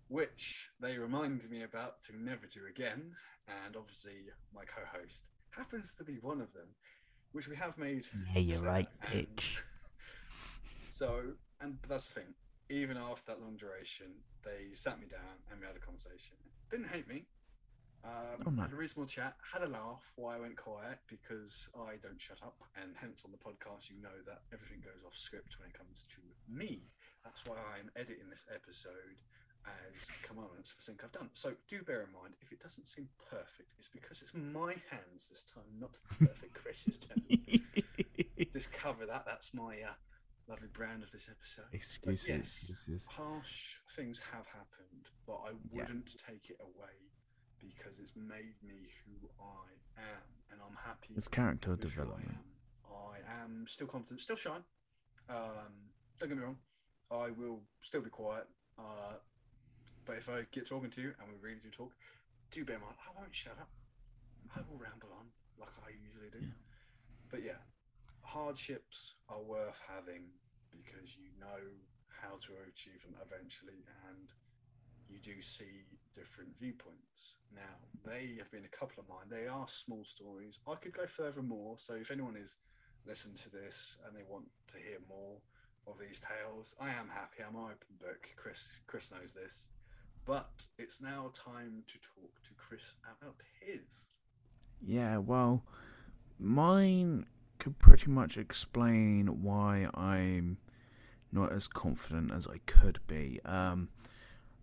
which 0.09 0.71
they 0.81 0.99
reminded 0.99 1.51
me 1.51 1.63
about 1.63 2.01
to 2.03 2.17
never 2.17 2.47
do 2.47 2.69
again. 2.69 3.17
And 3.49 3.77
obviously, 3.77 4.29
my 4.55 4.65
co 4.65 4.83
host 4.85 5.25
happens 5.51 5.93
to 5.97 6.05
be 6.05 6.19
one 6.21 6.41
of 6.41 6.53
them, 6.53 6.69
which 7.33 7.49
we 7.49 7.57
have 7.57 7.79
made. 7.79 8.07
Yeah, 8.35 8.41
you're 8.41 8.63
right, 8.63 8.89
bitch. 9.05 9.59
So, 10.89 11.21
and 11.61 11.77
that's 11.87 12.09
the 12.09 12.21
thing. 12.21 12.35
Even 12.71 12.97
after 12.97 13.33
that 13.33 13.43
long 13.43 13.57
duration, 13.57 14.07
they 14.43 14.73
sat 14.73 14.99
me 14.99 15.07
down 15.07 15.45
and 15.51 15.61
we 15.61 15.67
had 15.67 15.77
a 15.77 15.79
conversation. 15.79 16.37
Didn't 16.71 16.89
hate 16.89 17.07
me. 17.07 17.27
Um, 18.07 18.47
Oh, 18.47 18.51
no. 18.51 18.63
Had 18.63 18.73
a 18.73 18.77
reasonable 18.77 19.07
chat. 19.07 19.35
Had 19.43 19.63
a 19.63 19.69
laugh. 19.69 20.03
Why 20.17 20.37
I 20.37 20.41
went 20.41 20.57
quiet 20.57 20.99
because 21.09 21.69
I 21.75 21.97
don't 22.03 22.21
shut 22.21 22.39
up, 22.43 22.57
and 22.81 22.95
hence 22.95 23.23
on 23.25 23.33
the 23.33 23.39
podcast 23.39 23.91
you 23.91 24.01
know 24.01 24.15
that 24.27 24.43
everything 24.53 24.81
goes 24.81 25.03
off 25.07 25.17
script 25.17 25.59
when 25.59 25.69
it 25.69 25.77
comes 25.77 26.05
to 26.15 26.21
me. 26.47 26.83
That's 27.25 27.45
why 27.45 27.57
I'm 27.75 27.91
editing 27.97 28.31
this 28.31 28.45
episode 28.55 29.19
as 29.67 30.07
commandments 30.23 30.71
for 30.71 30.83
something 30.83 31.05
I've 31.05 31.13
done. 31.13 31.31
So 31.33 31.53
do 31.69 31.83
bear 31.83 32.03
in 32.03 32.13
mind 32.13 32.35
if 32.41 32.53
it 32.53 32.63
doesn't 32.63 32.87
seem 32.87 33.09
perfect, 33.31 33.75
it's 33.79 33.89
because 33.89 34.23
it's 34.23 34.35
my 34.35 34.77
hands 34.91 35.29
this 35.29 35.43
time, 35.43 35.65
not 35.81 35.91
perfect 36.19 36.55
Chris's 36.63 36.99
turn. 36.99 37.19
Just 38.53 38.73
cover 38.73 39.07
that. 39.07 39.25
That's 39.27 39.53
my 39.53 39.83
uh, 39.83 39.93
lovely 40.49 40.69
brand 40.73 41.03
of 41.03 41.11
this 41.11 41.29
episode. 41.29 41.67
Excuses. 41.73 42.29
yes. 42.29 42.67
excuses. 42.71 43.07
Harsh 43.07 43.77
things 43.97 44.21
have 44.33 44.47
happened, 44.47 45.11
but 45.27 45.41
I 45.47 45.51
wouldn't 45.73 46.15
take 46.29 46.51
it 46.51 46.59
away 46.61 46.95
because 47.75 47.99
it's 47.99 48.13
made 48.17 48.55
me 48.63 48.89
who 49.05 49.29
I 49.41 50.01
am, 50.01 50.23
and 50.53 50.61
I'm 50.61 50.77
happy. 50.85 51.15
It's 51.17 51.29
character 51.29 51.77
development. 51.77 52.37
I 52.87 53.19
am. 53.19 53.37
I 53.41 53.45
am 53.45 53.65
still 53.67 53.87
confident, 53.87 54.21
still 54.21 54.37
shy. 54.37 54.57
Um, 55.29 55.91
don't 56.19 56.29
get 56.29 56.39
me 56.39 56.45
wrong. 56.45 56.57
I 57.11 57.31
will 57.31 57.61
still 57.81 58.01
be 58.01 58.11
quiet. 58.11 58.47
Uh, 58.79 59.19
but 60.05 60.17
if 60.17 60.29
I 60.29 60.47
get 60.53 60.67
talking 60.67 60.91
to 60.91 61.01
you 61.01 61.13
and 61.19 61.29
we 61.29 61.37
really 61.43 61.61
do 61.63 61.71
talk, 61.71 61.93
do 62.51 62.65
bear 62.65 62.77
in 62.77 62.83
mind 62.83 62.95
I 63.03 63.19
won't 63.19 63.35
shut 63.35 63.57
up. 63.61 63.69
I 64.55 64.61
will 64.71 64.79
ramble 64.79 65.11
on 65.19 65.27
like 65.59 65.75
I 65.83 65.91
usually 65.91 66.31
do. 66.31 66.47
Yeah. 66.47 66.55
But 67.31 67.43
yeah, 67.43 67.61
hardships 68.23 69.15
are 69.29 69.43
worth 69.43 69.81
having 69.87 70.31
because 70.71 71.17
you 71.17 71.35
know 71.41 71.63
how 72.09 72.39
to 72.47 72.53
achieve 72.69 73.03
them 73.03 73.15
eventually 73.19 73.83
and 74.09 74.31
you 75.09 75.19
do 75.19 75.43
see 75.43 75.87
different 76.17 76.51
viewpoints. 76.59 77.37
Now, 77.55 77.77
they 78.05 78.37
have 78.39 78.51
been 78.51 78.65
a 78.65 78.77
couple 78.77 79.03
of 79.03 79.09
mine. 79.09 79.29
They 79.31 79.47
are 79.47 79.67
small 79.69 80.05
stories. 80.05 80.59
I 80.67 80.75
could 80.77 80.93
go 80.93 81.07
further 81.07 81.43
more. 81.43 81.77
So 81.79 81.95
if 81.95 82.11
anyone 82.11 82.37
is 82.37 82.57
listening 83.07 83.37
to 83.37 83.51
this 83.51 83.99
and 84.07 84.17
they 84.17 84.25
want 84.29 84.47
to 84.69 84.77
hear 84.79 84.99
more 85.09 85.37
of 85.87 85.99
these 85.99 86.21
tales, 86.21 86.75
I 86.81 86.89
am 86.91 87.09
happy. 87.09 87.43
I'm 87.47 87.55
an 87.55 87.63
open 87.63 87.97
book. 88.01 88.29
Chris 88.37 88.81
Chris 88.87 89.11
knows 89.11 89.33
this. 89.33 89.69
But 90.25 90.51
it's 90.79 91.01
now 91.01 91.31
time 91.33 91.85
to 91.87 91.95
talk 91.99 92.43
to 92.43 92.51
Chris 92.57 92.93
about 93.05 93.37
his. 93.61 94.09
Yeah, 94.85 95.19
well, 95.19 95.63
mine 96.39 97.27
could 97.59 97.79
pretty 97.79 98.11
much 98.11 98.37
explain 98.37 99.43
why 99.43 99.89
I'm 99.95 100.59
not 101.31 101.53
as 101.53 101.69
confident 101.69 102.33
as 102.33 102.47
I 102.47 102.59
could 102.67 102.99
be. 103.07 103.41
Um, 103.45 103.89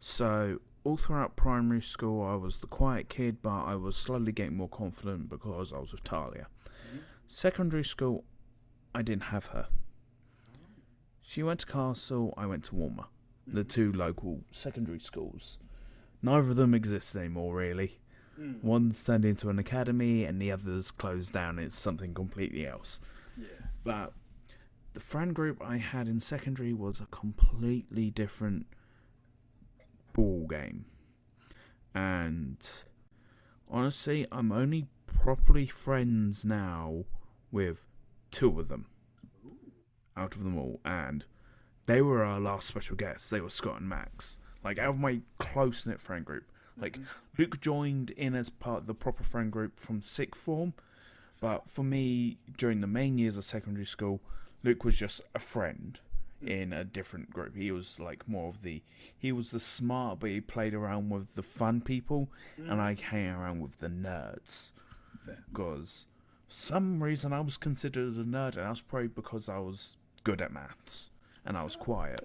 so 0.02 0.60
all 0.84 0.98
throughout 0.98 1.36
primary 1.36 1.82
school, 1.82 2.26
I 2.26 2.36
was 2.36 2.58
the 2.58 2.68
quiet 2.68 3.10
kid, 3.10 3.42
but 3.42 3.64
I 3.64 3.76
was 3.76 3.96
slowly 3.96 4.32
getting 4.32 4.58
more 4.58 4.70
confident 4.70 5.30
because 5.30 5.72
I 5.72 5.80
was 5.80 5.92
with 5.92 6.04
Talia. 6.04 6.48
Secondary 7.28 7.84
school, 7.84 8.26
I 8.94 9.02
didn't 9.02 9.24
have 9.24 9.48
her. 9.48 9.68
She 11.22 11.42
went 11.42 11.62
to 11.62 11.66
Castle, 11.66 12.34
I 12.38 12.46
went 12.46 12.66
to 12.66 12.76
Walmer, 12.76 13.06
the 13.48 13.64
two 13.64 13.92
local 13.92 14.42
secondary 14.52 15.00
schools. 15.00 15.58
Neither 16.22 16.52
of 16.52 16.56
them 16.58 16.74
exist 16.74 17.16
anymore, 17.16 17.56
really. 17.56 18.00
Mm. 18.40 18.64
One's 18.64 19.04
turned 19.04 19.26
into 19.26 19.50
an 19.50 19.60
academy, 19.60 20.26
and 20.26 20.42
the 20.42 20.52
other's 20.52 20.92
closed 20.92 21.34
down. 21.34 21.60
It's 21.60 21.78
something 21.78 22.14
completely 22.14 22.68
else. 22.68 23.00
Yeah. 23.38 23.48
But 23.84 24.14
the 24.94 25.00
friend 25.00 25.34
group 25.34 25.62
I 25.62 25.78
had 25.78 26.08
in 26.08 26.20
secondary 26.20 26.74
was 26.74 27.00
a 27.00 27.06
completely 27.08 28.10
different 28.10 28.68
ball 30.14 30.48
game. 30.50 30.86
And 31.94 32.58
honestly, 33.70 34.26
I'm 34.32 34.52
only 34.52 34.88
properly 35.06 35.68
friends 35.68 36.44
now 36.44 37.06
with 37.52 37.86
two 38.32 38.60
of 38.60 38.68
them 38.68 38.88
out 40.16 40.36
of 40.36 40.44
them 40.44 40.58
all. 40.58 40.80
And 40.86 41.26
they 41.86 42.02
were 42.02 42.24
our 42.24 42.40
last 42.40 42.68
special 42.68 42.96
guests. 42.96 43.30
They 43.30 43.42
were 43.42 43.50
Scott 43.50 43.80
and 43.80 43.90
Max. 43.90 44.40
Like, 44.64 44.80
out 44.80 44.90
of 44.90 45.00
my 45.00 45.22
close 45.40 45.86
knit 45.86 46.00
friend 46.00 46.24
group. 46.24 46.46
Like, 46.78 46.94
mm-hmm. 46.94 47.04
Luke 47.38 47.60
joined 47.60 48.12
in 48.12 48.36
as 48.36 48.50
part 48.50 48.82
of 48.82 48.88
the 48.88 48.94
proper 48.94 49.24
friend 49.24 49.52
group 49.52 49.80
from 49.80 50.02
sixth 50.02 50.42
form. 50.42 50.74
But 51.42 51.70
for 51.70 51.84
me, 51.84 52.38
during 52.58 52.82
the 52.82 52.88
main 52.88 53.18
years 53.18 53.38
of 53.38 53.44
secondary 53.44 53.86
school, 53.86 54.22
Luke 54.64 54.86
was 54.86 54.96
just 54.96 55.22
a 55.36 55.40
friend 55.40 56.00
in 56.46 56.74
a 56.74 56.84
different 56.84 57.32
group. 57.32 57.56
He 57.56 57.72
was 57.72 58.00
like 58.00 58.28
more 58.28 58.50
of 58.50 58.62
the 58.62 58.82
he 59.18 59.32
was 59.32 59.52
the 59.52 59.60
smart, 59.60 60.20
but 60.20 60.30
he 60.30 60.42
played 60.42 60.74
around 60.74 61.10
with 61.10 61.36
the 61.36 61.44
fun 61.44 61.82
people, 61.82 62.30
and 62.58 62.82
I 62.82 62.96
hang 63.00 63.30
around 63.30 63.62
with 63.62 63.80
the 63.80 63.88
nerds 63.88 64.72
because 65.52 66.06
some 66.48 67.02
reason 67.04 67.34
I 67.34 67.40
was 67.40 67.58
considered 67.58 68.16
a 68.16 68.24
nerd, 68.24 68.58
and 68.58 68.68
that's 68.68 68.82
probably 68.82 69.08
because 69.08 69.50
I 69.50 69.60
was 69.60 69.98
good 70.24 70.42
at 70.42 70.54
maths 70.54 71.10
and 71.46 71.58
I 71.58 71.64
was 71.64 71.76
quiet. 71.76 72.22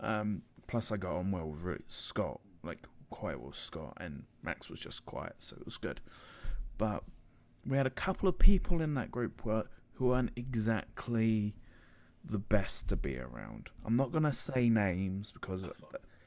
Um, 0.00 0.42
plus, 0.66 0.90
I 0.90 0.96
got 0.96 1.16
on 1.16 1.30
well 1.30 1.48
with 1.48 1.82
Scott, 1.88 2.40
like 2.62 2.78
quiet 3.10 3.40
with 3.40 3.56
Scott, 3.56 3.96
and 3.98 4.24
Max 4.42 4.70
was 4.70 4.80
just 4.80 5.04
quiet, 5.04 5.34
so 5.38 5.56
it 5.60 5.64
was 5.64 5.76
good. 5.76 6.00
But 6.78 7.04
we 7.66 7.76
had 7.76 7.86
a 7.86 7.90
couple 7.90 8.28
of 8.28 8.38
people 8.38 8.80
in 8.80 8.94
that 8.94 9.10
group 9.10 9.42
who 9.94 10.06
weren't 10.06 10.32
exactly 10.36 11.54
the 12.24 12.38
best 12.38 12.88
to 12.88 12.96
be 12.96 13.18
around. 13.18 13.70
I'm 13.84 13.96
not 13.96 14.12
gonna 14.12 14.32
say 14.32 14.68
names 14.68 15.32
because 15.32 15.66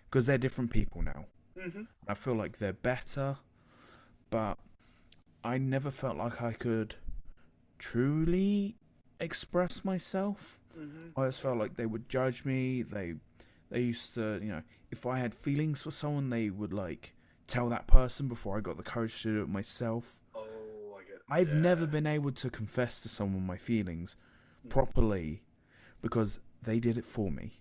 because 0.10 0.26
they're 0.26 0.38
different 0.38 0.72
people 0.72 1.02
now. 1.02 1.26
Mhm. 1.58 1.88
I 2.08 2.14
feel 2.16 2.34
like 2.36 2.58
they're 2.58 2.74
better, 2.74 3.38
but 4.30 4.58
I 5.44 5.58
never 5.58 5.92
felt 5.92 6.18
like 6.18 6.42
I 6.42 6.54
could 6.54 6.96
truly 7.78 8.76
express 9.20 9.84
myself. 9.86 10.60
Mhm. 10.78 11.12
I 11.16 11.22
always 11.22 11.38
felt 11.40 11.58
like 11.58 11.76
they 11.76 11.86
would 11.86 12.10
judge 12.10 12.46
me. 12.46 12.82
They 12.82 13.16
they 13.70 13.82
used 13.82 14.14
to, 14.14 14.40
you 14.42 14.50
know, 14.50 14.62
if 14.92 15.06
I 15.06 15.18
had 15.18 15.34
feelings 15.34 15.82
for 15.82 15.90
someone, 15.92 16.30
they 16.30 16.50
would 16.52 16.74
like 16.74 17.16
tell 17.48 17.70
that 17.70 17.88
person 17.88 18.28
before 18.28 18.58
I 18.58 18.62
got 18.62 18.78
the 18.78 18.84
courage 18.84 19.22
to 19.24 19.34
do 19.34 19.42
it 19.42 19.50
myself. 19.50 20.22
Oh, 20.36 20.98
I 21.00 21.04
get. 21.04 21.22
I've 21.28 21.50
yeah. 21.54 21.60
never 21.60 21.88
been 21.88 22.06
able 22.08 22.32
to 22.34 22.50
confess 22.50 23.02
to 23.02 23.10
someone 23.10 23.46
my 23.46 23.58
feelings 23.58 24.16
Mm. 24.66 24.70
properly 24.70 25.43
because 26.04 26.38
they 26.62 26.80
did 26.80 26.98
it 27.00 27.06
for 27.08 27.32
me 27.32 27.60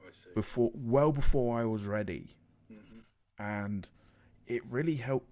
I 0.00 0.10
see. 0.12 0.30
before 0.34 0.70
well 0.74 1.12
before 1.12 1.58
I 1.60 1.64
was 1.66 1.84
ready. 1.86 2.36
Mhm. 2.72 3.02
and 3.38 3.88
it 4.46 4.64
really 4.64 4.96
helped 4.96 5.28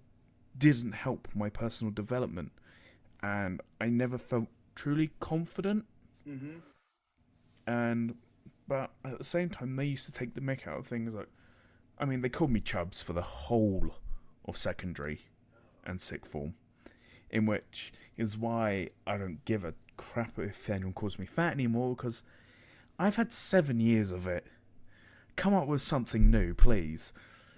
didn't 0.57 0.91
help 0.93 1.27
my 1.35 1.49
personal 1.49 1.91
development 1.91 2.51
and 3.23 3.59
I 3.81 3.87
never 3.89 4.17
felt 4.19 4.47
truly 4.75 5.09
confident 5.19 5.85
Mhm. 6.27 6.61
and 7.67 8.15
but 8.67 8.91
at 9.03 9.17
the 9.17 9.23
same 9.23 9.49
time 9.49 9.75
they 9.75 9.85
used 9.85 10.05
to 10.05 10.11
take 10.11 10.33
the 10.33 10.41
mick 10.41 10.67
out 10.67 10.77
of 10.79 10.87
things 10.87 11.13
like 11.13 11.29
I 11.97 12.05
mean 12.05 12.21
they 12.21 12.29
called 12.29 12.51
me 12.51 12.59
chubs 12.61 13.01
for 13.01 13.13
the 13.13 13.21
whole 13.21 13.95
of 14.45 14.57
secondary 14.57 15.21
and 15.83 16.01
sixth 16.01 16.31
form 16.31 16.55
in 17.29 17.45
which 17.45 17.91
is 18.17 18.37
why 18.37 18.89
I 19.07 19.17
don't 19.17 19.43
give 19.45 19.63
a 19.63 19.73
crap 19.97 20.37
if 20.39 20.69
anyone 20.69 20.93
calls 20.93 21.17
me 21.19 21.25
fat 21.25 21.53
anymore 21.53 21.95
because 21.95 22.23
I've 22.97 23.15
had 23.17 23.33
seven 23.33 23.79
years 23.79 24.11
of 24.11 24.27
it 24.27 24.45
come 25.35 25.53
up 25.53 25.67
with 25.67 25.81
something 25.81 26.29
new 26.31 26.53
please 26.53 27.11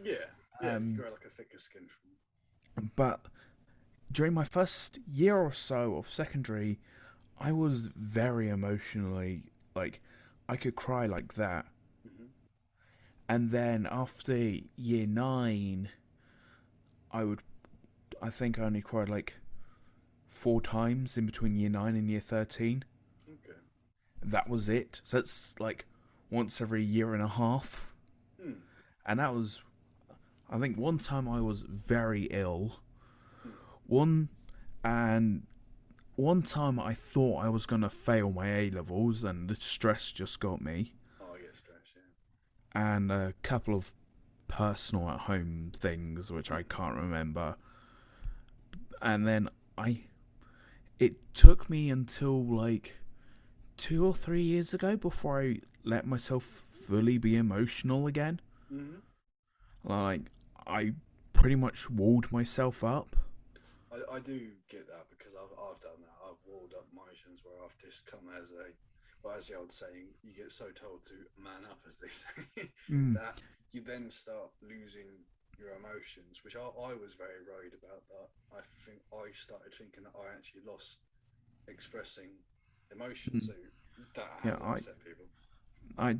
Yeah. 0.03 0.15
Yeah. 0.61 0.75
Um, 0.75 0.91
you 0.91 0.97
grow 0.97 1.11
like 1.11 1.25
a 1.25 1.29
thicker 1.29 1.57
skin 1.59 1.88
from. 1.88 2.91
but 2.95 3.25
during 4.11 4.33
my 4.33 4.43
first 4.45 4.99
year 5.07 5.35
or 5.38 5.51
so 5.51 5.95
of 5.97 6.09
secondary, 6.09 6.79
I 7.39 7.51
was 7.51 7.89
very 7.95 8.49
emotionally 8.49 9.43
like 9.75 10.01
I 10.49 10.55
could 10.55 10.75
cry 10.75 11.05
like 11.05 11.35
that. 11.35 11.65
Mhm. 12.07 12.27
And 13.29 13.51
then 13.51 13.88
after 13.91 14.35
year 14.75 15.05
nine, 15.05 15.89
I 17.11 17.23
would, 17.25 17.41
I 18.21 18.29
think 18.31 18.57
I 18.57 18.63
only 18.63 18.81
cried 18.81 19.09
like 19.09 19.35
four 20.30 20.61
times 20.61 21.17
in 21.17 21.25
between 21.25 21.55
year 21.55 21.69
nine 21.69 21.95
and 21.95 22.09
year 22.09 22.19
thirteen. 22.19 22.84
Okay. 23.28 23.57
That 24.21 24.49
was 24.49 24.69
it. 24.69 25.01
So 25.03 25.17
it's 25.17 25.55
like 25.59 25.86
once 26.30 26.61
every 26.61 26.84
year 26.84 27.13
and 27.13 27.23
a 27.23 27.28
half. 27.28 27.93
Hmm. 28.41 28.51
and 29.05 29.19
that 29.19 29.34
was 29.34 29.61
I 30.49 30.59
think 30.59 30.78
one 30.78 30.97
time 30.97 31.28
I 31.28 31.41
was 31.41 31.63
very 31.63 32.23
ill. 32.32 32.80
One 33.86 34.30
and 34.84 35.43
one 36.15 36.41
time 36.41 36.80
I 36.80 36.93
thought 36.93 37.43
I 37.43 37.49
was 37.49 37.65
gonna 37.65 37.89
fail 37.89 38.32
my 38.32 38.49
A 38.49 38.69
levels 38.69 39.23
and 39.23 39.49
the 39.49 39.55
stress 39.55 40.11
just 40.11 40.39
got 40.39 40.61
me. 40.61 40.93
Oh, 41.21 41.36
I 41.36 41.39
get 41.41 41.55
stressed. 41.55 41.95
Yeah. 41.95 42.95
And 42.95 43.11
a 43.11 43.34
couple 43.43 43.75
of 43.75 43.93
personal 44.47 45.09
at 45.09 45.21
home 45.21 45.71
things 45.75 46.32
which 46.32 46.51
I 46.51 46.63
can't 46.63 46.95
remember. 46.95 47.55
And 49.01 49.28
then 49.28 49.49
I 49.78 50.03
it 50.99 51.15
took 51.33 51.69
me 51.69 51.89
until 51.89 52.43
like 52.43 52.97
two 53.77 54.05
or 54.05 54.15
three 54.15 54.41
years 54.41 54.73
ago 54.73 54.95
before 54.95 55.41
I 55.41 55.59
let 55.83 56.05
myself 56.05 56.43
fully 56.43 57.17
be 57.17 57.35
emotional 57.35 58.07
again. 58.07 58.39
Mhm. 58.71 59.01
Like 59.83 60.21
I 60.65 60.93
pretty 61.33 61.55
much 61.55 61.89
walled 61.89 62.31
myself 62.31 62.83
up. 62.83 63.15
I, 63.91 64.15
I 64.15 64.19
do 64.19 64.49
get 64.69 64.87
that 64.87 65.05
because 65.09 65.33
I've 65.35 65.51
I've 65.57 65.79
done 65.81 66.01
that. 66.01 66.17
I've 66.27 66.37
walled 66.45 66.73
up 66.77 66.87
emotions 66.91 67.41
where 67.43 67.55
I've 67.63 67.77
just 67.77 68.05
come 68.05 68.29
as 68.41 68.51
a, 68.51 68.71
well, 69.23 69.35
as 69.37 69.47
the 69.47 69.55
old 69.55 69.71
saying, 69.71 70.07
you 70.23 70.33
get 70.33 70.51
so 70.51 70.65
told 70.71 71.03
to 71.05 71.13
man 71.41 71.63
up, 71.69 71.79
as 71.87 71.97
they 71.97 72.09
say, 72.09 72.69
Mm. 72.89 73.13
that 73.15 73.39
you 73.71 73.81
then 73.81 74.09
start 74.09 74.49
losing 74.61 75.07
your 75.59 75.71
emotions, 75.75 76.43
which 76.43 76.55
I, 76.55 76.61
I 76.61 76.93
was 76.93 77.13
very 77.13 77.41
worried 77.49 77.73
about. 77.73 78.03
That 78.09 78.29
I 78.57 78.61
think 78.85 78.99
I 79.13 79.31
started 79.33 79.73
thinking 79.73 80.03
that 80.03 80.13
I 80.15 80.33
actually 80.35 80.61
lost 80.65 80.97
expressing 81.67 82.29
emotions. 82.91 83.43
Mm. 83.43 83.47
So 83.47 83.53
that 84.15 84.39
Yeah, 84.45 84.57
I- 84.61 84.75
upset 84.75 84.95
people. 85.03 85.25
I 85.97 86.17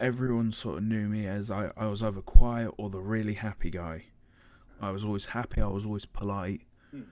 everyone 0.00 0.52
sort 0.52 0.78
of 0.78 0.84
knew 0.84 1.08
me 1.08 1.26
as 1.26 1.50
I, 1.50 1.72
I 1.76 1.86
was 1.86 2.02
either 2.02 2.20
quiet 2.20 2.72
or 2.78 2.88
the 2.88 3.00
really 3.00 3.34
happy 3.34 3.70
guy. 3.70 4.04
I 4.80 4.90
was 4.90 5.04
always 5.04 5.26
happy, 5.26 5.60
I 5.60 5.66
was 5.66 5.84
always 5.84 6.06
polite. 6.06 6.62
Hmm. 6.92 7.02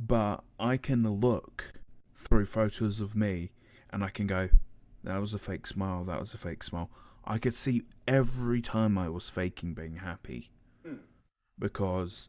But 0.00 0.42
I 0.58 0.76
can 0.76 1.08
look 1.08 1.74
through 2.16 2.46
photos 2.46 3.00
of 3.00 3.14
me 3.14 3.52
and 3.90 4.02
I 4.02 4.08
can 4.08 4.26
go, 4.26 4.48
that 5.04 5.18
was 5.18 5.32
a 5.32 5.38
fake 5.38 5.66
smile, 5.66 6.02
that 6.04 6.18
was 6.18 6.34
a 6.34 6.38
fake 6.38 6.64
smile. 6.64 6.90
I 7.24 7.38
could 7.38 7.54
see 7.54 7.82
every 8.08 8.60
time 8.60 8.98
I 8.98 9.08
was 9.08 9.30
faking 9.30 9.74
being 9.74 9.96
happy. 9.96 10.50
Because 11.58 12.28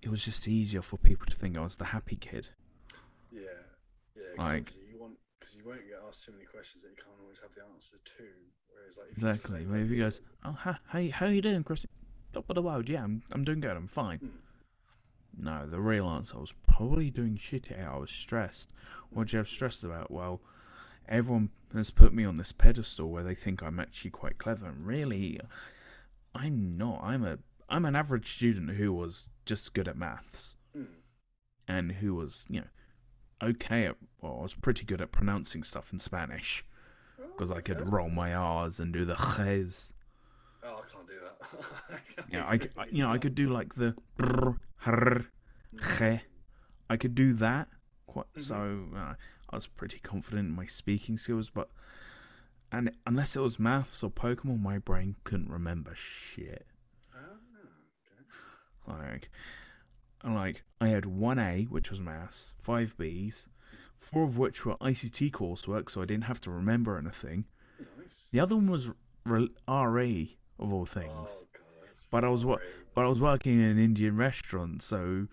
it 0.00 0.08
was 0.10 0.24
just 0.24 0.48
easier 0.48 0.82
for 0.82 0.96
people 0.98 1.26
to 1.26 1.34
think 1.36 1.56
I 1.56 1.60
was 1.62 1.76
the 1.76 1.86
happy 1.86 2.16
kid. 2.16 2.48
Yeah, 3.30 3.40
yeah. 4.16 4.22
'cause 4.36 4.38
Like- 4.38 4.72
you 4.90 4.98
want 4.98 5.18
because 5.38 5.56
you 5.56 5.64
won't 5.64 5.86
get 5.86 5.98
asked 6.06 6.24
too 6.24 6.32
many 6.32 6.44
questions 6.44 6.82
that 6.84 6.90
you 6.90 6.96
can't 6.96 7.18
always 7.20 7.40
have 7.40 7.54
the 7.54 7.64
answer 7.64 7.96
to. 8.04 8.28
Whereas 8.68 8.96
like 8.96 9.10
if 9.10 9.18
you 9.22 9.28
Exactly. 9.28 9.60
say, 9.60 9.66
Maybe 9.66 9.88
he 9.90 9.96
goes, 9.96 10.20
"Oh, 10.44 10.52
how 10.52 10.78
how 10.86 11.08
how 11.10 11.26
you 11.26 11.42
doing, 11.42 11.64
Chris? 11.64 11.86
Top 12.32 12.48
of 12.48 12.54
the 12.54 12.62
world, 12.62 12.88
yeah, 12.88 13.04
I'm 13.04 13.22
I'm 13.32 13.44
doing 13.44 13.60
good. 13.60 13.76
I'm 13.76 13.88
fine." 13.88 14.18
Hmm. 14.18 14.28
No, 15.44 15.66
the 15.66 15.80
real 15.80 16.08
answer 16.08 16.36
I 16.36 16.40
was 16.40 16.52
probably 16.66 17.10
doing 17.10 17.36
shit. 17.36 17.72
I 17.72 17.96
was 17.96 18.10
stressed. 18.10 18.70
What 19.10 19.28
do 19.28 19.32
you 19.36 19.38
have 19.38 19.48
stressed 19.48 19.82
about? 19.82 20.10
Well, 20.10 20.42
everyone 21.08 21.50
has 21.72 21.90
put 21.90 22.12
me 22.12 22.24
on 22.24 22.36
this 22.36 22.52
pedestal 22.52 23.08
where 23.10 23.24
they 23.24 23.34
think 23.34 23.62
I'm 23.62 23.80
actually 23.80 24.10
quite 24.10 24.36
clever, 24.38 24.66
and 24.66 24.86
really, 24.86 25.40
I'm 26.34 26.76
not. 26.76 27.02
I'm 27.02 27.24
a 27.24 27.38
I'm 27.72 27.84
an 27.84 27.96
average 27.96 28.32
student 28.34 28.70
who 28.72 28.92
was 28.92 29.28
just 29.46 29.72
good 29.74 29.88
at 29.88 29.96
maths 29.96 30.56
Hmm. 30.74 30.84
and 31.66 31.92
who 31.92 32.14
was 32.14 32.44
you 32.48 32.60
know 32.60 32.66
okay 33.42 33.86
at 33.86 33.96
well, 34.20 34.36
I 34.38 34.42
was 34.42 34.54
pretty 34.54 34.84
good 34.84 35.00
at 35.00 35.10
pronouncing 35.10 35.62
stuff 35.64 35.92
in 35.92 35.98
Spanish 36.00 36.64
Oh, 37.20 37.24
because 37.26 37.50
I 37.50 37.60
could 37.60 37.90
roll 37.92 38.08
my 38.10 38.34
R's 38.34 38.78
and 38.80 38.92
do 38.92 39.04
the 39.04 39.14
ches. 39.16 39.92
Oh, 40.64 40.82
I 40.84 40.92
can't 40.92 41.06
do 41.06 41.14
that. 41.20 42.00
Yeah, 42.32 42.44
I, 42.44 42.60
I- 42.80 42.86
you 42.90 43.02
know 43.02 43.10
I 43.10 43.18
could 43.18 43.34
do 43.34 43.48
like 43.48 43.74
the 43.74 43.94
brr, 44.16 44.56
hr, 44.86 45.26
che. 45.98 46.22
I 46.88 46.96
could 46.96 47.14
do 47.14 47.32
that. 47.34 47.68
Quite, 48.06 48.26
So 48.36 48.86
uh, 48.94 49.14
I 49.50 49.54
was 49.56 49.66
pretty 49.66 49.98
confident 49.98 50.48
in 50.50 50.54
my 50.54 50.66
speaking 50.66 51.16
skills, 51.18 51.50
but 51.50 51.68
and 52.70 52.92
unless 53.06 53.34
it 53.36 53.40
was 53.40 53.58
maths 53.58 54.02
or 54.02 54.10
Pokemon, 54.10 54.60
my 54.62 54.78
brain 54.78 55.16
couldn't 55.24 55.50
remember 55.50 55.94
shit. 55.94 56.66
Like, 58.86 59.30
like 60.24 60.64
I 60.80 60.88
had 60.88 61.06
one 61.06 61.38
A, 61.38 61.64
which 61.64 61.90
was 61.90 62.00
maths, 62.00 62.52
five 62.60 62.96
Bs, 62.96 63.48
four 63.96 64.24
of 64.24 64.38
which 64.38 64.64
were 64.64 64.76
ICT 64.76 65.30
coursework, 65.30 65.90
so 65.90 66.02
I 66.02 66.04
didn't 66.04 66.24
have 66.24 66.40
to 66.42 66.50
remember 66.50 66.98
anything. 66.98 67.44
Nice. 67.78 68.28
The 68.32 68.40
other 68.40 68.56
one 68.56 68.70
was 68.70 68.90
re- 69.24 69.50
of 70.58 70.72
all 70.72 70.86
things. 70.86 71.08
Oh, 71.10 71.46
God, 71.52 71.90
But 72.10 72.24
I 72.24 72.28
was 72.28 72.44
what 72.44 72.60
but 72.94 73.04
I 73.04 73.08
was 73.08 73.20
working 73.20 73.54
in 73.54 73.64
an 73.64 73.78
Indian 73.78 74.16
restaurant, 74.16 74.82
so 74.82 75.28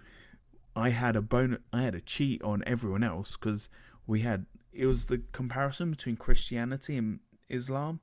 I 0.76 0.90
had 0.90 1.16
a 1.16 1.22
bon- 1.22 1.64
I 1.74 1.82
had 1.82 1.96
a 1.96 2.02
cheat 2.02 2.42
on 2.42 2.64
everyone 2.66 3.04
else 3.04 3.36
because 3.36 3.70
we 4.08 4.22
had 4.22 4.46
it 4.72 4.86
was 4.86 5.08
the 5.08 5.22
comparison 5.32 5.92
between 5.92 6.16
Christianity 6.16 6.96
and 6.96 7.20
Islam. 7.50 8.00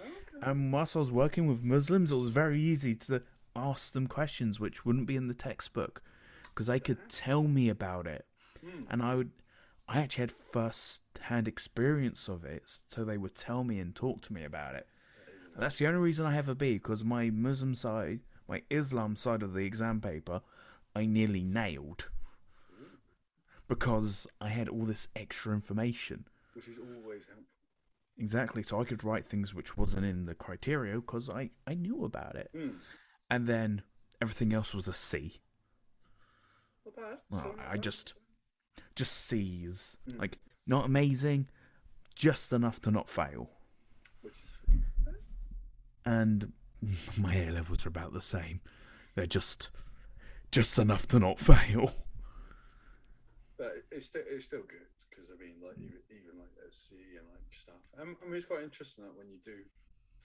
Okay. 0.00 0.10
And 0.42 0.72
whilst 0.72 0.96
I 0.96 0.98
was 0.98 1.12
working 1.12 1.46
with 1.46 1.62
Muslims, 1.62 2.12
it 2.12 2.16
was 2.16 2.30
very 2.30 2.60
easy 2.60 2.94
to 2.96 3.22
ask 3.56 3.92
them 3.92 4.06
questions 4.06 4.58
which 4.60 4.84
wouldn't 4.84 5.06
be 5.06 5.16
in 5.16 5.28
the 5.28 5.34
textbook 5.34 6.02
because 6.50 6.66
they 6.66 6.80
could 6.80 7.08
tell 7.08 7.44
me 7.44 7.68
about 7.68 8.06
it, 8.06 8.26
Hmm. 8.64 8.84
and 8.90 9.02
I 9.02 9.14
would. 9.14 9.30
I 9.90 10.00
actually 10.02 10.22
had 10.22 10.32
first-hand 10.32 11.48
experience 11.48 12.28
of 12.28 12.44
it, 12.44 12.62
so 12.90 13.04
they 13.04 13.16
would 13.16 13.34
tell 13.34 13.64
me 13.64 13.78
and 13.78 13.94
talk 13.96 14.20
to 14.22 14.32
me 14.34 14.44
about 14.44 14.74
it. 14.74 14.86
And 15.54 15.62
that's 15.62 15.78
the 15.78 15.86
only 15.86 16.00
reason 16.00 16.26
I 16.26 16.32
have 16.34 16.48
a 16.48 16.54
B 16.54 16.74
because 16.74 17.02
my 17.04 17.30
Muslim 17.30 17.74
side, 17.74 18.20
my 18.46 18.62
Islam 18.68 19.16
side 19.16 19.42
of 19.42 19.54
the 19.54 19.64
exam 19.64 20.00
paper, 20.02 20.42
I 20.94 21.06
nearly 21.06 21.42
nailed 21.42 22.08
because 23.66 24.26
I 24.40 24.48
had 24.48 24.68
all 24.68 24.84
this 24.84 25.08
extra 25.14 25.54
information. 25.54 26.24
which 26.54 26.68
is 26.68 26.78
always 26.78 27.26
helpful. 27.26 27.44
Exactly, 28.16 28.62
so 28.64 28.80
I 28.80 28.84
could 28.84 29.04
write 29.04 29.24
things 29.24 29.54
which 29.54 29.76
wasn't 29.76 30.04
in 30.04 30.26
the 30.26 30.34
criteria 30.34 30.96
because 30.96 31.30
I, 31.30 31.50
I 31.68 31.74
knew 31.74 32.04
about 32.04 32.34
it. 32.34 32.50
Hmm. 32.52 32.70
And 33.30 33.46
then 33.46 33.82
everything 34.20 34.52
else 34.52 34.74
was 34.74 34.88
a 34.88 34.92
C. 34.92 35.40
Not 36.84 36.96
bad. 36.96 37.18
Well, 37.30 37.54
I 37.68 37.76
just 37.76 38.14
just 38.94 39.26
C's. 39.26 39.96
Mm. 40.08 40.18
Like 40.18 40.38
not 40.66 40.86
amazing, 40.86 41.48
just 42.14 42.52
enough 42.52 42.80
to 42.82 42.90
not 42.90 43.08
fail. 43.08 43.50
which 44.22 44.34
is 44.34 44.58
And 46.04 46.52
my 47.16 47.34
A 47.34 47.50
levels 47.50 47.84
are 47.84 47.88
about 47.88 48.12
the 48.12 48.22
same. 48.22 48.60
They're 49.14 49.26
just 49.26 49.70
just 50.50 50.78
enough 50.78 51.06
to 51.08 51.18
not 51.18 51.38
fail. 51.38 51.94
But 53.58 53.84
it's 53.90 54.06
still 54.06 54.22
it's 54.30 54.44
still 54.44 54.62
good 54.62 54.86
because 55.10 55.26
I 55.30 55.36
mean, 55.42 55.56
like 55.62 55.76
even, 55.76 55.98
even 56.10 56.38
like 56.38 56.54
at 56.66 56.74
sea 56.74 57.18
and 57.18 57.26
like 57.28 57.42
stuff. 57.50 57.82
Um, 58.00 58.16
I 58.22 58.26
mean, 58.26 58.36
it's 58.36 58.46
quite 58.46 58.62
interesting 58.62 59.04
that 59.04 59.16
when 59.16 59.28
you 59.28 59.38
do 59.44 59.64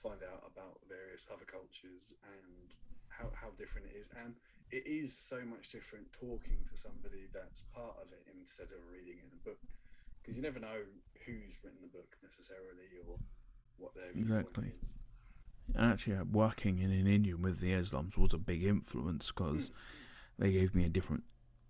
find 0.04 0.20
out 0.20 0.44
about 0.44 0.76
various 0.84 1.24
other 1.32 1.48
cultures 1.48 2.12
and 2.28 2.76
how 3.08 3.32
how 3.32 3.48
different 3.56 3.88
it 3.88 3.96
is, 3.96 4.12
and 4.20 4.36
it 4.70 4.84
is 4.84 5.16
so 5.16 5.40
much 5.48 5.72
different 5.72 6.04
talking 6.12 6.60
to 6.68 6.76
somebody 6.76 7.24
that's 7.32 7.64
part 7.72 7.96
of 7.96 8.12
it 8.12 8.28
instead 8.36 8.68
of 8.68 8.84
reading 8.92 9.16
it 9.16 9.24
in 9.24 9.32
a 9.32 9.42
book, 9.48 9.60
because 10.20 10.36
you 10.36 10.42
never 10.42 10.60
know 10.60 10.84
who's 11.24 11.56
written 11.64 11.80
the 11.80 11.88
book 11.88 12.12
necessarily 12.22 13.00
or 13.08 13.16
what 13.78 13.94
their 13.94 14.12
Exactly. 14.12 14.76
is. 14.76 15.76
Actually, 15.78 16.16
uh, 16.16 16.24
working 16.24 16.78
in 16.78 16.90
an 16.90 17.06
Indian 17.06 17.40
with 17.40 17.60
the 17.60 17.72
Islams 17.72 18.18
was 18.18 18.34
a 18.34 18.38
big 18.38 18.64
influence 18.64 19.32
because 19.32 19.70
they 20.38 20.52
gave 20.52 20.74
me 20.74 20.84
a 20.84 20.90
different 20.90 21.24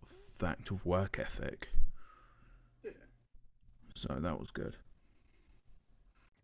fact 0.04 0.70
of 0.70 0.84
work 0.84 1.18
ethic. 1.18 1.68
Yeah. 2.82 2.90
So 3.94 4.18
that 4.20 4.40
was 4.40 4.50
good. 4.50 4.76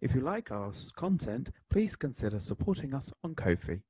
If 0.01 0.15
you 0.15 0.23
like 0.23 0.51
our 0.51 0.73
content, 0.97 1.51
please 1.69 1.95
consider 1.95 2.41
supporting 2.41 2.95
us 2.95 3.13
on 3.23 3.35
Ko-fi. 3.35 3.81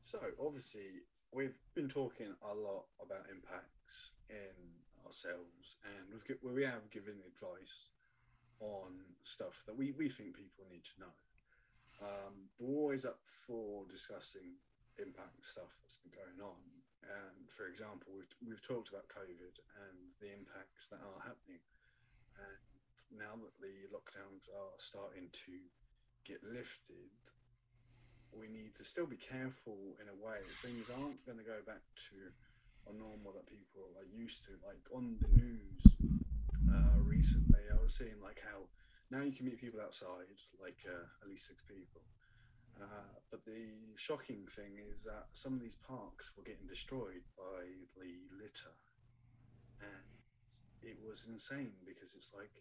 So 0.00 0.18
obviously 0.40 1.04
we've 1.30 1.58
been 1.74 1.88
talking 1.88 2.32
a 2.40 2.54
lot 2.54 2.88
about 3.04 3.28
impacts 3.28 4.12
in 4.30 4.56
ourselves, 5.04 5.76
and 5.84 6.08
we've 6.08 6.24
we 6.40 6.64
have 6.64 6.88
given 6.90 7.20
advice 7.28 7.92
on 8.60 8.96
stuff 9.22 9.62
that 9.66 9.76
we, 9.76 9.92
we 9.92 10.08
think 10.08 10.34
people 10.34 10.64
need 10.72 10.84
to 10.96 11.00
know. 11.04 11.14
Um, 12.00 12.48
we're 12.58 12.72
always 12.72 13.04
up 13.04 13.20
for 13.26 13.84
discussing 13.90 14.56
impact 14.96 15.44
stuff 15.44 15.76
that's 15.84 16.00
been 16.00 16.16
going 16.16 16.40
on. 16.40 16.56
And 17.04 17.52
for 17.52 17.68
example, 17.68 18.16
we've, 18.16 18.32
we've 18.40 18.64
talked 18.64 18.88
about 18.88 19.12
COVID 19.12 19.54
and 19.84 19.96
the 20.20 20.32
impacts 20.32 20.88
that 20.88 21.04
are 21.04 21.20
happening. 21.20 21.60
And 22.38 22.67
now 23.12 23.36
that 23.40 23.56
the 23.60 23.88
lockdowns 23.92 24.48
are 24.52 24.76
starting 24.78 25.28
to 25.46 25.54
get 26.24 26.44
lifted, 26.44 27.12
we 28.32 28.48
need 28.48 28.74
to 28.76 28.84
still 28.84 29.06
be 29.06 29.16
careful 29.16 29.96
in 30.00 30.08
a 30.08 30.18
way. 30.20 30.44
Things 30.60 30.88
aren't 30.92 31.24
going 31.24 31.38
to 31.38 31.44
go 31.44 31.64
back 31.64 31.80
to 32.12 32.18
a 32.88 32.92
normal 32.92 33.32
that 33.32 33.48
people 33.48 33.88
are 33.96 34.08
used 34.08 34.44
to. 34.44 34.56
Like 34.64 34.84
on 34.92 35.16
the 35.20 35.32
news 35.32 35.82
uh, 36.68 37.00
recently, 37.00 37.64
I 37.72 37.80
was 37.80 37.96
seeing 37.96 38.20
like 38.22 38.40
how 38.44 38.68
now 39.10 39.24
you 39.24 39.32
can 39.32 39.46
meet 39.46 39.60
people 39.60 39.80
outside, 39.80 40.28
like 40.60 40.84
uh, 40.84 41.08
at 41.22 41.28
least 41.28 41.48
six 41.48 41.62
people. 41.64 42.04
Uh, 42.78 43.10
but 43.30 43.44
the 43.44 43.96
shocking 43.96 44.46
thing 44.54 44.78
is 44.94 45.02
that 45.02 45.26
some 45.32 45.52
of 45.52 45.60
these 45.60 45.74
parks 45.74 46.30
were 46.36 46.44
getting 46.44 46.68
destroyed 46.68 47.26
by 47.34 47.66
the 47.98 48.22
litter, 48.38 48.70
and 49.82 50.22
it 50.82 50.96
was 51.02 51.26
insane 51.26 51.74
because 51.84 52.14
it's 52.14 52.30
like 52.36 52.52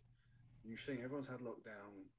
you 0.68 0.76
think 0.76 1.00
everyone's 1.00 1.32
had 1.32 1.40
lockdown. 1.40 2.12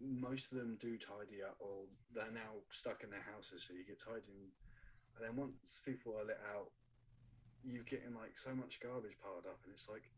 Most 0.00 0.52
of 0.52 0.58
them 0.58 0.80
do 0.80 0.96
tidy 0.96 1.44
up 1.44 1.60
or 1.60 1.84
they're 2.16 2.32
now 2.32 2.64
stuck 2.72 3.04
in 3.04 3.12
their 3.12 3.24
houses 3.28 3.68
so 3.68 3.76
you 3.76 3.84
get 3.84 4.00
tidying 4.00 4.48
and 5.16 5.20
then 5.20 5.36
once 5.36 5.76
people 5.84 6.16
are 6.16 6.24
let 6.24 6.40
out 6.56 6.72
you're 7.60 7.84
getting 7.84 8.16
like 8.16 8.40
so 8.40 8.56
much 8.56 8.80
garbage 8.80 9.20
piled 9.20 9.44
up. 9.44 9.60
And 9.64 9.76
it's 9.76 9.88
like 9.92 10.08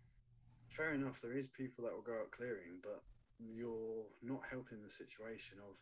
fair 0.71 0.95
enough 0.95 1.21
there 1.21 1.35
is 1.35 1.51
people 1.51 1.83
that 1.85 1.93
will 1.93 2.07
go 2.07 2.23
out 2.23 2.31
clearing 2.31 2.79
but 2.79 3.03
you're 3.43 4.07
not 4.23 4.47
helping 4.47 4.79
the 4.79 4.91
situation 4.91 5.59
of 5.67 5.75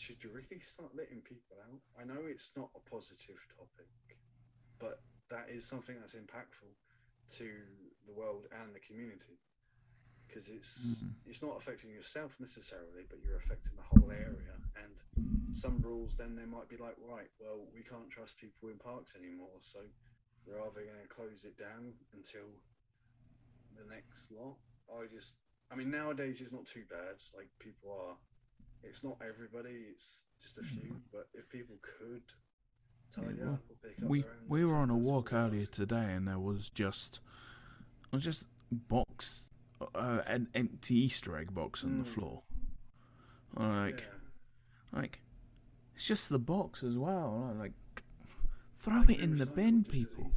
should 0.00 0.24
you 0.24 0.32
really 0.32 0.64
start 0.64 0.96
letting 0.96 1.20
people 1.20 1.60
out? 1.68 1.84
I 2.00 2.08
know 2.08 2.24
it's 2.24 2.56
not 2.56 2.72
a 2.72 2.80
positive 2.88 3.36
topic 3.52 3.92
but 4.80 5.04
that 5.28 5.52
is 5.52 5.68
something 5.68 6.00
that's 6.00 6.16
impactful 6.16 6.72
to 7.36 7.48
the 8.08 8.16
world 8.16 8.48
and 8.64 8.74
the 8.74 8.80
community 8.80 9.36
because 10.30 10.48
it's 10.48 10.96
Mhm. 11.02 11.14
it's 11.26 11.42
not 11.42 11.56
affecting 11.56 11.90
yourself 11.90 12.38
necessarily, 12.40 13.04
but 13.08 13.20
you're 13.20 13.36
affecting 13.36 13.76
the 13.76 13.82
whole 13.82 14.10
area. 14.10 14.54
And 14.76 15.02
some 15.54 15.80
rules, 15.82 16.16
then 16.16 16.34
they 16.36 16.46
might 16.46 16.68
be 16.68 16.76
like, 16.76 16.96
right, 16.98 17.30
well, 17.38 17.66
we 17.74 17.82
can't 17.82 18.08
trust 18.10 18.36
people 18.38 18.68
in 18.68 18.78
parks 18.78 19.14
anymore, 19.16 19.60
so 19.60 19.80
we're 20.46 20.60
either 20.60 20.84
going 20.84 21.02
to 21.02 21.08
close 21.08 21.44
it 21.44 21.56
down 21.58 21.94
until 22.12 22.48
the 23.76 23.84
next 23.84 24.30
lot. 24.30 24.56
I 24.92 25.06
just, 25.06 25.36
I 25.70 25.76
mean, 25.76 25.90
nowadays 25.90 26.40
it's 26.40 26.52
not 26.52 26.66
too 26.66 26.84
bad. 26.88 27.16
Like 27.34 27.48
people 27.58 27.92
are, 27.92 28.16
it's 28.82 29.02
not 29.04 29.20
everybody, 29.22 29.86
it's 29.90 30.24
just 30.40 30.58
a 30.58 30.62
few. 30.62 31.00
But 31.12 31.28
if 31.34 31.48
people 31.48 31.76
could 31.82 32.22
tidy 33.12 33.38
Yeah, 33.38 33.44
well, 33.44 33.54
up 33.54 33.70
or 33.70 33.76
pick 33.88 34.02
up 34.02 34.08
we 34.08 34.24
we 34.48 34.64
were 34.64 34.76
on 34.76 34.90
a 34.90 34.96
walk 34.96 35.32
earlier 35.32 35.66
today, 35.66 36.12
and 36.14 36.26
there 36.26 36.38
was 36.38 36.70
just 36.70 37.20
was 38.12 38.24
just 38.24 38.46
box 38.70 39.46
uh, 39.94 40.22
an 40.26 40.48
empty 40.54 40.94
Easter 40.96 41.36
egg 41.36 41.54
box 41.54 41.82
on 41.84 41.98
the 41.98 42.04
Mm. 42.04 42.14
floor. 42.14 42.42
Like 43.56 44.00
Yeah. 44.00 44.98
like 45.00 45.20
it's 45.94 46.06
just 46.06 46.28
the 46.28 46.38
box 46.38 46.82
as 46.82 46.96
well. 46.96 47.54
Like 47.58 47.72
throw 48.76 49.00
Like, 49.00 49.10
it 49.10 49.20
in 49.20 49.36
the 49.36 49.46
bin, 49.46 49.84
people. 49.84 50.30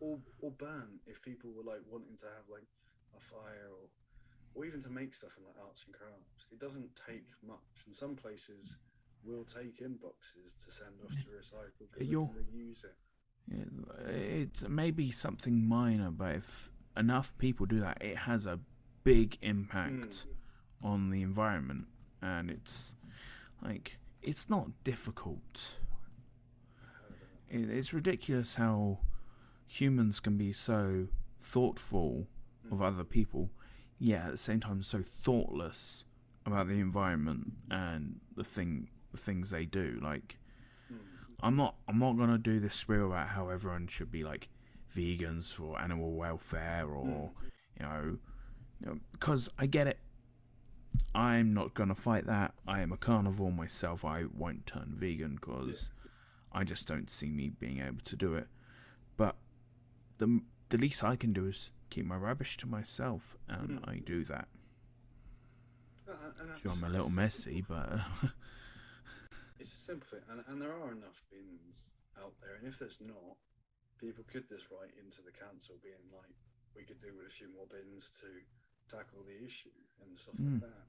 Or, 0.00 0.20
or, 0.40 0.50
burn 0.52 1.00
if 1.06 1.20
people 1.22 1.50
were 1.52 1.64
like 1.64 1.80
wanting 1.90 2.16
to 2.18 2.26
have 2.26 2.48
like 2.48 2.66
a 3.16 3.20
fire 3.20 3.68
or 3.80 3.88
or 4.54 4.64
even 4.66 4.80
to 4.82 4.90
make 4.90 5.14
stuff 5.14 5.30
in 5.38 5.44
like 5.44 5.56
arts 5.66 5.84
and 5.86 5.94
crafts. 5.94 6.46
It 6.52 6.58
doesn't 6.60 6.90
take 7.08 7.26
much. 7.42 7.84
And 7.86 7.96
some 7.96 8.14
places 8.14 8.76
will 9.24 9.44
take 9.44 9.80
in 9.80 9.96
boxes 9.96 10.54
to 10.64 10.70
send 10.70 11.00
off 11.02 11.10
to 11.10 11.30
recycle 11.30 11.88
because 11.90 11.98
they 11.98 12.14
can 12.14 12.28
reuse 12.28 12.84
it. 12.84 12.96
Yeah, 13.48 14.08
It 14.08 14.68
may 14.68 14.90
be 14.90 15.10
something 15.10 15.66
minor, 15.66 16.10
but 16.10 16.36
if 16.36 16.70
enough 16.96 17.36
people 17.38 17.66
do 17.66 17.80
that, 17.80 18.02
it 18.02 18.18
has 18.18 18.46
a 18.46 18.60
big 19.04 19.38
impact 19.42 20.26
Mm. 20.82 20.86
on 20.86 21.10
the 21.10 21.22
environment, 21.22 21.86
and 22.20 22.50
it's 22.50 22.94
like 23.62 23.98
it's 24.22 24.48
not 24.48 24.70
difficult. 24.84 25.74
It, 27.48 27.68
it's 27.70 27.92
ridiculous 27.92 28.54
how 28.54 29.00
humans 29.66 30.20
can 30.20 30.36
be 30.36 30.52
so 30.52 31.08
thoughtful 31.40 32.26
of 32.70 32.78
Mm. 32.78 32.86
other 32.86 33.04
people, 33.04 33.50
yet 33.98 34.26
at 34.26 34.30
the 34.32 34.38
same 34.38 34.60
time 34.60 34.82
so 34.82 35.02
thoughtless 35.02 36.04
about 36.46 36.68
the 36.68 36.78
environment 36.80 37.52
and 37.70 38.20
the 38.36 38.44
thing 38.44 38.88
the 39.12 39.18
things 39.18 39.50
they 39.50 39.66
do. 39.66 39.98
Like 40.02 40.38
Mm. 40.90 40.96
I'm 41.40 41.56
not 41.56 41.76
I'm 41.88 41.98
not 41.98 42.16
gonna 42.16 42.38
do 42.38 42.60
this 42.60 42.74
spiel 42.74 43.06
about 43.06 43.28
how 43.30 43.48
everyone 43.50 43.86
should 43.88 44.10
be 44.10 44.24
like 44.24 44.48
vegans 44.96 45.52
for 45.52 45.78
animal 45.80 46.12
welfare 46.14 46.86
or 46.86 47.04
you 47.06 47.30
you 47.80 47.86
know 47.86 48.18
because 49.12 49.48
I 49.58 49.66
get 49.66 49.86
it. 49.86 49.98
I'm 51.14 51.52
not 51.54 51.74
gonna 51.74 51.94
fight 51.94 52.26
that. 52.26 52.54
I 52.66 52.80
am 52.80 52.92
a 52.92 52.96
carnivore 52.96 53.52
myself. 53.52 54.04
I 54.04 54.24
won't 54.32 54.66
turn 54.66 54.94
vegan 54.96 55.36
because 55.40 55.90
I 56.52 56.64
just 56.64 56.86
don't 56.86 57.10
see 57.10 57.30
me 57.30 57.48
being 57.50 57.80
able 57.80 58.00
to 58.04 58.16
do 58.16 58.34
it. 58.34 58.48
But 59.16 59.36
the 60.18 60.40
the 60.70 60.78
least 60.78 61.04
I 61.04 61.16
can 61.16 61.32
do 61.32 61.46
is 61.46 61.70
keep 61.90 62.06
my 62.06 62.16
rubbish 62.16 62.56
to 62.58 62.66
myself, 62.66 63.36
and 63.48 63.80
Mm. 63.80 63.88
I 63.88 63.98
do 63.98 64.24
that. 64.24 64.48
Uh, 66.08 66.12
and 66.40 66.58
Sure, 66.60 66.72
I'm 66.72 66.84
a 66.84 66.88
little 66.88 67.10
messy, 67.10 67.62
but 67.66 68.00
It's 69.58 69.72
a 69.72 69.76
simple 69.78 70.08
thing, 70.10 70.24
and, 70.30 70.42
and 70.48 70.60
there 70.60 70.72
are 70.74 70.90
enough 70.90 71.22
bins 71.30 71.86
out 72.18 72.34
there. 72.42 72.56
And 72.58 72.66
if 72.66 72.78
there's 72.80 72.98
not, 73.00 73.36
people 74.00 74.24
could 74.26 74.48
just 74.48 74.66
write 74.72 74.90
into 74.98 75.22
the 75.22 75.30
council 75.30 75.76
being 75.82 76.02
like, 76.10 76.34
we 76.74 76.82
could 76.82 77.00
do 77.00 77.14
with 77.14 77.28
a 77.28 77.30
few 77.30 77.46
more 77.54 77.66
bins 77.70 78.10
to 78.20 78.26
tackle 78.92 79.24
the 79.24 79.44
issue 79.44 79.70
and 80.04 80.18
stuff 80.18 80.34
Mm. 80.36 80.60
like 80.60 80.70
that. 80.70 80.86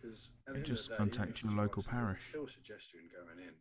Because 0.00 0.30
Just 0.62 0.90
contact 0.96 1.42
your 1.42 1.52
local 1.52 1.82
parish. 1.82 2.28
Still 2.28 2.46
suggestion 2.48 3.00
going 3.12 3.38
in, 3.38 3.54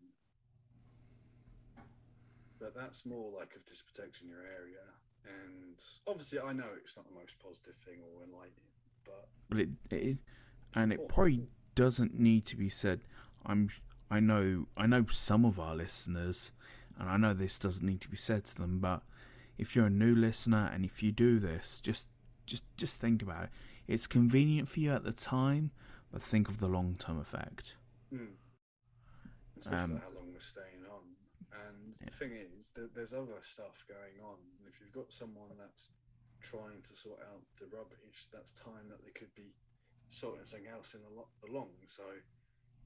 but 2.59 2.73
that's 2.75 3.05
more 3.05 3.31
like 3.31 3.55
of 3.55 3.65
just 3.65 3.84
protecting 3.86 4.27
your 4.27 4.41
area. 4.41 4.84
And 5.25 5.79
obviously, 6.07 6.39
I 6.39 6.51
know 6.53 6.67
it's 6.81 6.95
not 6.97 7.07
the 7.07 7.15
most 7.15 7.39
positive 7.39 7.75
thing 7.77 7.99
or 8.01 8.23
enlightening, 8.23 8.71
but 9.05 9.29
but 9.49 9.59
it, 9.59 9.69
it 9.89 10.17
and 10.73 10.91
it 10.91 11.07
probably 11.07 11.47
doesn't 11.75 12.19
need 12.19 12.45
to 12.47 12.57
be 12.57 12.69
said. 12.69 13.01
I'm 13.45 13.69
I 14.11 14.19
know 14.19 14.67
I 14.75 14.86
know 14.86 15.05
some 15.09 15.45
of 15.45 15.59
our 15.59 15.75
listeners, 15.75 16.51
and 16.99 17.09
I 17.09 17.15
know 17.17 17.34
this 17.34 17.57
doesn't 17.57 17.86
need 17.86 18.01
to 18.01 18.09
be 18.09 18.17
said 18.17 18.43
to 18.45 18.55
them, 18.55 18.79
but 18.79 19.03
if 19.57 19.75
you're 19.75 19.86
a 19.86 19.89
new 19.89 20.13
listener 20.13 20.69
and 20.73 20.84
if 20.84 21.01
you 21.01 21.13
do 21.13 21.39
this, 21.39 21.79
just 21.79 22.09
just 22.45 22.65
just 22.75 22.99
think 22.99 23.21
about 23.21 23.45
it. 23.45 23.49
It's 23.88 24.07
convenient 24.07 24.69
for 24.69 24.79
you 24.79 24.93
at 24.93 25.03
the 25.03 25.11
time, 25.11 25.71
but 26.11 26.21
think 26.21 26.47
of 26.47 26.59
the 26.59 26.67
long 26.67 26.95
term 26.99 27.19
effect. 27.19 27.75
Mm. 28.13 28.36
Especially 29.59 29.95
Um, 29.95 30.01
how 30.01 30.11
long 30.15 30.31
we're 30.31 30.39
staying 30.39 30.86
on. 30.89 31.15
And 31.51 31.95
the 31.97 32.11
thing 32.11 32.31
is, 32.34 32.71
that 32.75 32.95
there's 32.95 33.13
other 33.13 33.41
stuff 33.41 33.86
going 33.88 34.19
on. 34.23 34.39
And 34.59 34.67
if 34.67 34.79
you've 34.79 34.91
got 34.91 35.11
someone 35.11 35.51
that's 35.57 35.89
trying 36.41 36.81
to 36.84 36.95
sort 36.95 37.19
out 37.21 37.43
the 37.59 37.67
rubbish, 37.67 38.27
that's 38.31 38.51
time 38.51 38.89
that 38.89 39.03
they 39.03 39.11
could 39.11 39.34
be 39.36 39.53
sorting 40.09 40.43
something 40.45 40.67
else 40.67 40.93
in 40.93 41.01
a 41.03 41.13
lot 41.13 41.29
along. 41.47 41.71
So, 41.88 42.03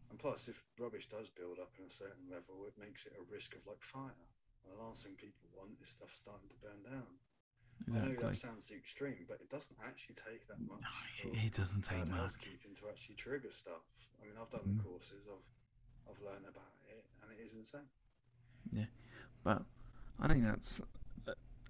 and 0.10 0.20
plus, 0.20 0.48
if 0.48 0.64
rubbish 0.80 1.08
does 1.08 1.30
build 1.30 1.60
up 1.60 1.74
in 1.80 1.86
a 1.86 1.90
certain 1.90 2.30
level, 2.30 2.66
it 2.68 2.78
makes 2.80 3.06
it 3.06 3.14
a 3.20 3.24
risk 3.32 3.56
of 3.56 3.66
like 3.68 3.82
fire. 3.82 4.28
And 4.64 4.74
the 4.74 4.84
last 4.84 5.04
thing 5.04 5.16
people 5.16 5.48
want 5.56 5.80
is 5.82 5.90
stuff 5.90 6.14
starting 6.14 6.50
to 6.50 6.56
burn 6.62 6.84
down. 6.84 7.20
I 7.94 8.00
know 8.00 8.16
that 8.28 8.36
sounds 8.36 8.72
extreme, 8.72 9.26
but 9.28 9.40
it 9.42 9.50
doesn't 9.50 9.78
actually 9.86 10.16
take 10.16 10.48
that 10.48 10.60
much. 10.68 10.84
for 11.22 11.30
It 11.34 11.54
doesn't 11.54 11.84
take 11.84 12.08
much. 12.08 12.20
housekeeping 12.20 12.74
to 12.76 12.90
actually 12.90 13.16
trigger 13.16 13.52
stuff. 13.52 13.84
I 14.22 14.26
mean, 14.26 14.36
I've 14.40 14.50
done 14.50 14.62
Mm. 14.68 14.78
the 14.78 14.84
courses, 14.84 15.28
I've 15.30 15.46
I've 16.10 16.22
learned 16.22 16.46
about 16.48 16.76
it, 16.90 17.06
and 17.22 17.32
it 17.32 17.44
is 17.44 17.54
insane. 17.54 17.90
Yeah, 18.72 18.86
but 19.44 19.64
I 20.20 20.28
think 20.28 20.44
that's 20.44 20.82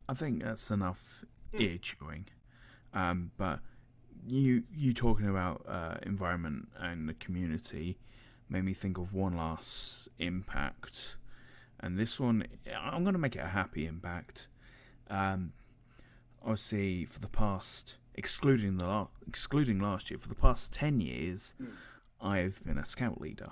I 0.10 0.14
think 0.14 0.44
that's 0.44 0.70
enough 0.72 1.26
Hmm. 1.52 1.62
ear 1.62 1.78
chewing. 1.78 2.28
Um, 2.94 3.32
but 3.38 3.60
you 4.26 4.64
you 4.74 4.94
talking 4.94 5.28
about 5.28 5.66
uh, 5.68 5.98
environment 6.04 6.70
and 6.80 7.08
the 7.08 7.14
community 7.14 7.98
made 8.50 8.64
me 8.64 8.74
think 8.74 8.98
of 8.98 9.14
one 9.14 9.36
last 9.38 10.08
impact, 10.20 11.16
and 11.80 11.98
this 12.00 12.20
one 12.20 12.46
I'm 12.76 13.04
going 13.04 13.14
to 13.14 13.20
make 13.20 13.36
it 13.36 13.44
a 13.44 13.48
happy 13.48 13.86
impact. 13.86 14.48
Um, 15.10 15.54
obviously, 16.42 17.06
for 17.06 17.20
the 17.20 17.28
past 17.30 17.96
excluding 18.16 18.78
the 18.78 18.86
la- 18.86 19.08
excluding 19.28 19.80
last 19.80 20.10
year, 20.10 20.20
for 20.20 20.28
the 20.30 20.36
past 20.36 20.74
ten 20.74 21.00
years, 21.02 21.54
Hmm. 21.58 21.66
I've 22.20 22.64
been 22.66 22.78
a 22.80 22.86
scout 22.86 23.22
leader. 23.22 23.52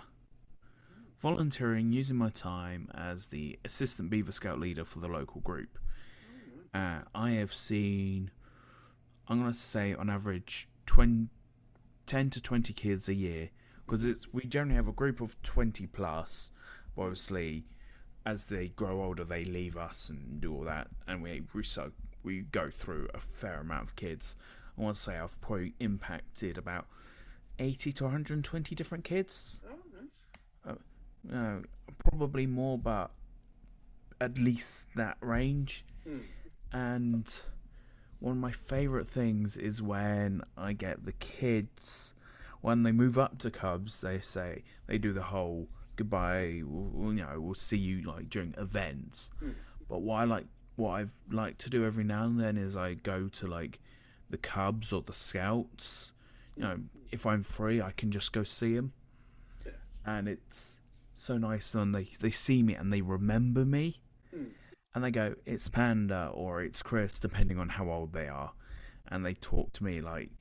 Volunteering 1.22 1.92
using 1.92 2.16
my 2.18 2.30
time 2.30 2.90
as 2.94 3.28
the 3.28 3.58
assistant 3.66 4.10
beaver 4.10 4.32
scout 4.32 4.60
leader 4.60 4.84
for 4.86 5.00
the 5.00 5.08
local 5.08 5.42
group. 5.42 5.80
Uh, 6.74 7.00
i 7.16 7.30
have 7.32 7.54
seen 7.54 8.30
i'm 9.30 9.40
going 9.40 9.54
to 9.54 9.58
say 9.58 9.94
on 9.94 10.10
average 10.10 10.68
20, 10.88 11.30
10 12.06 12.30
to 12.32 12.42
20 12.42 12.74
kids 12.74 13.08
a 13.08 13.14
year 13.14 13.50
because 13.86 14.04
it's 14.04 14.28
we 14.34 14.44
generally 14.44 14.76
have 14.76 14.90
a 14.90 14.92
group 14.92 15.22
of 15.22 15.42
20 15.42 15.88
plus 15.88 16.52
but 16.94 17.04
obviously 17.04 17.64
as 18.26 18.48
they 18.48 18.68
grow 18.68 19.02
older 19.02 19.24
they 19.24 19.46
leave 19.46 19.78
us 19.78 20.10
and 20.10 20.42
do 20.42 20.54
all 20.54 20.66
that 20.66 20.88
and 21.08 21.24
we 21.24 21.42
we 21.54 21.64
so 21.64 21.94
we 22.26 22.42
go 22.42 22.70
through 22.70 23.08
a 23.14 23.20
fair 23.20 23.60
amount 23.62 23.84
of 23.84 23.96
kids 23.96 24.36
i 24.78 24.82
want 24.82 24.96
to 24.96 25.02
say 25.02 25.18
i've 25.18 25.40
probably 25.42 25.74
impacted 25.80 26.58
about 26.58 26.88
80 27.60 27.94
to 27.94 28.04
120 28.06 28.76
different 28.76 29.04
kids 29.06 29.60
Oh, 29.70 29.78
nice. 29.98 30.78
no, 31.24 31.62
probably 32.00 32.46
more, 32.46 32.78
but 32.78 33.12
at 34.20 34.38
least 34.38 34.88
that 34.96 35.18
range. 35.22 35.86
Hmm. 36.06 36.20
And 36.72 37.34
one 38.20 38.34
of 38.34 38.38
my 38.38 38.52
favourite 38.52 39.08
things 39.08 39.56
is 39.58 39.82
when 39.82 40.42
I 40.58 40.74
get 40.74 41.06
the 41.06 41.14
kids, 41.14 42.14
when 42.62 42.84
they 42.84 42.92
move 42.92 43.18
up 43.18 43.40
to 43.40 43.52
Cubs, 43.52 44.02
they 44.02 44.20
say, 44.20 44.64
they 44.88 44.98
do 44.98 45.14
the 45.14 45.24
whole 45.24 45.70
goodbye, 45.96 46.62
we'll, 46.66 47.14
you 47.14 47.22
know, 47.24 47.40
we'll 47.40 47.56
see 47.56 47.78
you 47.78 48.02
like 48.02 48.30
during 48.30 48.54
events. 48.58 49.30
Hmm. 49.40 49.52
But 49.88 50.02
what 50.02 50.16
I 50.18 50.24
like, 50.26 50.46
what 50.76 50.92
I've 50.92 51.16
liked 51.32 51.60
to 51.62 51.70
do 51.70 51.86
every 51.86 52.04
now 52.04 52.26
and 52.26 52.40
then 52.40 52.58
is 52.58 52.76
I 52.76 52.96
go 52.96 53.28
to 53.30 53.48
like 53.48 53.80
the 54.30 54.38
Cubs 54.38 54.92
or 54.92 55.02
the 55.02 55.14
Scouts. 55.14 56.12
You 56.56 56.64
know, 56.64 56.80
if 57.12 57.26
I'm 57.26 57.44
free, 57.44 57.82
I 57.82 57.92
can 57.92 58.12
just 58.12 58.32
go 58.34 58.44
see 58.44 58.76
them. 58.76 58.94
Yeah. 59.66 59.72
And 60.06 60.28
it's 60.28 60.80
so 61.16 61.38
nice 61.38 61.74
when 61.74 61.92
they, 61.92 62.10
they 62.20 62.32
see 62.32 62.62
me 62.64 62.74
and 62.76 62.92
they 62.92 63.02
remember 63.02 63.66
me 63.66 64.00
Hmm. 64.34 64.46
and 64.94 65.04
they 65.04 65.12
go, 65.12 65.36
"It's 65.46 65.68
Panda" 65.70 66.30
or 66.34 66.62
"It's 66.62 66.82
Chris," 66.84 67.20
depending 67.20 67.58
on 67.60 67.70
how 67.70 67.90
old 67.90 68.12
they 68.14 68.28
are, 68.28 68.54
and 69.08 69.26
they 69.26 69.34
talk 69.34 69.72
to 69.74 69.84
me 69.84 70.02
like. 70.02 70.32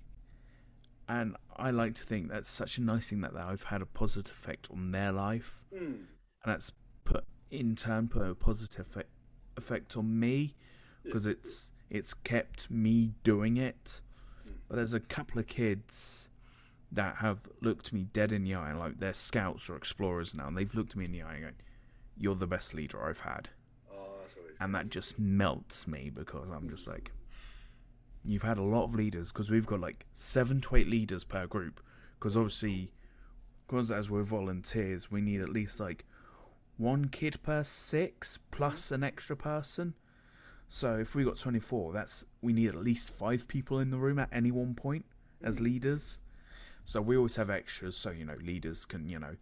And 1.09 1.37
I 1.57 1.71
like 1.71 1.95
to 1.97 2.03
think 2.05 2.29
that's 2.31 2.49
such 2.49 2.79
a 2.79 2.81
nice 2.83 3.09
thing 3.11 3.21
that 3.21 3.37
I've 3.37 3.65
had 3.65 3.83
a 3.83 3.87
positive 3.87 4.33
effect 4.33 4.69
on 4.71 4.91
their 4.91 5.13
life, 5.13 5.61
Hmm. 5.71 5.85
and 5.85 6.07
that's 6.45 6.73
put 7.05 7.25
in 7.51 7.77
turn 7.77 8.09
put 8.09 8.23
a 8.23 8.35
positive 8.35 8.87
effect, 8.87 9.11
effect 9.57 9.97
on 9.97 10.19
me 10.19 10.55
because 11.03 11.27
it's 11.27 11.71
it's 11.91 12.15
kept 12.15 12.71
me 12.71 13.13
doing 13.23 13.57
it. 13.57 14.01
But 14.69 14.77
there's 14.77 14.95
a 14.95 15.01
couple 15.01 15.39
of 15.39 15.47
kids 15.47 16.29
that 16.91 17.17
have 17.17 17.49
looked 17.61 17.93
me 17.93 18.07
dead 18.13 18.33
in 18.33 18.45
the 18.45 18.55
eye, 18.55 18.73
like 18.73 18.99
they're 18.99 19.13
scouts 19.13 19.69
or 19.69 19.77
explorers 19.77 20.35
now, 20.35 20.47
and 20.49 20.57
they've 20.57 20.75
looked 20.75 20.97
me 20.97 21.05
in 21.05 21.13
the 21.13 21.23
eye 21.23 21.35
and 21.35 21.43
go, 21.45 21.51
"You're 22.17 22.35
the 22.35 22.47
best 22.47 22.75
leader 22.75 23.05
I've 23.05 23.21
had." 23.21 23.51
Oh, 23.93 24.25
and 24.61 24.75
that 24.75 24.91
just 24.91 25.19
melts 25.19 25.87
me 25.87 26.11
because 26.11 26.49
I'm 26.51 26.69
just 26.71 26.87
like, 26.87 27.13
you've 28.25 28.43
had 28.43 28.59
a 28.59 28.63
lot 28.63 28.85
of 28.85 28.95
leaders 28.95 29.33
because 29.33 29.51
we've 29.51 29.67
got 29.67 29.81
like 29.81 30.07
seven 30.15 30.61
to 30.63 30.77
eight 30.77 30.89
leaders 30.89 31.25
per 31.25 31.47
group 31.47 31.81
because 32.19 32.37
obviously, 32.37 32.93
because 33.67 33.91
as 33.91 34.09
we're 34.09 34.23
volunteers, 34.23 35.11
we 35.11 35.21
need 35.21 35.41
at 35.41 35.51
least 35.51 35.79
like 35.81 36.05
one 36.77 37.09
kid 37.09 37.43
per 37.43 37.63
six 37.63 38.39
plus 38.51 38.91
an 38.91 39.05
extra 39.05 39.37
person. 39.37 39.95
So 40.69 40.97
if 40.97 41.15
we 41.15 41.25
got 41.25 41.39
24, 41.39 41.93
that's 41.93 42.25
we 42.43 42.53
need 42.53 42.69
at 42.69 42.77
least 42.77 43.11
five 43.11 43.47
people 43.47 43.79
in 43.79 43.91
the 43.91 43.99
room 43.99 44.19
at 44.19 44.29
any 44.33 44.51
one 44.51 44.75
point 44.75 45.05
as 45.43 45.59
mm. 45.59 45.63
leaders. 45.63 46.19
So 46.85 47.01
we 47.01 47.17
always 47.17 47.37
have 47.37 47.49
extras, 47.49 47.97
so 47.97 48.11
you 48.11 48.25
know 48.25 48.37
leaders 48.43 48.85
can 48.85 49.09
you 49.09 49.19
know 49.19 49.37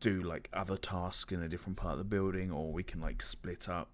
do 0.00 0.20
like 0.20 0.48
other 0.52 0.76
tasks 0.76 1.32
in 1.32 1.42
a 1.42 1.48
different 1.48 1.78
part 1.78 1.92
of 1.92 1.98
the 1.98 2.04
building, 2.04 2.50
or 2.50 2.72
we 2.72 2.82
can 2.82 3.00
like 3.00 3.22
split 3.22 3.68
up, 3.68 3.88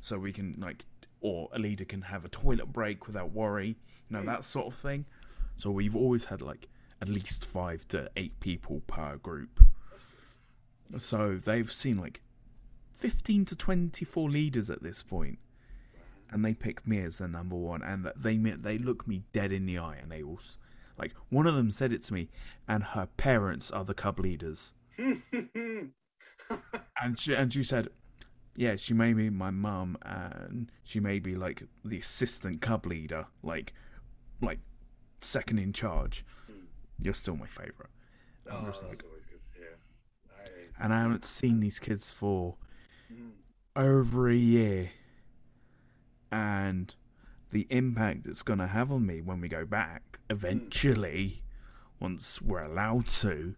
so 0.00 0.18
we 0.18 0.32
can 0.32 0.56
like, 0.60 0.84
or 1.20 1.48
a 1.52 1.58
leader 1.58 1.84
can 1.84 2.02
have 2.02 2.24
a 2.24 2.28
toilet 2.28 2.72
break 2.72 3.06
without 3.06 3.32
worry, 3.32 3.68
you 3.68 4.16
know 4.16 4.22
that 4.24 4.44
sort 4.44 4.66
of 4.66 4.74
thing. 4.74 5.06
So 5.56 5.70
we've 5.70 5.96
always 5.96 6.26
had 6.26 6.40
like 6.40 6.68
at 7.00 7.08
least 7.08 7.44
five 7.44 7.86
to 7.88 8.10
eight 8.16 8.38
people 8.40 8.82
per 8.86 9.16
group. 9.16 9.60
So 10.96 11.36
they've 11.36 11.70
seen 11.70 11.98
like 11.98 12.22
fifteen 12.96 13.44
to 13.46 13.56
twenty-four 13.56 14.30
leaders 14.30 14.70
at 14.70 14.82
this 14.82 15.02
point, 15.02 15.38
and 16.30 16.44
they 16.44 16.54
pick 16.54 16.86
me 16.86 17.00
as 17.00 17.18
their 17.18 17.28
number 17.28 17.56
one, 17.56 17.82
and 17.82 18.10
they 18.16 18.36
they 18.36 18.78
look 18.78 19.06
me 19.06 19.24
dead 19.32 19.52
in 19.52 19.66
the 19.66 19.78
eye, 19.78 19.98
and 20.00 20.10
they 20.10 20.22
all 20.22 20.40
like 20.96 21.12
one 21.28 21.46
of 21.46 21.54
them 21.54 21.70
said 21.70 21.92
it 21.92 22.02
to 22.04 22.14
me, 22.14 22.28
and 22.66 22.82
her 22.82 23.08
parents 23.16 23.70
are 23.70 23.84
the 23.84 23.94
cub 23.94 24.18
leaders, 24.18 24.72
and 24.98 25.92
she 27.18 27.34
and 27.34 27.52
she 27.52 27.62
said, 27.62 27.88
yeah, 28.56 28.76
she 28.76 28.94
may 28.94 29.12
be 29.12 29.30
my 29.30 29.50
mum, 29.50 29.96
and 30.02 30.70
she 30.82 31.00
may 31.00 31.18
be 31.18 31.34
like 31.36 31.62
the 31.84 31.98
assistant 31.98 32.60
cub 32.60 32.86
leader, 32.86 33.26
like 33.42 33.72
like 34.40 34.60
second 35.18 35.58
in 35.58 35.72
charge. 35.72 36.24
Hmm. 36.46 36.52
You're 37.00 37.14
still 37.14 37.36
my 37.36 37.46
favorite. 37.46 37.90
oh, 38.50 38.54
like- 38.54 38.74
always 39.04 39.24
good 39.26 39.40
to 39.52 39.58
hear. 39.58 39.78
That 40.36 40.50
is- 40.58 40.67
and 40.80 40.92
I 40.92 41.00
haven't 41.02 41.24
seen 41.24 41.60
these 41.60 41.78
kids 41.78 42.12
for 42.12 42.56
Hmm. 43.12 43.30
over 43.74 44.28
a 44.28 44.34
year, 44.36 44.90
and 46.30 46.94
the 47.50 47.66
impact 47.70 48.26
it's 48.26 48.42
going 48.42 48.58
to 48.58 48.66
have 48.66 48.92
on 48.92 49.06
me 49.06 49.20
when 49.22 49.40
we 49.40 49.48
go 49.48 49.64
back 49.64 50.18
eventually, 50.28 51.42
once 51.98 52.42
we're 52.42 52.62
allowed 52.64 53.08
to, 53.08 53.54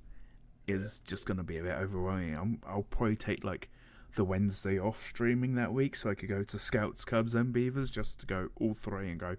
is 0.69 1.01
just 1.01 1.27
going 1.27 1.37
to 1.39 1.43
be 1.43 1.59
a 1.59 1.63
bit 1.65 1.73
overwhelming. 1.75 2.37
I'm, 2.37 2.61
I'll 2.65 2.85
probably 2.85 3.17
take 3.17 3.43
like 3.43 3.69
the 4.15 4.25
Wednesday 4.25 4.79
off 4.79 5.03
streaming 5.03 5.57
that 5.57 5.73
week 5.73 5.97
so 5.97 6.11
I 6.11 6.15
could 6.15 6.29
go 6.29 6.45
to 6.45 6.59
Scouts, 6.59 7.05
Cubs, 7.05 7.35
and 7.35 7.53
Beavers 7.53 7.91
just 7.91 8.21
to 8.21 8.27
go 8.27 8.49
all 8.61 8.75
three 8.75 9.11
and 9.11 9.19
go, 9.19 9.37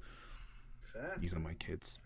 Fair. 0.77 1.15
these 1.17 1.33
are 1.33 1.39
my 1.39 1.53
kids. 1.53 1.99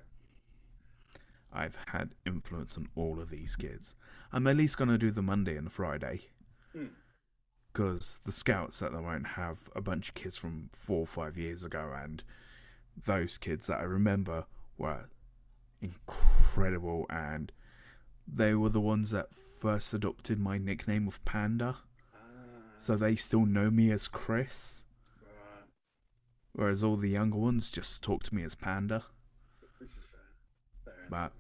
I've 1.52 1.78
had 1.88 2.12
influence 2.26 2.78
on 2.78 2.90
all 2.96 3.20
of 3.20 3.30
these 3.30 3.56
kids. 3.56 3.96
I'm 4.36 4.48
at 4.48 4.58
least 4.58 4.78
going 4.78 4.90
to 4.90 4.98
do 4.98 5.12
the 5.12 5.22
Monday 5.22 5.56
and 5.56 5.66
the 5.66 5.72
Friday. 5.72 6.24
Hmm. 6.74 6.88
Because 7.72 8.20
the 8.26 8.32
scouts 8.34 8.82
at 8.82 8.92
the 8.92 9.00
moment 9.02 9.28
have 9.36 9.70
a 9.76 9.82
bunch 9.82 10.10
of 10.10 10.16
kids 10.16 10.38
from 10.38 10.70
four 10.74 11.00
or 11.02 11.08
five 11.08 11.38
years 11.38 11.64
ago, 11.64 11.94
and 11.96 12.22
those 13.06 13.38
kids 13.38 13.68
that 13.68 13.80
I 13.80 13.84
remember 13.84 14.46
were 14.78 15.06
incredible, 15.82 17.06
and 17.10 17.52
they 18.28 18.54
were 18.56 18.70
the 18.70 18.82
ones 18.82 19.12
that 19.12 19.34
first 19.34 19.94
adopted 19.94 20.38
my 20.40 20.58
nickname 20.58 21.08
of 21.08 21.24
Panda, 21.26 21.78
Ah, 22.14 22.18
so 22.78 22.96
they 22.98 23.16
still 23.16 23.46
know 23.46 23.70
me 23.72 23.90
as 23.92 24.08
Chris, 24.10 24.84
right. 25.24 25.64
whereas 26.54 26.84
all 26.84 26.98
the 26.98 27.10
younger 27.10 27.38
ones 27.38 27.72
just 27.72 28.02
talk 28.04 28.24
to 28.24 28.36
me 28.36 28.44
as 28.44 28.56
Panda. 28.56 29.04
This 29.80 29.92
is 29.92 30.06
fair. 30.06 30.94
Fair 30.94 31.08
But- 31.10 31.34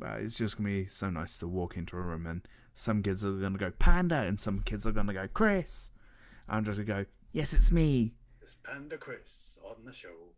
it's 0.00 0.38
just 0.38 0.56
gonna 0.56 0.68
be 0.68 0.86
so 0.86 1.10
nice 1.10 1.38
to 1.38 1.48
walk 1.48 1.76
into 1.76 1.96
a 1.96 2.00
room 2.00 2.26
and 2.26 2.42
some 2.74 3.02
kids 3.02 3.24
are 3.24 3.32
gonna 3.32 3.58
go 3.58 3.70
Panda 3.78 4.16
and 4.16 4.40
some 4.40 4.60
kids 4.60 4.86
are 4.86 4.92
gonna 4.92 5.12
go 5.12 5.28
Chris. 5.32 5.90
I'm 6.48 6.64
just 6.64 6.78
gonna 6.84 7.04
go, 7.04 7.10
Yes, 7.32 7.54
it's 7.54 7.70
me. 7.70 8.12
It's 8.42 8.56
Panda 8.56 8.98
Chris 8.98 9.56
on 9.64 9.84
the 9.84 9.92
show. 9.92 10.34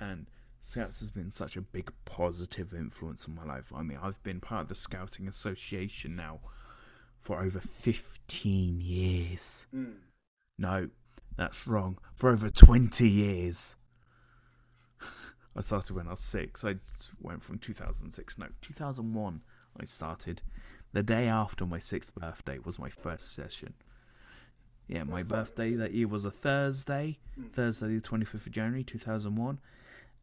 And 0.00 0.26
Scouts 0.62 1.00
has 1.00 1.10
been 1.10 1.30
such 1.30 1.56
a 1.56 1.60
big 1.60 1.92
positive 2.04 2.72
influence 2.72 3.26
on 3.26 3.34
my 3.34 3.44
life. 3.44 3.72
I 3.74 3.82
mean, 3.82 3.98
I've 4.00 4.22
been 4.22 4.40
part 4.40 4.62
of 4.62 4.68
the 4.68 4.74
Scouting 4.76 5.26
Association 5.26 6.14
now 6.14 6.40
for 7.18 7.42
over 7.42 7.58
15 7.58 8.80
years. 8.80 9.66
Mm. 9.74 9.94
No, 10.58 10.88
that's 11.36 11.66
wrong. 11.66 11.98
For 12.14 12.30
over 12.30 12.48
20 12.48 13.08
years. 13.08 13.74
I 15.54 15.60
started 15.60 15.94
when 15.94 16.06
I 16.06 16.12
was 16.12 16.20
six. 16.20 16.64
I 16.64 16.76
went 17.20 17.42
from 17.42 17.58
2006. 17.58 18.38
No, 18.38 18.46
2001 18.62 19.42
I 19.78 19.84
started. 19.84 20.42
The 20.92 21.02
day 21.02 21.26
after 21.28 21.66
my 21.66 21.78
sixth 21.78 22.14
birthday 22.14 22.58
was 22.58 22.78
my 22.78 22.88
first 22.90 23.34
session. 23.34 23.74
Yeah, 24.88 25.04
my 25.04 25.22
birthday 25.22 25.74
that 25.74 25.92
year 25.94 26.08
was 26.08 26.24
a 26.24 26.30
Thursday, 26.30 27.18
Mm. 27.38 27.52
Thursday 27.52 27.94
the 27.96 28.00
25th 28.00 28.46
of 28.46 28.52
January 28.52 28.84
2001. 28.84 29.58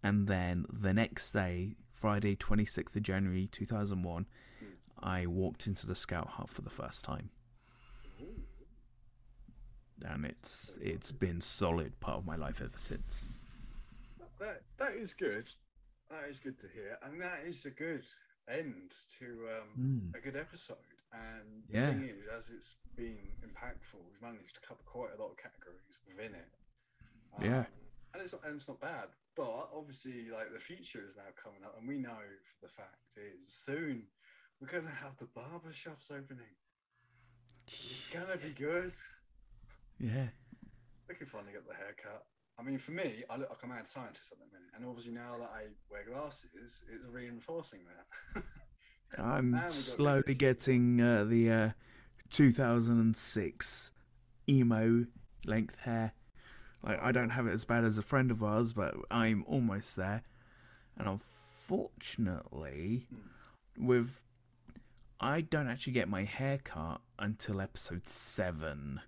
And 0.03 0.27
then 0.27 0.65
the 0.71 0.93
next 0.93 1.31
day, 1.31 1.75
Friday 1.91 2.35
26th 2.35 2.95
of 2.95 3.01
January 3.03 3.47
2001, 3.51 4.25
Mm. 4.61 4.67
I 4.99 5.25
walked 5.25 5.65
into 5.67 5.87
the 5.87 5.95
scout 5.95 6.27
hut 6.31 6.49
for 6.49 6.61
the 6.61 6.69
first 6.69 7.03
time. 7.03 7.29
And 10.05 10.25
it's 10.25 10.77
it's 10.81 11.11
been 11.11 11.41
solid 11.41 11.99
part 11.99 12.17
of 12.19 12.25
my 12.25 12.35
life 12.35 12.61
ever 12.61 12.77
since. 12.77 13.27
That 14.39 14.61
that 14.77 14.93
is 14.93 15.13
good. 15.13 15.49
That 16.09 16.25
is 16.29 16.39
good 16.39 16.59
to 16.61 16.67
hear, 16.73 16.97
and 17.03 17.21
that 17.21 17.41
is 17.45 17.65
a 17.65 17.69
good 17.71 18.03
end 18.47 18.91
to 19.19 19.47
um, 19.59 19.69
Mm. 19.77 20.15
a 20.17 20.19
good 20.21 20.35
episode. 20.35 20.77
And 21.11 21.63
the 21.69 21.73
Yeah. 21.77 21.89
thing 21.89 22.03
is, 22.03 22.27
as 22.27 22.49
it's 22.49 22.75
been 22.95 23.17
impactful, 23.41 24.01
we've 24.09 24.21
managed 24.21 24.55
to 24.55 24.61
cover 24.61 24.81
quite 24.83 25.11
a 25.13 25.21
lot 25.21 25.31
of 25.31 25.37
categories 25.37 25.97
within 26.07 26.33
it. 26.35 26.49
Um, 27.37 27.45
Yeah. 27.45 27.65
and 28.13 28.21
it's 28.23 28.33
not 28.33 28.43
and 28.45 28.55
it's 28.55 28.67
not 28.67 28.79
bad. 28.79 29.09
But 29.35 29.69
obviously, 29.73 30.29
like 30.29 30.51
the 30.51 30.59
future 30.59 31.05
is 31.05 31.15
now 31.15 31.29
coming 31.35 31.63
up, 31.63 31.77
and 31.77 31.87
we 31.87 31.99
know 31.99 32.17
for 32.43 32.65
the 32.65 32.71
fact 32.73 33.17
is 33.17 33.53
soon 33.53 34.07
we're 34.59 34.67
gonna 34.67 34.89
have 34.89 35.17
the 35.17 35.25
barber 35.27 35.71
shops 35.73 36.09
opening. 36.11 36.55
It's 37.67 38.07
gonna 38.07 38.37
be 38.37 38.53
good. 38.53 38.93
Yeah. 39.99 40.29
We 41.07 41.15
can 41.15 41.27
finally 41.27 41.53
get 41.53 41.67
the 41.67 41.73
haircut. 41.75 42.25
I 42.59 42.63
mean, 42.63 42.77
for 42.77 42.91
me, 42.91 43.23
I 43.29 43.37
look 43.37 43.49
like 43.49 43.63
a 43.63 43.67
mad 43.67 43.87
scientist 43.87 44.33
at 44.33 44.37
the 44.39 44.45
minute, 44.45 44.69
and 44.75 44.85
obviously 44.85 45.13
now 45.13 45.37
that 45.39 45.49
I 45.49 45.67
wear 45.89 46.03
glasses, 46.11 46.49
it's 46.61 46.83
reinforcing 47.09 47.79
that. 48.35 48.43
I'm 49.23 49.37
And 49.37 49.53
we 49.53 49.59
got 49.61 49.71
slowly 49.71 50.35
getting 50.35 50.99
uh, 51.01 51.23
the 51.23 51.51
uh, 51.51 51.69
2006 52.31 53.91
emo 54.47 55.05
length 55.45 55.77
hair. 55.79 56.13
Like 56.83 57.01
I 57.01 57.11
don't 57.11 57.31
have 57.31 57.47
it 57.47 57.53
as 57.53 57.65
bad 57.65 57.83
as 57.85 57.97
a 57.97 58.01
friend 58.01 58.31
of 58.31 58.43
ours, 58.43 58.73
but 58.73 58.95
I'm 59.09 59.43
almost 59.47 59.95
there. 59.95 60.23
And 60.97 61.07
unfortunately, 61.07 63.07
Hmm. 63.09 63.85
with 63.85 64.21
I 65.21 65.41
don't 65.41 65.67
actually 65.67 65.93
get 65.93 66.07
my 66.07 66.23
hair 66.23 66.59
cut 66.63 67.01
until 67.17 67.59
episode 67.61 68.07
seven. 68.07 69.01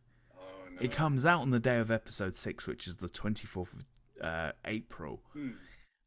It 0.81 0.91
comes 0.91 1.27
out 1.27 1.41
on 1.41 1.51
the 1.51 1.59
day 1.59 1.77
of 1.77 1.91
episode 1.91 2.35
six, 2.35 2.65
which 2.65 2.87
is 2.87 2.97
the 2.97 3.07
24th 3.07 3.73
of 3.73 3.85
uh, 4.19 4.51
April. 4.65 5.21
Hmm. 5.33 5.51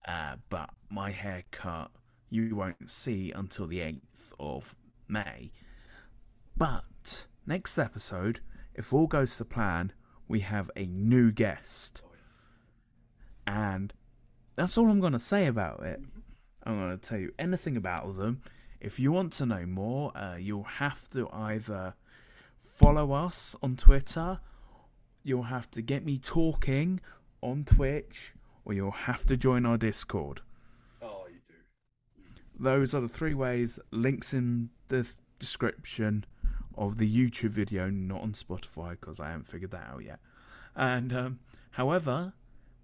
Uh, 0.07 0.37
but 0.51 0.71
my 0.91 1.13
haircut 1.13 1.93
you 2.29 2.57
won't 2.57 2.91
see 2.91 3.31
until 3.31 3.69
the 3.69 3.79
8th 3.79 4.33
of 4.41 4.75
May. 5.07 5.53
But 6.57 7.27
next 7.47 7.79
episode, 7.79 8.41
if 8.75 8.93
all 8.93 9.07
goes 9.07 9.37
to 9.37 9.45
plan, 9.45 9.93
we 10.27 10.41
have 10.41 10.71
a 10.75 10.87
new 10.87 11.31
guest. 11.31 12.03
Oh, 12.05 12.09
yes. 12.13 12.21
And 13.47 13.93
that's 14.57 14.77
all 14.77 14.91
I'm 14.91 15.01
going 15.01 15.13
to 15.13 15.21
say 15.21 15.47
about 15.47 15.85
it. 15.85 16.01
I'm 16.65 16.81
going 16.81 16.99
to 16.99 17.09
tell 17.09 17.19
you 17.19 17.33
anything 17.39 17.77
about 17.77 18.17
them. 18.17 18.43
If 18.81 18.99
you 18.99 19.13
want 19.13 19.33
to 19.35 19.47
know 19.47 19.67
more, 19.67 20.17
uh, 20.17 20.37
you'll 20.37 20.65
have 20.65 21.09
to 21.11 21.29
either 21.33 21.95
follow 22.59 23.13
us 23.13 23.55
on 23.63 23.77
Twitter, 23.77 24.41
you'll 25.25 25.45
have 25.45 25.71
to 25.73 25.83
get 25.83 26.05
me 26.05 26.19
talking 26.19 27.01
on 27.41 27.65
Twitch, 27.65 28.35
or 28.65 28.73
you'll 28.75 28.91
have 28.93 29.25
to 29.25 29.37
join 29.37 29.67
our 29.67 29.77
Discord. 29.77 30.43
Oh, 31.03 31.25
you 31.29 31.41
do. 31.47 32.25
Those 32.59 32.95
are 32.95 33.01
the 33.01 33.09
three 33.09 33.35
ways. 33.35 33.81
Links 33.91 34.33
in 34.33 34.71
the 34.89 35.03
th- 35.03 35.17
description 35.39 36.25
of 36.77 36.99
the 36.99 37.11
YouTube 37.11 37.51
video, 37.51 37.91
not 37.91 38.21
on 38.21 38.33
Spotify 38.33 38.93
because 38.93 39.19
I 39.19 39.31
haven't 39.31 39.49
figured 39.49 39.71
that 39.73 39.89
out 39.93 40.05
yet. 40.05 40.21
And 40.77 41.13
um, 41.13 41.39
however, 41.73 42.35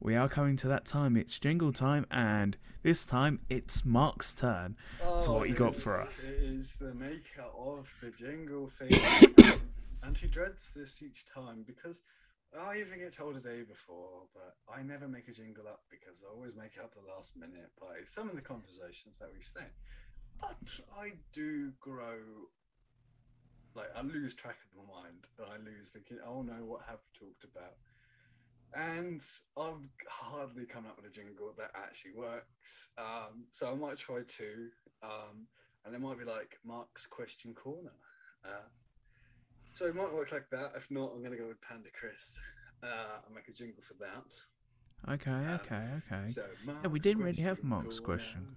we 0.00 0.16
are 0.16 0.28
coming 0.28 0.56
to 0.58 0.68
that 0.68 0.86
time. 0.86 1.16
It's 1.16 1.38
jingle 1.38 1.72
time, 1.72 2.06
and 2.10 2.56
this 2.82 3.04
time 3.04 3.40
it's 3.48 3.84
Mark's 3.84 4.34
turn. 4.34 4.76
So 5.18 5.34
what 5.34 5.48
you 5.48 5.54
got 5.54 5.76
for 5.76 6.00
us? 6.00 6.30
It 6.30 6.42
is 6.42 6.74
the 6.74 6.94
maker 6.94 7.44
of 7.58 7.92
the 8.00 8.10
jingle 8.10 8.70
theme, 8.78 9.60
and 10.02 10.16
he 10.16 10.26
dreads 10.26 10.70
this 10.74 11.02
each 11.02 11.24
time 11.26 11.64
because 11.66 12.00
I 12.58 12.78
even 12.78 12.98
get 12.98 13.12
told 13.12 13.36
a 13.36 13.40
day 13.40 13.62
before, 13.62 14.26
but 14.34 14.56
I 14.72 14.82
never 14.82 15.06
make 15.06 15.28
a 15.28 15.32
jingle 15.32 15.68
up 15.68 15.82
because 15.90 16.24
I 16.24 16.34
always 16.34 16.56
make 16.56 16.72
it 16.76 16.82
up 16.82 16.94
the 16.94 17.12
last 17.12 17.36
minute 17.36 17.70
by 17.80 18.04
some 18.06 18.28
of 18.28 18.34
the 18.34 18.42
conversations 18.42 19.18
that 19.18 19.28
we 19.32 19.40
stay. 19.40 19.70
But 20.40 20.80
I 20.98 21.12
do 21.32 21.72
grow. 21.80 22.18
Like 23.74 23.90
I 23.94 24.02
lose 24.02 24.34
track 24.34 24.56
of 24.64 24.78
my 24.84 25.02
mind, 25.02 25.26
and 25.38 25.46
I 25.46 25.56
lose 25.58 25.90
thinking, 25.90 26.18
"Oh 26.26 26.42
no, 26.42 26.64
what 26.64 26.82
have 26.88 26.98
we 26.98 27.26
talked 27.26 27.44
about?" 27.44 27.76
And 28.74 29.20
I've 29.56 29.88
hardly 30.08 30.64
come 30.64 30.86
up 30.86 30.96
with 30.96 31.06
a 31.06 31.14
jingle 31.14 31.54
that 31.58 31.70
actually 31.74 32.12
works. 32.16 32.88
Um, 32.98 33.46
so 33.52 33.70
I 33.70 33.74
might 33.74 33.98
try 33.98 34.22
two. 34.26 34.70
Um, 35.02 35.46
and 35.84 35.94
it 35.94 36.00
might 36.00 36.18
be 36.18 36.24
like 36.24 36.58
Mark's 36.64 37.06
question 37.06 37.54
corner. 37.54 37.92
Uh, 38.44 38.68
so 39.80 39.86
it 39.86 39.94
might 39.96 40.12
work 40.12 40.30
like 40.30 40.44
that. 40.50 40.72
If 40.76 40.90
not, 40.90 41.12
I'm 41.14 41.20
going 41.20 41.32
to 41.32 41.38
go 41.38 41.48
with 41.48 41.58
Panda 41.62 41.88
Chris. 41.98 42.38
Uh, 42.82 42.86
I'll 43.26 43.34
make 43.34 43.48
a 43.48 43.52
jingle 43.52 43.82
for 43.82 43.94
that. 43.94 45.10
Okay, 45.10 45.30
Um, 45.30 45.58
okay, 45.64 45.88
okay. 46.12 46.28
So 46.28 46.44
Yeah, 46.66 46.88
we 46.88 47.00
didn't 47.00 47.22
really 47.22 47.40
have 47.40 47.64
Mark's 47.64 47.98
corner. 47.98 48.18
question. 48.18 48.56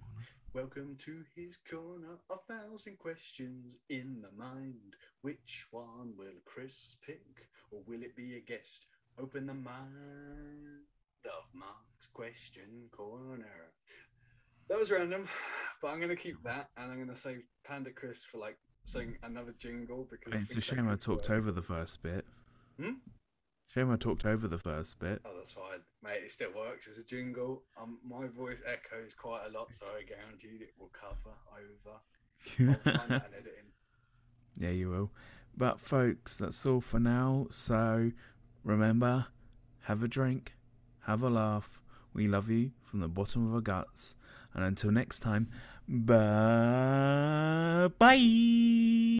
Welcome 0.52 0.96
to 1.06 1.24
his 1.34 1.56
corner 1.56 2.18
of 2.28 2.40
thousand 2.46 2.98
questions 2.98 3.74
in 3.88 4.20
the 4.20 4.30
mind. 4.36 4.96
Which 5.22 5.66
one 5.70 6.12
will 6.18 6.36
Chris 6.44 6.98
pick, 7.00 7.48
or 7.70 7.80
will 7.86 8.02
it 8.02 8.14
be 8.14 8.36
a 8.36 8.40
guest? 8.40 8.86
Open 9.18 9.46
the 9.46 9.54
mind 9.54 10.84
of 11.24 11.44
Mark's 11.54 12.06
question 12.12 12.90
corner. 12.92 13.72
That 14.68 14.78
was 14.78 14.90
random, 14.90 15.26
but 15.80 15.88
I'm 15.88 16.00
gonna 16.00 16.16
keep 16.16 16.42
that, 16.42 16.68
and 16.76 16.92
I'm 16.92 16.98
gonna 16.98 17.16
save 17.16 17.44
Panda 17.66 17.92
Chris 17.92 18.26
for 18.26 18.36
like 18.36 18.58
saying 18.84 19.16
another 19.22 19.52
jingle 19.56 20.06
because 20.10 20.32
It's 20.42 20.56
a 20.56 20.60
shame 20.60 20.88
I 20.88 20.96
talked 20.96 21.28
work. 21.28 21.38
over 21.38 21.50
the 21.52 21.62
first 21.62 22.02
bit. 22.02 22.24
Hmm? 22.80 22.92
Shame 23.72 23.90
I 23.90 23.96
talked 23.96 24.24
over 24.24 24.46
the 24.46 24.58
first 24.58 24.98
bit. 25.00 25.20
Oh, 25.24 25.30
that's 25.36 25.52
fine, 25.52 25.80
mate. 26.02 26.22
It 26.24 26.30
still 26.30 26.50
works 26.54 26.86
as 26.86 26.98
a 26.98 27.02
jingle. 27.04 27.62
Um, 27.80 27.98
my 28.06 28.26
voice 28.28 28.62
echoes 28.66 29.14
quite 29.14 29.42
a 29.48 29.50
lot, 29.58 29.74
so 29.74 29.86
I 29.86 30.02
guarantee 30.04 30.62
it 30.62 30.74
will 30.78 30.90
cover 30.92 31.34
over. 31.56 32.78
I'll 32.86 32.98
find 32.98 33.10
that. 33.10 33.30
Yeah, 34.58 34.70
you 34.70 34.90
will. 34.90 35.10
But, 35.56 35.80
folks, 35.80 36.36
that's 36.36 36.64
all 36.66 36.80
for 36.80 37.00
now. 37.00 37.46
So, 37.50 38.12
remember 38.62 39.26
have 39.82 40.02
a 40.02 40.08
drink, 40.08 40.54
have 41.06 41.22
a 41.22 41.28
laugh. 41.28 41.80
We 42.14 42.26
love 42.28 42.48
you 42.48 42.70
from 42.84 43.00
the 43.00 43.08
bottom 43.08 43.46
of 43.48 43.54
our 43.54 43.60
guts. 43.60 44.14
And 44.54 44.64
until 44.64 44.90
next 44.92 45.20
time. 45.20 45.48
Bye. 47.88 49.18